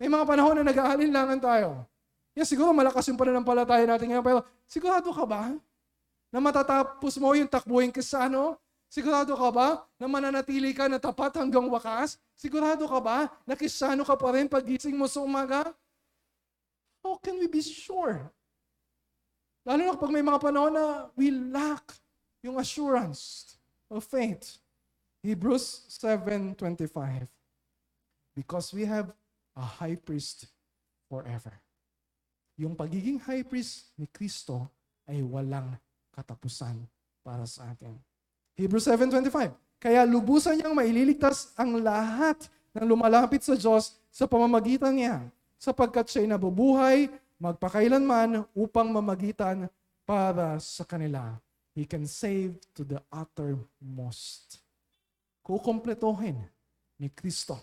May 0.00 0.08
mga 0.08 0.24
panahon 0.28 0.60
na 0.60 0.64
nag-aalinlangan 0.68 1.40
tayo. 1.40 1.88
Yes, 2.36 2.52
siguro 2.52 2.76
malakas 2.76 3.08
yung 3.08 3.16
pananampalataya 3.16 3.88
natin 3.88 4.12
ngayon, 4.12 4.24
pero 4.24 4.38
sigurado 4.68 5.08
ka 5.08 5.24
ba 5.24 5.56
na 6.28 6.38
matatapos 6.38 7.16
mo 7.16 7.32
yung 7.32 7.48
takbuhin 7.48 7.88
kasano? 7.88 8.60
Sigurado 8.88 9.36
ka 9.36 9.48
ba 9.52 9.84
na 10.00 10.06
mananatili 10.08 10.72
ka 10.72 10.88
na 10.88 10.96
tapat 10.96 11.36
hanggang 11.36 11.68
wakas? 11.68 12.16
Sigurado 12.32 12.84
ka 12.84 13.00
ba 13.00 13.28
na 13.44 13.56
kisano 13.56 14.04
ka 14.04 14.16
pa 14.16 14.32
rin 14.32 14.48
pagising 14.48 14.96
mo 14.96 15.08
sa 15.08 15.20
umaga? 15.20 15.72
How 17.04 17.16
can 17.20 17.40
we 17.40 17.48
be 17.48 17.64
sure 17.64 18.28
Lalo 19.68 19.84
na 19.84 19.92
kapag 19.92 20.16
may 20.16 20.24
mga 20.24 20.40
panahon 20.40 20.72
na 20.72 21.12
we 21.12 21.28
lack 21.28 21.92
yung 22.40 22.56
assurance 22.56 23.52
of 23.92 24.00
faith. 24.00 24.56
Hebrews 25.20 25.84
7.25 25.92 27.28
Because 28.32 28.72
we 28.72 28.88
have 28.88 29.12
a 29.52 29.60
high 29.60 30.00
priest 30.00 30.48
forever. 31.12 31.52
Yung 32.56 32.72
pagiging 32.72 33.20
high 33.20 33.44
priest 33.44 33.92
ni 34.00 34.08
Kristo 34.08 34.72
ay 35.04 35.20
walang 35.20 35.76
katapusan 36.16 36.80
para 37.20 37.44
sa 37.44 37.68
atin. 37.68 37.92
Hebrews 38.56 38.88
7.25 38.88 39.52
Kaya 39.76 40.08
lubusan 40.08 40.56
niyang 40.56 40.72
maililigtas 40.72 41.52
ang 41.60 41.76
lahat 41.76 42.48
ng 42.72 42.88
lumalapit 42.88 43.44
sa 43.44 43.52
Diyos 43.52 44.00
sa 44.08 44.24
pamamagitan 44.24 44.96
niya, 44.96 45.28
sapagkat 45.60 46.08
siya'y 46.08 46.24
nabubuhay 46.24 47.12
magpakailanman 47.38 48.42
upang 48.54 48.90
mamagitan 48.90 49.70
para 50.02 50.58
sa 50.58 50.82
kanila. 50.82 51.38
He 51.78 51.86
can 51.86 52.04
save 52.10 52.58
to 52.74 52.82
the 52.82 52.98
uttermost. 53.08 54.58
Kukompletohin 55.46 56.42
ni 56.98 57.08
Kristo 57.14 57.56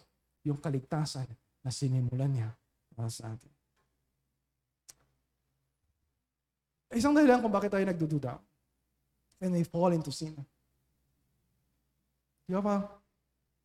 yung 0.47 0.57
kaligtasan 0.57 1.27
na 1.59 1.69
sinimulan 1.69 2.31
niya 2.31 2.49
para 2.95 3.11
sa 3.11 3.35
atin. 3.35 3.51
Isang 6.95 7.11
dahilan 7.11 7.43
kung 7.43 7.51
bakit 7.51 7.75
tayo 7.75 7.83
nagdududa 7.83 8.39
and 9.43 9.51
we 9.51 9.67
fall 9.67 9.91
into 9.91 10.15
sin. 10.15 10.31
Di 12.47 12.55
ba? 12.55 12.87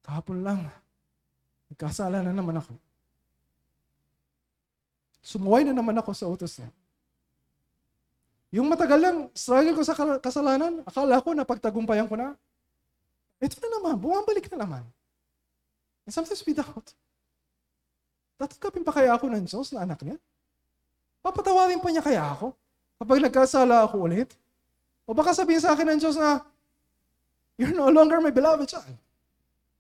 Kahapon 0.03 0.43
lang, 0.43 0.67
nagkasala 1.71 2.25
na 2.25 2.33
naman 2.35 2.59
ako. 2.59 2.75
Sumuway 5.21 5.62
na 5.68 5.77
naman 5.77 5.97
ako 6.01 6.11
sa 6.16 6.27
utos 6.29 6.57
niya. 6.57 6.71
Yung 8.51 8.66
matagal 8.66 8.99
lang, 8.99 9.16
struggle 9.31 9.79
ko 9.79 9.83
sa 9.87 9.95
kasalanan, 10.18 10.83
akala 10.83 11.23
ko 11.23 11.31
na 11.37 11.47
pagtagumpayan 11.47 12.11
ko 12.11 12.18
na. 12.18 12.35
Ito 13.39 13.57
na 13.62 13.68
naman, 13.79 13.95
bumabalik 14.01 14.51
na 14.51 14.66
naman. 14.66 14.83
And 16.03 16.12
sometimes 16.12 16.43
we 16.43 16.53
doubt. 16.53 16.91
Tatanggapin 18.41 18.83
pa 18.83 18.91
kaya 18.91 19.14
ako 19.14 19.31
ng 19.31 19.45
Diyos 19.47 19.71
na 19.71 19.87
anak 19.87 20.03
niya? 20.03 20.18
Papatawarin 21.23 21.79
pa 21.79 21.89
niya 21.93 22.03
kaya 22.03 22.25
ako? 22.27 22.57
Kapag 22.99 23.21
nagkasala 23.23 23.87
ako 23.87 24.09
ulit? 24.09 24.35
O 25.07 25.14
baka 25.14 25.31
sabihin 25.31 25.61
sa 25.62 25.77
akin 25.77 25.95
ng 25.95 26.01
Diyos 26.01 26.16
na, 26.18 26.43
You're 27.61 27.77
no 27.77 27.93
longer 27.93 28.25
my 28.25 28.33
beloved 28.33 28.64
child. 28.73 28.97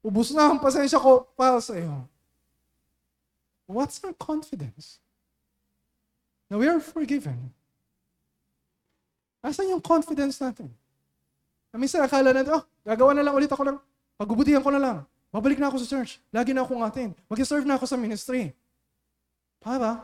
Ubus 0.04 0.36
na 0.36 0.52
ang 0.52 0.60
pasensya 0.60 1.00
ko 1.00 1.24
para 1.32 1.56
sa 1.64 1.72
iyo. 1.80 2.04
What's 3.64 4.00
our 4.04 4.12
confidence? 4.12 5.00
Na 6.50 6.58
we 6.58 6.66
are 6.66 6.82
forgiven. 6.82 7.38
Asan 9.40 9.70
yung 9.70 9.80
confidence 9.80 10.36
natin? 10.42 10.68
Na 11.70 11.78
minsan 11.78 12.02
akala 12.02 12.34
natin, 12.34 12.58
oh, 12.58 12.64
gagawa 12.82 13.14
na 13.14 13.22
lang 13.22 13.32
ulit 13.38 13.48
ako 13.48 13.62
ng, 13.62 13.78
pagbubutihan 14.18 14.60
ko 14.60 14.74
na 14.74 14.82
lang. 14.82 14.96
Babalik 15.30 15.62
na 15.62 15.70
ako 15.70 15.78
sa 15.78 15.86
church. 15.86 16.18
Lagi 16.34 16.50
na 16.50 16.66
akong 16.66 16.82
atin. 16.82 17.14
Mag-serve 17.30 17.62
na 17.62 17.78
ako 17.78 17.86
sa 17.86 17.94
ministry. 17.94 18.50
Para 19.62 20.02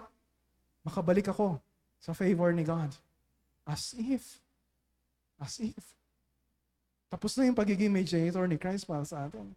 makabalik 0.86 1.26
ako 1.26 1.58
sa 1.98 2.14
favor 2.14 2.54
ni 2.54 2.62
God. 2.62 2.94
As 3.66 3.90
if. 3.98 4.38
As 5.42 5.58
if. 5.58 5.82
Tapos 7.10 7.34
na 7.34 7.50
yung 7.50 7.58
pagiging 7.58 7.90
mediator 7.90 8.46
ni 8.46 8.54
Christ 8.54 8.86
para 8.86 9.02
sa 9.02 9.26
atin. 9.26 9.50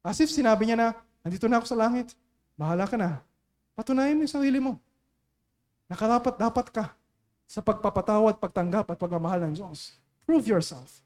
As 0.00 0.16
if 0.24 0.32
sinabi 0.32 0.72
niya 0.72 0.76
na, 0.80 0.88
nandito 1.20 1.44
na 1.52 1.60
ako 1.60 1.68
sa 1.68 1.76
langit. 1.76 2.16
Bahala 2.56 2.88
ka 2.88 2.96
na. 2.96 3.20
Patunayan 3.76 4.16
mo 4.16 4.24
yung 4.24 4.36
sarili 4.40 4.56
mo. 4.56 4.80
Nakarapat 5.94 6.34
dapat 6.34 6.66
ka 6.74 6.84
sa 7.46 7.62
pagpapatawad, 7.62 8.42
pagtanggap 8.42 8.90
at 8.90 8.98
pagmamahal 8.98 9.46
ng 9.46 9.54
Diyos. 9.54 9.94
Prove 10.26 10.42
yourself. 10.50 10.98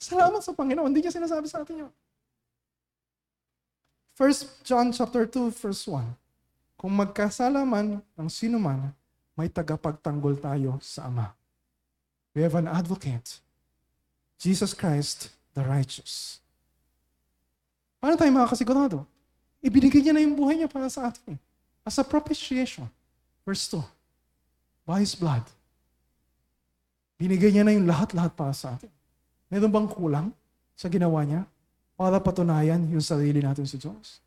Salamat 0.00 0.40
sa 0.40 0.56
Panginoon. 0.56 0.88
Hindi 0.88 1.04
niya 1.04 1.12
sinasabi 1.12 1.44
sa 1.44 1.60
atin 1.60 1.84
yun. 1.84 1.92
1 4.16 4.64
John 4.64 4.88
chapter 4.96 5.28
2 5.28 5.52
verse 5.52 5.84
1. 5.84 6.16
Kung 6.80 6.96
magkasala 6.96 7.60
man 7.68 8.00
ang 8.16 8.32
sino 8.32 8.56
man, 8.56 8.96
may 9.36 9.52
tagapagtanggol 9.52 10.40
tayo 10.40 10.80
sa 10.80 11.12
Ama. 11.12 11.36
We 12.32 12.40
have 12.40 12.56
an 12.56 12.72
advocate, 12.72 13.36
Jesus 14.40 14.72
Christ, 14.72 15.28
the 15.52 15.60
righteous. 15.60 16.40
Paano 18.00 18.16
tayo 18.16 18.32
makakasigurado? 18.32 19.04
Ibinigay 19.60 20.00
niya 20.00 20.16
na 20.16 20.24
yung 20.24 20.40
buhay 20.40 20.56
niya 20.56 20.72
para 20.72 20.88
sa 20.88 21.12
atin. 21.12 21.36
As 21.84 22.00
a 22.00 22.04
propitiation. 22.04 22.88
Verse 23.50 23.66
2. 23.74 23.82
By 24.86 25.02
His 25.02 25.18
blood. 25.18 25.42
Binigay 27.18 27.50
niya 27.50 27.66
na 27.66 27.74
yung 27.74 27.90
lahat-lahat 27.90 28.38
para 28.38 28.54
sa 28.54 28.78
atin. 28.78 28.86
Meron 29.50 29.74
bang 29.74 29.88
kulang 29.90 30.26
sa 30.78 30.86
ginawa 30.86 31.26
niya 31.26 31.42
para 31.98 32.22
patunayan 32.22 32.78
yung 32.94 33.02
sarili 33.02 33.42
natin 33.42 33.66
sa 33.66 33.74
Diyos? 33.74 34.22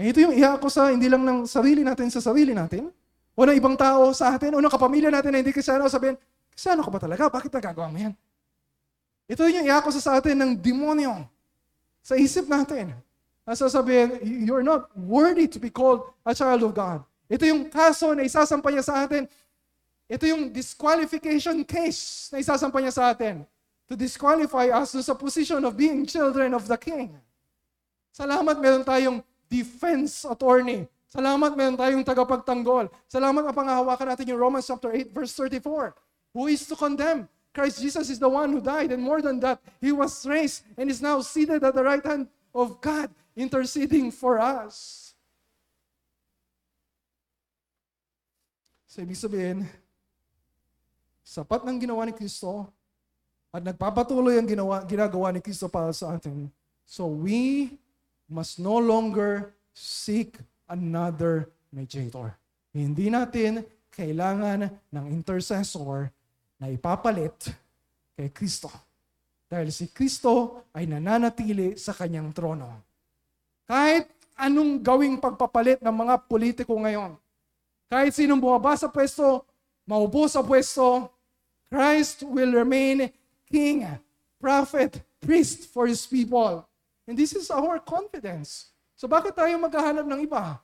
Eh, 0.00 0.08
ito 0.08 0.24
yung 0.24 0.32
ko 0.56 0.72
sa 0.72 0.88
hindi 0.88 1.12
lang 1.12 1.20
ng 1.28 1.44
sarili 1.44 1.84
natin 1.84 2.08
sa 2.08 2.24
sarili 2.24 2.56
natin, 2.56 2.88
o 3.36 3.40
ng 3.44 3.52
ibang 3.60 3.76
tao 3.76 4.16
sa 4.16 4.32
atin, 4.32 4.56
o 4.56 4.58
ng 4.64 4.72
kapamilya 4.72 5.12
natin 5.12 5.36
na 5.36 5.44
hindi 5.44 5.52
kasano, 5.52 5.84
sabihin, 5.92 6.16
kasano 6.56 6.80
ka 6.80 6.88
ba 6.88 7.04
talaga? 7.04 7.28
Bakit 7.28 7.52
nagagawa 7.52 7.92
mo 7.92 8.00
yan? 8.00 8.16
Ito 9.28 9.44
yung 9.52 9.68
ko 9.68 9.92
sa 9.92 10.16
atin 10.16 10.40
ng 10.40 10.52
demonyo 10.56 11.28
sa 12.00 12.16
isip 12.16 12.48
natin. 12.48 12.96
Nasasabihin, 13.44 14.24
you're 14.48 14.64
not 14.64 14.88
worthy 14.96 15.44
to 15.44 15.60
be 15.60 15.68
called 15.68 16.08
a 16.24 16.32
child 16.32 16.64
of 16.64 16.72
God. 16.72 17.04
Ito 17.32 17.48
yung 17.48 17.72
kaso 17.72 18.12
na 18.12 18.28
isasampa 18.28 18.68
niya 18.68 18.84
sa 18.84 19.08
atin. 19.08 19.24
Ito 20.04 20.28
yung 20.28 20.52
disqualification 20.52 21.64
case 21.64 22.28
na 22.28 22.44
isasampa 22.44 22.76
niya 22.84 22.92
sa 22.92 23.08
atin 23.08 23.48
to 23.88 23.96
disqualify 23.96 24.68
us 24.68 24.92
sa 24.92 25.16
position 25.16 25.64
of 25.64 25.72
being 25.72 26.04
children 26.04 26.52
of 26.52 26.68
the 26.68 26.76
King. 26.76 27.16
Salamat 28.12 28.60
meron 28.60 28.84
tayong 28.84 29.24
defense 29.48 30.28
attorney. 30.28 30.84
Salamat 31.08 31.56
meron 31.56 31.80
tayong 31.80 32.04
tagapagtanggol. 32.04 32.92
Salamat 33.08 33.40
na 33.40 33.56
pangahawakan 33.56 34.12
natin 34.12 34.28
yung 34.28 34.40
Romans 34.40 34.68
chapter 34.68 34.92
8 34.92 35.16
verse 35.16 35.32
34. 35.32 35.96
Who 36.36 36.52
is 36.52 36.68
to 36.68 36.76
condemn? 36.76 37.24
Christ 37.52 37.80
Jesus 37.80 38.08
is 38.08 38.20
the 38.20 38.28
one 38.28 38.52
who 38.52 38.60
died 38.60 38.92
and 38.92 39.00
more 39.00 39.20
than 39.20 39.40
that, 39.40 39.60
He 39.80 39.92
was 39.92 40.24
raised 40.28 40.64
and 40.76 40.88
is 40.88 41.00
now 41.00 41.20
seated 41.20 41.64
at 41.64 41.72
the 41.72 41.84
right 41.84 42.04
hand 42.04 42.28
of 42.52 42.80
God 42.80 43.12
interceding 43.36 44.12
for 44.12 44.40
us. 44.40 45.11
So, 48.92 49.00
ibig 49.00 49.16
sabihin, 49.16 49.64
sapat 51.24 51.64
ng 51.64 51.80
ginawa 51.80 52.04
ni 52.04 52.12
Kristo 52.12 52.68
at 53.48 53.64
nagpapatuloy 53.64 54.36
ang 54.36 54.44
ginawa, 54.44 54.84
ginagawa 54.84 55.32
ni 55.32 55.40
Kristo 55.40 55.64
para 55.64 55.96
sa 55.96 56.12
atin. 56.12 56.52
So, 56.84 57.08
we 57.08 57.72
must 58.28 58.60
no 58.60 58.76
longer 58.76 59.56
seek 59.72 60.36
another 60.68 61.48
mediator. 61.72 62.36
Hindi 62.76 63.08
natin 63.08 63.64
kailangan 63.96 64.68
ng 64.68 65.06
intercessor 65.08 66.12
na 66.60 66.68
ipapalit 66.68 67.48
kay 68.12 68.28
Kristo. 68.28 68.68
Dahil 69.48 69.72
si 69.72 69.88
Kristo 69.88 70.68
ay 70.76 70.84
nananatili 70.84 71.80
sa 71.80 71.96
kanyang 71.96 72.28
trono. 72.36 72.68
Kahit 73.64 74.04
anong 74.36 74.84
gawing 74.84 75.16
pagpapalit 75.16 75.80
ng 75.80 75.96
mga 75.96 76.28
politiko 76.28 76.76
ngayon. 76.76 77.21
Kahit 77.92 78.16
sinong 78.16 78.40
bumaba 78.40 78.72
sa 78.72 78.88
pwesto, 78.88 79.44
maupo 79.84 80.24
sa 80.24 80.40
pwesto, 80.40 81.12
Christ 81.68 82.24
will 82.24 82.56
remain 82.56 83.12
king, 83.44 83.84
prophet, 84.40 85.04
priest 85.20 85.68
for 85.68 85.84
his 85.84 86.08
people. 86.08 86.64
And 87.04 87.20
this 87.20 87.36
is 87.36 87.52
our 87.52 87.76
confidence. 87.84 88.72
So 88.96 89.04
bakit 89.04 89.36
tayo 89.36 89.60
maghahanap 89.60 90.08
ng 90.08 90.24
iba? 90.24 90.56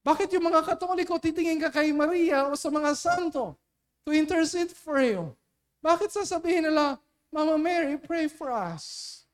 Bakit 0.00 0.32
yung 0.32 0.48
mga 0.48 0.64
katoliko 0.64 1.20
titingin 1.20 1.60
ka 1.60 1.68
kay 1.68 1.92
Maria 1.92 2.48
o 2.48 2.56
sa 2.56 2.72
mga 2.72 2.96
santo 2.96 3.52
to 4.08 4.16
intercede 4.16 4.72
for 4.72 4.96
you? 4.96 5.36
Bakit 5.84 6.08
sasabihin 6.08 6.72
nila, 6.72 6.96
Mama 7.28 7.60
Mary, 7.60 8.00
pray 8.00 8.32
for 8.32 8.48
us. 8.48 9.28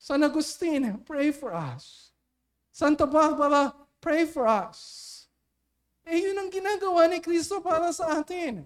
San 0.00 0.24
Agustin, 0.24 0.96
pray 1.04 1.28
for 1.28 1.52
us. 1.52 2.08
Santa 2.72 3.04
Barbara, 3.04 3.76
pray 4.00 4.24
for 4.24 4.48
us. 4.48 5.07
Eh, 6.08 6.24
yun 6.24 6.40
ang 6.40 6.48
ginagawa 6.48 7.04
ni 7.04 7.20
Kristo 7.20 7.60
para 7.60 7.92
sa 7.92 8.16
atin. 8.16 8.64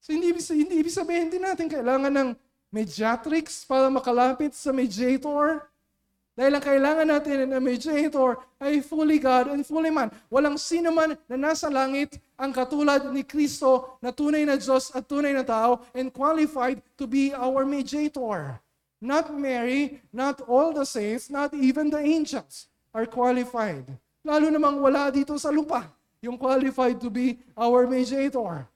So, 0.00 0.16
hindi, 0.16 0.32
hindi 0.32 0.74
ibig 0.80 0.94
sabihin 0.94 1.28
din 1.28 1.44
natin 1.44 1.68
kailangan 1.68 2.08
ng 2.08 2.28
mediatrix 2.72 3.68
para 3.68 3.92
makalapit 3.92 4.56
sa 4.56 4.72
mediator. 4.72 5.68
Dahil 6.36 6.52
ang 6.56 6.64
kailangan 6.64 7.08
natin 7.08 7.48
ng 7.48 7.60
mediator 7.60 8.40
ay 8.60 8.80
fully 8.80 9.20
God 9.20 9.52
and 9.52 9.64
fully 9.64 9.92
man. 9.92 10.08
Walang 10.32 10.56
sino 10.56 10.92
man 10.92 11.16
na 11.28 11.36
nasa 11.36 11.68
langit 11.68 12.20
ang 12.36 12.52
katulad 12.52 13.08
ni 13.12 13.24
Kristo 13.24 14.00
na 14.00 14.12
tunay 14.12 14.44
na 14.44 14.56
Diyos 14.56 14.92
at 14.96 15.04
tunay 15.08 15.32
na 15.32 15.44
tao 15.44 15.84
and 15.96 16.12
qualified 16.12 16.80
to 16.96 17.08
be 17.08 17.32
our 17.36 17.64
mediator. 17.68 18.60
Not 19.00 19.32
Mary, 19.32 20.00
not 20.12 20.40
all 20.44 20.72
the 20.72 20.88
saints, 20.88 21.28
not 21.28 21.52
even 21.52 21.92
the 21.92 22.00
angels 22.00 22.68
are 22.96 23.04
qualified. 23.04 23.84
Lalo 24.26 24.50
namang 24.50 24.82
wala 24.82 25.06
dito 25.14 25.38
sa 25.38 25.54
lupa 25.54 25.86
yung 26.18 26.34
qualified 26.34 26.98
to 26.98 27.06
be 27.06 27.38
our 27.54 27.86
mediator. 27.86 28.66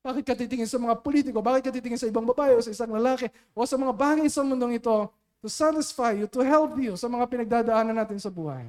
Bakit 0.00 0.24
ka 0.24 0.32
titingin 0.32 0.64
sa 0.64 0.80
mga 0.80 0.96
politiko? 1.04 1.44
Bakit 1.44 1.68
ka 1.68 1.70
titingin 1.74 2.00
sa 2.00 2.08
ibang 2.08 2.24
babae 2.24 2.56
o 2.56 2.64
sa 2.64 2.72
isang 2.72 2.88
lalaki 2.88 3.28
o 3.52 3.68
sa 3.68 3.76
mga 3.76 3.92
bagay 3.92 4.24
sa 4.32 4.40
mundong 4.40 4.80
ito 4.80 5.12
to 5.44 5.52
satisfy 5.52 6.16
you, 6.16 6.24
to 6.24 6.40
help 6.40 6.72
you 6.80 6.96
sa 6.96 7.04
mga 7.04 7.28
pinagdadaanan 7.28 7.92
natin 7.92 8.16
sa 8.16 8.32
buhay. 8.32 8.64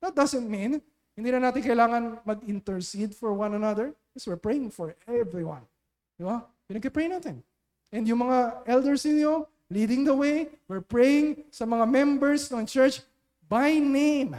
That 0.00 0.16
doesn't 0.16 0.48
mean 0.48 0.80
hindi 1.18 1.28
na 1.34 1.50
natin 1.50 1.60
kailangan 1.66 2.22
mag-intercede 2.22 3.10
for 3.12 3.34
one 3.34 3.52
another. 3.52 3.90
Because 4.14 4.24
we're 4.30 4.40
praying 4.40 4.70
for 4.70 4.94
everyone. 5.04 5.66
Di 6.14 6.22
ba? 6.22 6.46
Pinag-pray 6.70 7.10
natin. 7.10 7.42
And 7.90 8.06
yung 8.06 8.22
mga 8.22 8.64
elders 8.70 9.02
ninyo, 9.02 9.44
leading 9.68 10.06
the 10.06 10.14
way, 10.14 10.46
we're 10.70 10.80
praying 10.80 11.42
sa 11.50 11.66
mga 11.66 11.84
members 11.90 12.46
ng 12.54 12.62
church 12.64 13.02
by 13.50 13.76
name. 13.82 14.32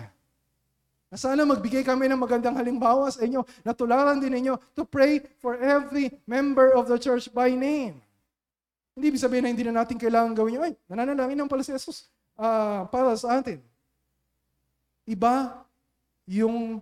Na 1.10 1.18
sana 1.18 1.42
magbigay 1.42 1.82
kami 1.82 2.06
ng 2.06 2.22
magandang 2.22 2.54
halimbawa 2.54 3.10
sa 3.10 3.26
inyo, 3.26 3.42
natularan 3.66 4.22
din 4.22 4.30
ninyo 4.30 4.54
to 4.78 4.86
pray 4.86 5.26
for 5.42 5.58
every 5.58 6.14
member 6.30 6.78
of 6.78 6.86
the 6.86 7.02
church 7.02 7.34
by 7.34 7.50
name. 7.50 7.98
Hindi 8.94 9.06
ibig 9.10 9.24
sabihin 9.24 9.44
na 9.48 9.50
hindi 9.50 9.66
na 9.66 9.82
natin 9.82 9.98
kailangan 9.98 10.38
gawin 10.38 10.62
yun. 10.62 10.64
Ay, 10.70 10.74
nananalangin 10.86 11.34
naman 11.34 11.50
pala 11.50 11.66
si 11.66 11.74
Jesus 11.74 12.14
uh, 12.38 12.86
para 12.94 13.10
sa 13.18 13.42
atin. 13.42 13.58
Iba 15.10 15.66
yung 16.30 16.78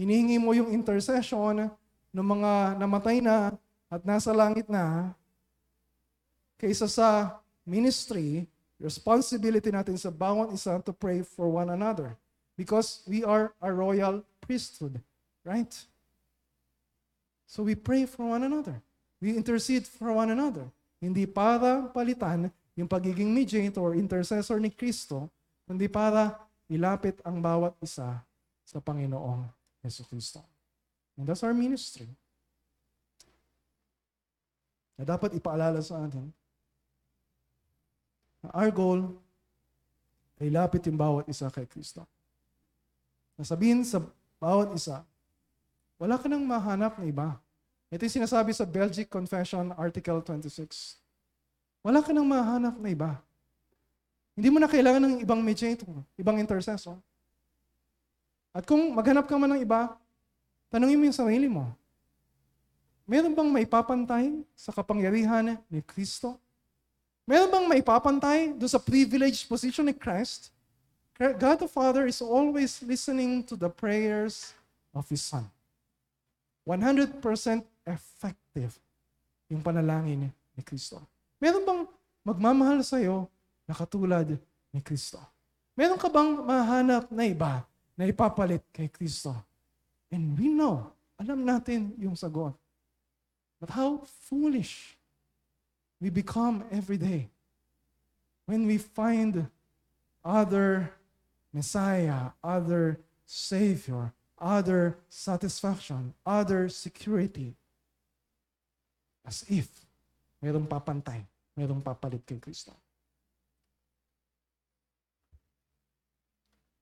hinihingi 0.00 0.40
mo 0.40 0.56
yung 0.56 0.72
intercession 0.72 1.68
ng 2.16 2.26
mga 2.32 2.80
namatay 2.80 3.20
na 3.20 3.52
at 3.92 4.00
nasa 4.08 4.32
langit 4.32 4.72
na 4.72 5.12
kaysa 6.56 6.88
sa 6.88 7.36
ministry, 7.68 8.48
responsibility 8.80 9.68
natin 9.68 10.00
sa 10.00 10.08
bawat 10.08 10.48
isa 10.56 10.80
to 10.80 10.96
pray 10.96 11.20
for 11.20 11.52
one 11.52 11.68
another. 11.68 12.16
Because 12.56 13.04
we 13.04 13.20
are 13.22 13.52
a 13.60 13.68
royal 13.68 14.24
priesthood, 14.40 15.00
right? 15.44 15.70
So 17.46 17.62
we 17.62 17.76
pray 17.76 18.08
for 18.08 18.32
one 18.32 18.42
another. 18.42 18.80
We 19.20 19.36
intercede 19.36 19.84
for 19.84 20.12
one 20.12 20.32
another. 20.32 20.72
Hindi 21.00 21.28
para 21.28 21.92
palitan 21.92 22.48
yung 22.76 22.88
pagiging 22.88 23.28
mediator, 23.28 23.92
intercessor 23.92 24.56
ni 24.56 24.72
Kristo, 24.72 25.28
kundi 25.68 25.88
para 25.88 26.36
ilapit 26.68 27.20
ang 27.24 27.40
bawat 27.40 27.76
isa 27.84 28.24
sa 28.64 28.78
Panginoong 28.80 29.44
Yeso 29.84 30.04
Kristo. 30.08 30.40
And 31.16 31.28
that's 31.28 31.44
our 31.44 31.56
ministry. 31.56 32.08
Na 34.96 35.04
dapat 35.04 35.36
ipaalala 35.36 35.84
sa 35.84 36.08
atin 36.08 36.32
our 38.54 38.70
goal 38.70 39.16
ay 40.38 40.52
lapit 40.52 40.84
yung 40.86 41.00
bawat 41.00 41.26
isa 41.26 41.48
kay 41.48 41.64
Kristo. 41.64 42.04
Nasabihin 43.36 43.84
sa 43.84 44.00
bawat 44.40 44.72
isa, 44.72 45.04
wala 46.00 46.16
ka 46.16 46.28
nang 46.28 46.44
mahanap 46.44 46.96
na 46.96 47.04
iba. 47.04 47.28
Ito 47.92 48.02
yung 48.02 48.16
sinasabi 48.24 48.50
sa 48.56 48.64
Belgic 48.64 49.06
Confession, 49.08 49.70
Article 49.76 50.20
26. 50.24 50.98
Wala 51.84 52.02
ka 52.02 52.10
nang 52.10 52.26
mahanap 52.26 52.76
na 52.80 52.88
iba. 52.90 53.10
Hindi 54.36 54.48
mo 54.52 54.58
na 54.60 54.68
kailangan 54.68 55.00
ng 55.00 55.14
ibang 55.24 55.40
mediator, 55.40 55.88
ibang 56.18 56.36
intercessor. 56.36 56.98
At 58.56 58.64
kung 58.64 58.92
maghanap 58.96 59.28
ka 59.28 59.36
man 59.36 59.56
ng 59.56 59.62
iba, 59.64 59.96
tanungin 60.72 60.96
mo 60.96 61.04
yung 61.08 61.16
sarili 61.16 61.48
mo. 61.48 61.72
Meron 63.06 63.36
bang 63.36 63.48
maipapantay 63.52 64.42
sa 64.56 64.74
kapangyarihan 64.74 65.60
ni 65.70 65.80
Kristo? 65.84 66.40
Meron 67.22 67.52
bang 67.52 67.66
maipapantay 67.70 68.56
do 68.56 68.66
sa 68.66 68.82
privileged 68.82 69.46
position 69.46 69.86
ni 69.86 69.94
Christ? 69.94 70.50
God 71.16 71.64
the 71.64 71.68
Father 71.68 72.04
is 72.04 72.20
always 72.20 72.76
listening 72.84 73.40
to 73.48 73.56
the 73.56 73.72
prayers 73.72 74.52
of 74.92 75.08
His 75.08 75.24
Son. 75.24 75.48
100% 76.68 77.22
effective 77.88 78.76
yung 79.48 79.62
panalangin 79.64 80.28
ni 80.28 80.62
Kristo. 80.66 81.00
Meron 81.40 81.64
bang 81.64 81.82
magmamahal 82.20 82.84
sa 82.84 83.00
iyo 83.00 83.30
na 83.64 83.72
katulad 83.72 84.36
ni 84.74 84.80
Kristo? 84.84 85.16
Meron 85.72 85.96
ka 85.96 86.12
bang 86.12 86.42
mahanap 86.42 87.08
na 87.08 87.24
iba 87.24 87.64
na 87.96 88.04
ipapalit 88.04 88.60
kay 88.74 88.92
Kristo? 88.92 89.32
And 90.12 90.36
we 90.36 90.52
know, 90.52 90.92
alam 91.16 91.48
natin 91.48 91.96
yung 91.96 92.18
sagot. 92.18 92.52
But 93.56 93.72
how 93.72 94.04
foolish 94.28 95.00
we 95.96 96.12
become 96.12 96.60
every 96.68 97.00
day 97.00 97.32
when 98.44 98.68
we 98.68 98.76
find 98.76 99.48
other 100.20 100.92
Messiah, 101.56 102.36
other 102.44 103.00
Savior, 103.24 104.12
other 104.36 105.00
satisfaction, 105.08 106.12
other 106.28 106.68
security. 106.68 107.56
As 109.24 109.40
if 109.48 109.64
mayroong 110.44 110.68
papantay, 110.68 111.24
mayroong 111.56 111.80
papalit 111.80 112.20
kay 112.28 112.36
Kristo. 112.36 112.76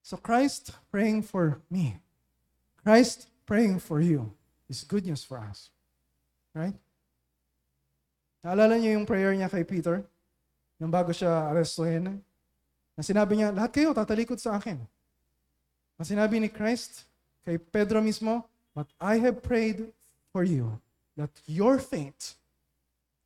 So 0.03 0.19
Christ 0.19 0.75
praying 0.91 1.23
for 1.23 1.63
me, 1.71 2.03
Christ 2.83 3.31
praying 3.47 3.79
for 3.79 4.03
you 4.03 4.35
is 4.69 4.83
good 4.83 5.07
news 5.07 5.23
for 5.23 5.39
us. 5.39 5.71
Right? 6.53 6.77
Naalala 8.45 8.77
niyo 8.77 9.01
yung 9.01 9.07
prayer 9.09 9.33
niya 9.33 9.49
kay 9.49 9.65
Peter? 9.65 10.05
Nung 10.77 10.93
bago 10.93 11.15
siya 11.15 11.49
arestuhin? 11.49 12.21
Na 12.95 13.03
sinabi 13.03 13.39
niya, 13.39 13.51
lahat 13.51 13.75
kayo 13.75 13.91
tatalikod 13.91 14.39
sa 14.39 14.59
akin. 14.59 14.79
Na 15.99 16.03
sinabi 16.07 16.39
ni 16.39 16.49
Christ, 16.51 17.07
Kay 17.45 17.59
Pedro 17.59 18.01
mismo, 18.01 18.47
But 18.75 18.91
I 19.01 19.19
have 19.19 19.43
prayed 19.43 19.93
for 20.33 20.43
you 20.43 20.81
that 21.17 21.31
your 21.47 21.79
faith, 21.79 22.35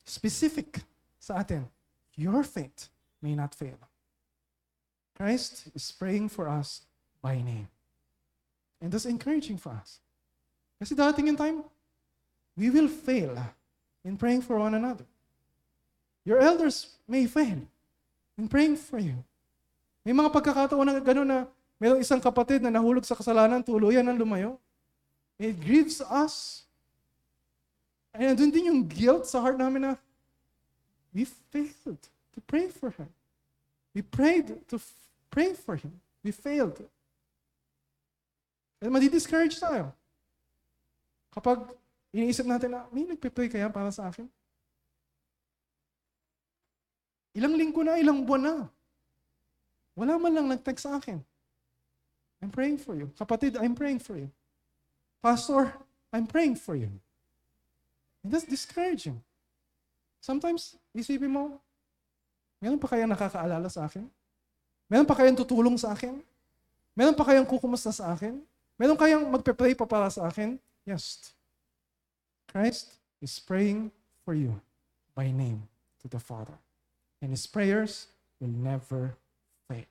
specific 0.05 0.85
sa 1.19 1.41
atin, 1.41 1.69
your 2.16 2.45
faith 2.45 2.93
may 3.23 3.35
not 3.35 3.55
fail. 3.55 3.79
Christ 5.16 5.73
is 5.75 5.91
praying 5.91 6.29
for 6.29 6.49
us 6.49 6.83
by 7.23 7.41
name. 7.41 7.69
And 8.81 8.93
that's 8.93 9.07
encouraging 9.07 9.59
for 9.59 9.73
us. 9.73 9.99
Kasi 10.79 10.95
dating 10.95 11.29
in 11.29 11.37
time, 11.37 11.64
we 12.57 12.71
will 12.71 12.87
fail 12.87 13.35
in 14.05 14.16
praying 14.16 14.43
for 14.43 14.59
one 14.59 14.75
another. 14.75 15.07
Your 16.25 16.39
elders 16.39 16.95
may 17.09 17.27
fail 17.27 17.66
in 18.37 18.47
praying 18.47 18.77
for 18.77 18.99
you. 18.99 19.25
May 20.09 20.16
mga 20.16 20.32
pagkakataon 20.32 20.88
na 20.88 21.04
gano'n 21.04 21.28
na 21.28 21.40
Mayroong 21.78 22.02
isang 22.02 22.18
kapatid 22.18 22.59
na 22.59 22.74
nahulog 22.74 23.06
sa 23.06 23.14
kasalanan, 23.14 23.62
tuluyan 23.62 24.02
ng 24.02 24.18
lumayo. 24.18 24.59
It 25.38 25.54
grieves 25.62 26.02
us. 26.02 26.66
Ay, 28.11 28.26
nandun 28.26 28.50
din 28.50 28.74
yung 28.74 28.82
guilt 28.82 29.30
sa 29.30 29.38
heart 29.38 29.54
namin 29.54 29.86
na 29.86 29.92
we 31.14 31.22
failed 31.54 32.02
to 32.34 32.38
pray 32.50 32.66
for 32.66 32.90
him. 32.90 33.06
We 33.94 34.02
prayed 34.02 34.59
to 34.66 34.82
f- 34.82 34.98
pray 35.30 35.54
for 35.54 35.78
him. 35.78 35.94
We 36.26 36.34
failed. 36.34 36.82
At 38.82 38.90
madi-discourage 38.90 39.54
tayo. 39.62 39.94
Kapag 41.30 41.62
iniisip 42.11 42.42
natin 42.42 42.74
na, 42.74 42.90
may 42.90 43.06
nagpe-pray 43.06 43.46
kaya 43.46 43.70
para 43.70 43.94
sa 43.94 44.11
akin? 44.11 44.26
Ilang 47.38 47.54
linggo 47.54 47.86
na, 47.86 48.02
ilang 48.02 48.26
buwan 48.26 48.42
na. 48.42 48.54
Wala 49.99 50.14
man 50.14 50.30
lang 50.30 50.46
nag-text 50.46 50.86
sa 50.86 51.03
akin. 51.03 51.18
I'm 52.38 52.55
praying 52.55 52.78
for 52.78 52.94
you. 52.94 53.11
Kapatid, 53.18 53.59
I'm 53.59 53.74
praying 53.74 53.99
for 53.99 54.14
you. 54.14 54.30
Pastor, 55.18 55.74
I'm 56.14 56.30
praying 56.30 56.55
for 56.55 56.78
you. 56.78 56.86
And 58.22 58.30
that's 58.30 58.46
discouraging. 58.46 59.18
Sometimes, 60.22 60.78
isipin 60.94 61.34
mo, 61.34 61.59
meron 62.62 62.78
pa 62.78 62.94
kayang 62.94 63.11
nakakaalala 63.11 63.66
sa 63.66 63.90
akin? 63.90 64.07
Meron 64.86 65.03
pa 65.07 65.18
kayang 65.18 65.34
tutulong 65.34 65.74
sa 65.74 65.90
akin? 65.99 66.22
Meron 66.94 67.18
pa 67.18 67.26
kayang 67.26 67.46
kukumusta 67.46 67.90
sa 67.90 68.14
akin? 68.14 68.38
Meron 68.78 68.94
kayang 68.94 69.26
magpe-pray 69.26 69.74
pa 69.74 69.82
para 69.82 70.07
sa 70.14 70.30
akin? 70.30 70.62
Yes. 70.86 71.34
Christ 72.46 72.94
is 73.18 73.34
praying 73.42 73.90
for 74.22 74.32
you 74.32 74.62
by 75.18 75.34
name 75.34 75.66
to 75.99 76.07
the 76.07 76.22
Father. 76.22 76.55
And 77.18 77.34
His 77.34 77.51
prayers 77.51 78.07
will 78.38 78.55
never 78.55 79.18
fail. 79.69 79.87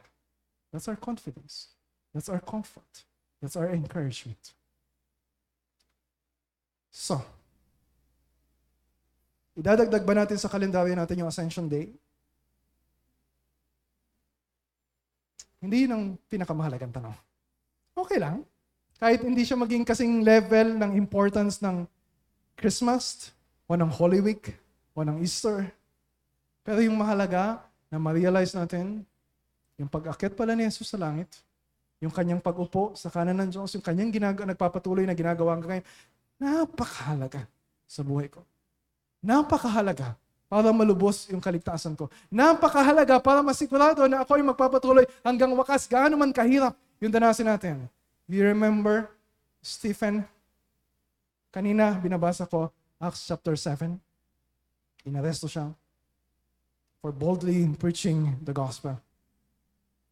That's 0.73 0.89
our 0.89 0.97
confidence. 0.97 1.71
That's 2.11 2.27
our 2.27 2.41
comfort. 2.41 3.05
That's 3.39 3.55
our 3.55 3.69
encouragement. 3.69 4.57
So, 6.89 7.21
idadagdag 9.53 10.01
ba 10.01 10.13
natin 10.17 10.41
sa 10.41 10.49
kalendaryo 10.49 10.97
natin 10.97 11.21
yung 11.21 11.29
Ascension 11.29 11.69
Day? 11.69 11.93
Hindi 15.61 15.85
yun 15.85 15.93
ang 15.93 16.03
pinakamahalagang 16.25 16.93
tanong. 16.93 17.13
Okay 17.93 18.17
lang. 18.17 18.41
Kahit 18.97 19.21
hindi 19.21 19.45
siya 19.45 19.57
maging 19.57 19.85
kasing 19.85 20.25
level 20.25 20.73
ng 20.77 20.97
importance 20.97 21.61
ng 21.61 21.85
Christmas, 22.57 23.29
o 23.69 23.77
ng 23.77 23.91
Holy 23.93 24.21
Week, 24.23 24.57
o 24.97 25.05
ng 25.05 25.21
Easter. 25.21 25.69
Pero 26.65 26.81
yung 26.81 26.97
mahalaga 26.97 27.61
na 27.93 28.01
ma-realize 28.01 28.57
natin, 28.57 29.05
yung 29.77 29.89
pag-akit 29.89 30.33
pala 30.33 30.57
ni 30.57 30.65
Jesus 30.65 30.89
sa 30.89 30.97
langit, 30.97 31.29
yung 32.01 32.13
kanyang 32.13 32.41
pag-upo 32.41 32.93
sa 32.97 33.09
kanan 33.13 33.37
ng 33.45 33.49
Diyos, 33.53 33.69
yung 33.77 33.85
kanyang 33.85 34.09
ginag- 34.13 34.45
nagpapatuloy 34.45 35.05
na 35.05 35.13
ginagawa 35.13 35.57
ngayon, 35.57 35.85
napakahalaga 36.37 37.45
sa 37.85 38.01
buhay 38.01 38.29
ko. 38.29 38.41
Napakahalaga 39.21 40.17
para 40.47 40.69
malubos 40.73 41.29
yung 41.29 41.41
kaligtasan 41.41 41.97
ko. 41.97 42.09
Napakahalaga 42.29 43.21
para 43.21 43.41
masigurado 43.41 44.05
na 44.05 44.21
ako 44.25 44.31
ay 44.37 44.43
magpapatuloy 44.45 45.05
hanggang 45.25 45.53
wakas, 45.53 45.85
gaano 45.85 46.17
man 46.17 46.33
kahirap 46.33 46.73
yung 47.01 47.13
danasin 47.13 47.49
natin. 47.49 47.75
You 48.29 48.43
remember 48.45 49.09
Stephen? 49.61 50.25
Kanina 51.53 51.97
binabasa 51.97 52.45
ko 52.45 52.69
Acts 52.97 53.29
chapter 53.29 53.53
7. 53.53 53.97
Inaresto 55.05 55.47
siya 55.47 55.71
for 56.99 57.13
boldly 57.13 57.63
preaching 57.77 58.35
the 58.43 58.51
gospel. 58.51 58.99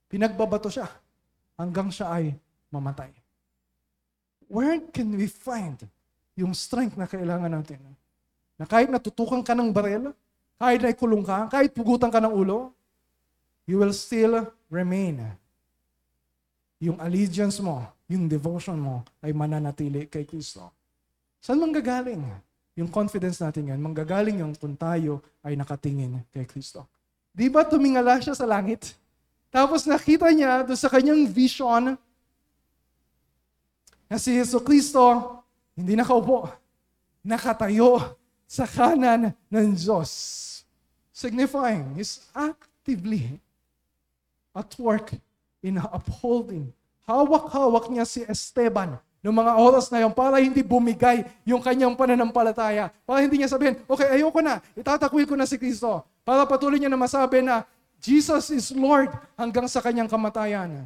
Pinagbabato 0.10 0.70
siya 0.70 0.88
hanggang 1.58 1.90
siya 1.90 2.12
ay 2.12 2.36
mamatay. 2.70 3.12
Where 4.46 4.78
can 4.94 5.10
we 5.18 5.26
find 5.26 5.82
yung 6.38 6.54
strength 6.54 6.94
na 7.00 7.10
kailangan 7.10 7.50
natin? 7.50 7.82
Na 8.56 8.70
kahit 8.70 8.88
natutukan 8.94 9.42
ka 9.42 9.58
ng 9.58 9.74
barel, 9.74 10.14
kahit 10.56 10.80
na 10.80 10.94
ikulong 10.94 11.26
ka, 11.26 11.50
kahit 11.50 11.74
pugutan 11.74 12.14
ka 12.14 12.22
ng 12.22 12.32
ulo, 12.32 12.72
you 13.66 13.82
will 13.82 13.92
still 13.92 14.46
remain. 14.70 15.34
Yung 16.80 17.02
allegiance 17.02 17.58
mo, 17.58 17.82
yung 18.06 18.30
devotion 18.30 18.78
mo 18.78 19.02
ay 19.26 19.34
mananatili 19.34 20.06
kay 20.06 20.24
Kristo. 20.24 20.70
Saan 21.42 21.58
manggagaling? 21.58 22.22
Yung 22.76 22.92
confidence 22.92 23.40
natin 23.40 23.72
yan, 23.72 23.80
manggagaling 23.80 24.44
yung 24.44 24.54
kung 24.54 24.76
tayo 24.76 25.24
ay 25.42 25.56
nakatingin 25.58 26.22
kay 26.30 26.46
Kristo. 26.46 26.86
Di 27.32 27.48
ba 27.50 27.64
tumingala 27.66 28.20
siya 28.20 28.36
sa 28.36 28.46
langit? 28.48 28.96
Tapos 29.56 29.88
nakita 29.88 30.28
niya 30.36 30.68
doon 30.68 30.76
sa 30.76 30.92
kanyang 30.92 31.24
vision 31.32 31.96
na 34.12 34.20
si 34.20 34.36
Yeso 34.36 34.60
Kristo 34.60 35.00
hindi 35.80 35.96
nakaupo, 35.96 36.52
nakatayo 37.24 38.20
sa 38.44 38.68
kanan 38.68 39.32
ng 39.32 39.68
Diyos. 39.72 40.12
Signifying 41.16 41.96
He's 41.96 42.28
actively 42.36 43.40
at 44.52 44.76
work 44.76 45.16
in 45.64 45.80
upholding. 45.80 46.76
Hawak-hawak 47.08 47.88
niya 47.88 48.04
si 48.04 48.28
Esteban 48.28 49.00
noong 49.24 49.40
mga 49.40 49.54
oras 49.56 49.88
na 49.88 50.04
yun 50.04 50.12
para 50.12 50.44
hindi 50.44 50.60
bumigay 50.68 51.24
yung 51.48 51.64
kanyang 51.64 51.96
pananampalataya. 51.96 52.92
Para 53.08 53.24
hindi 53.24 53.40
niya 53.40 53.48
sabihin, 53.48 53.80
okay, 53.88 54.20
ayoko 54.20 54.44
na, 54.44 54.60
itatakwil 54.76 55.24
ko 55.24 55.40
na 55.40 55.48
si 55.48 55.56
Kristo. 55.56 56.04
Para 56.28 56.44
patuloy 56.44 56.76
niya 56.76 56.92
na 56.92 57.00
masabi 57.00 57.40
na 57.40 57.64
Jesus 58.06 58.54
is 58.54 58.70
Lord 58.70 59.10
hanggang 59.34 59.66
sa 59.66 59.82
kanyang 59.82 60.06
kamatayan. 60.06 60.86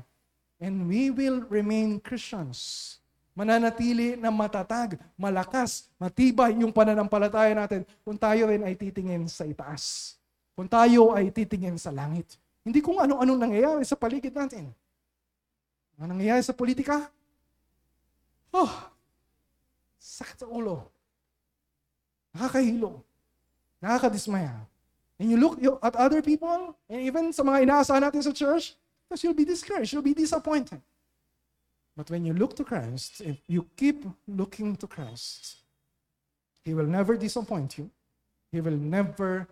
And 0.56 0.88
we 0.88 1.12
will 1.12 1.44
remain 1.52 2.00
Christians. 2.00 2.96
Mananatili 3.36 4.16
na 4.16 4.32
matatag, 4.32 4.96
malakas, 5.20 5.92
matibay 6.00 6.56
yung 6.56 6.72
pananampalataya 6.72 7.52
natin 7.56 7.84
kung 8.04 8.16
tayo 8.16 8.48
rin 8.48 8.64
ay 8.64 8.76
titingin 8.76 9.28
sa 9.28 9.44
itaas. 9.44 10.16
Kung 10.56 10.68
tayo 10.68 11.12
ay 11.12 11.32
titingin 11.32 11.76
sa 11.76 11.92
langit. 11.92 12.40
Hindi 12.64 12.80
kung 12.80 13.00
ano-ano 13.00 13.36
nangyayari 13.36 13.84
sa 13.84 14.00
paligid 14.00 14.32
natin. 14.36 14.72
Ano 16.00 16.16
nangyayari 16.16 16.44
sa 16.44 16.56
politika? 16.56 17.08
Oh, 18.52 18.72
sakit 20.00 20.44
sa 20.44 20.48
ulo. 20.48 20.88
Nakakahilo. 22.32 23.04
Nakakadismaya. 23.84 24.69
And 25.20 25.28
you 25.30 25.36
look 25.36 25.60
at 25.84 25.96
other 26.00 26.24
people, 26.24 26.80
and 26.88 27.04
even 27.04 27.36
sa 27.36 27.44
mga 27.44 27.68
inaasahan 27.68 28.08
natin 28.08 28.24
sa 28.24 28.32
church, 28.32 28.80
because 29.04 29.20
you'll 29.20 29.36
be 29.36 29.44
discouraged, 29.44 29.92
you'll 29.92 30.06
be 30.06 30.16
disappointed. 30.16 30.80
But 32.00 32.08
when 32.08 32.24
you 32.24 32.32
look 32.32 32.56
to 32.56 32.64
Christ, 32.64 33.20
if 33.20 33.44
you 33.44 33.68
keep 33.76 34.08
looking 34.24 34.80
to 34.80 34.88
Christ, 34.88 35.60
He 36.64 36.72
will 36.72 36.88
never 36.88 37.20
disappoint 37.20 37.76
you. 37.76 37.92
He 38.56 38.64
will 38.64 38.80
never, 38.80 39.44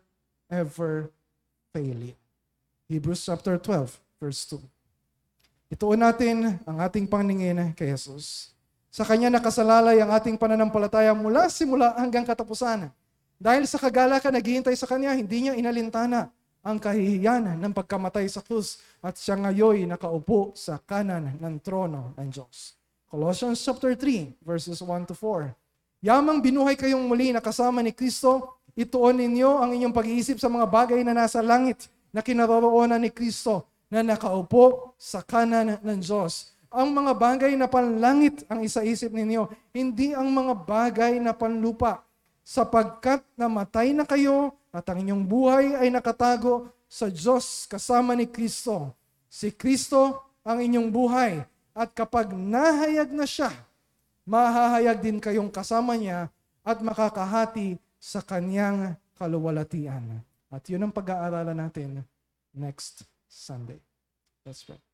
ever 0.47 1.11
fail 1.75 1.99
you. 1.99 2.15
Hebrews 2.87 3.27
chapter 3.27 3.59
12, 3.59 3.99
verse 4.23 4.47
2. 4.55 4.63
Ituon 5.75 5.99
natin 5.99 6.63
ang 6.63 6.79
ating 6.79 7.11
paningin 7.11 7.75
kay 7.75 7.91
Jesus. 7.91 8.55
Sa 8.87 9.03
Kanya 9.03 9.27
nakasalalay 9.27 9.99
ang 9.99 10.15
ating 10.15 10.39
pananampalataya 10.39 11.11
mula 11.11 11.51
simula 11.51 11.91
hanggang 11.99 12.23
katapusan. 12.23 12.87
Dahil 13.37 13.69
sa 13.69 13.77
kagalakan 13.77 14.33
naghihintay 14.33 14.73
sa 14.73 14.89
Kanya, 14.89 15.13
hindi 15.13 15.45
niya 15.45 15.53
inalintana 15.53 16.33
ang 16.65 16.81
kahihiyan 16.81 17.61
ng 17.61 17.73
pagkamatay 17.73 18.25
sa 18.25 18.41
krus 18.41 18.81
at 18.99 19.13
siya 19.15 19.37
ngayon 19.37 19.87
nakaupo 19.87 20.57
sa 20.57 20.81
kanan 20.81 21.37
ng 21.37 21.55
trono 21.61 22.17
ng 22.17 22.27
Diyos. 22.33 22.73
Colossians 23.07 23.61
chapter 23.61 23.95
3, 23.95 24.41
verses 24.43 24.81
1 24.83 25.07
to 25.07 25.15
4. 25.15 25.53
Yamang 26.03 26.43
binuhay 26.43 26.75
kayong 26.75 27.07
muli 27.07 27.31
na 27.31 27.39
kasama 27.39 27.79
ni 27.79 27.95
Kristo, 27.95 28.59
ituon 28.75 29.21
ninyo 29.21 29.63
ang 29.63 29.71
inyong 29.71 29.95
pag-iisip 29.95 30.41
sa 30.41 30.49
mga 30.51 30.67
bagay 30.67 31.05
na 31.05 31.15
nasa 31.15 31.39
langit 31.39 31.87
na 32.11 32.25
kinaroroonan 32.25 32.99
ni 32.99 33.13
Kristo 33.13 33.69
na 33.87 34.01
nakaupo 34.03 34.97
sa 34.99 35.21
kanan 35.23 35.79
ng 35.79 35.99
Diyos. 36.01 36.51
Ang 36.67 36.91
mga 36.91 37.15
bagay 37.15 37.53
na 37.55 37.71
panlangit 37.71 38.43
ang 38.51 38.59
isaisip 38.59 39.13
ninyo, 39.13 39.47
hindi 39.71 40.11
ang 40.11 40.27
mga 40.27 40.53
bagay 40.67 41.15
na 41.21 41.31
panlupa, 41.31 42.03
sapagkat 42.47 43.27
namatay 43.35 43.91
na 43.91 44.07
kayo 44.07 44.55
at 44.71 44.87
ang 44.87 45.03
inyong 45.03 45.27
buhay 45.27 45.75
ay 45.75 45.91
nakatago 45.91 46.71
sa 46.87 47.11
Diyos 47.11 47.67
kasama 47.67 48.15
ni 48.15 48.23
Kristo. 48.23 48.95
Si 49.27 49.51
Kristo 49.51 50.23
ang 50.47 50.63
inyong 50.63 50.87
buhay 50.87 51.43
at 51.75 51.91
kapag 51.91 52.31
nahayag 52.31 53.11
na 53.11 53.27
siya, 53.27 53.51
mahahayag 54.23 55.03
din 55.03 55.19
kayong 55.19 55.51
kasama 55.51 55.99
niya 55.99 56.31
at 56.63 56.79
makakahati 56.79 57.75
sa 57.99 58.23
kanyang 58.23 58.95
kaluwalhatian. 59.19 60.23
At 60.47 60.63
yun 60.71 60.87
ang 60.87 60.95
pag-aaralan 60.95 61.59
natin 61.67 62.07
next 62.55 63.03
Sunday. 63.27 63.83
Let's 64.47 64.63
pray. 64.63 64.86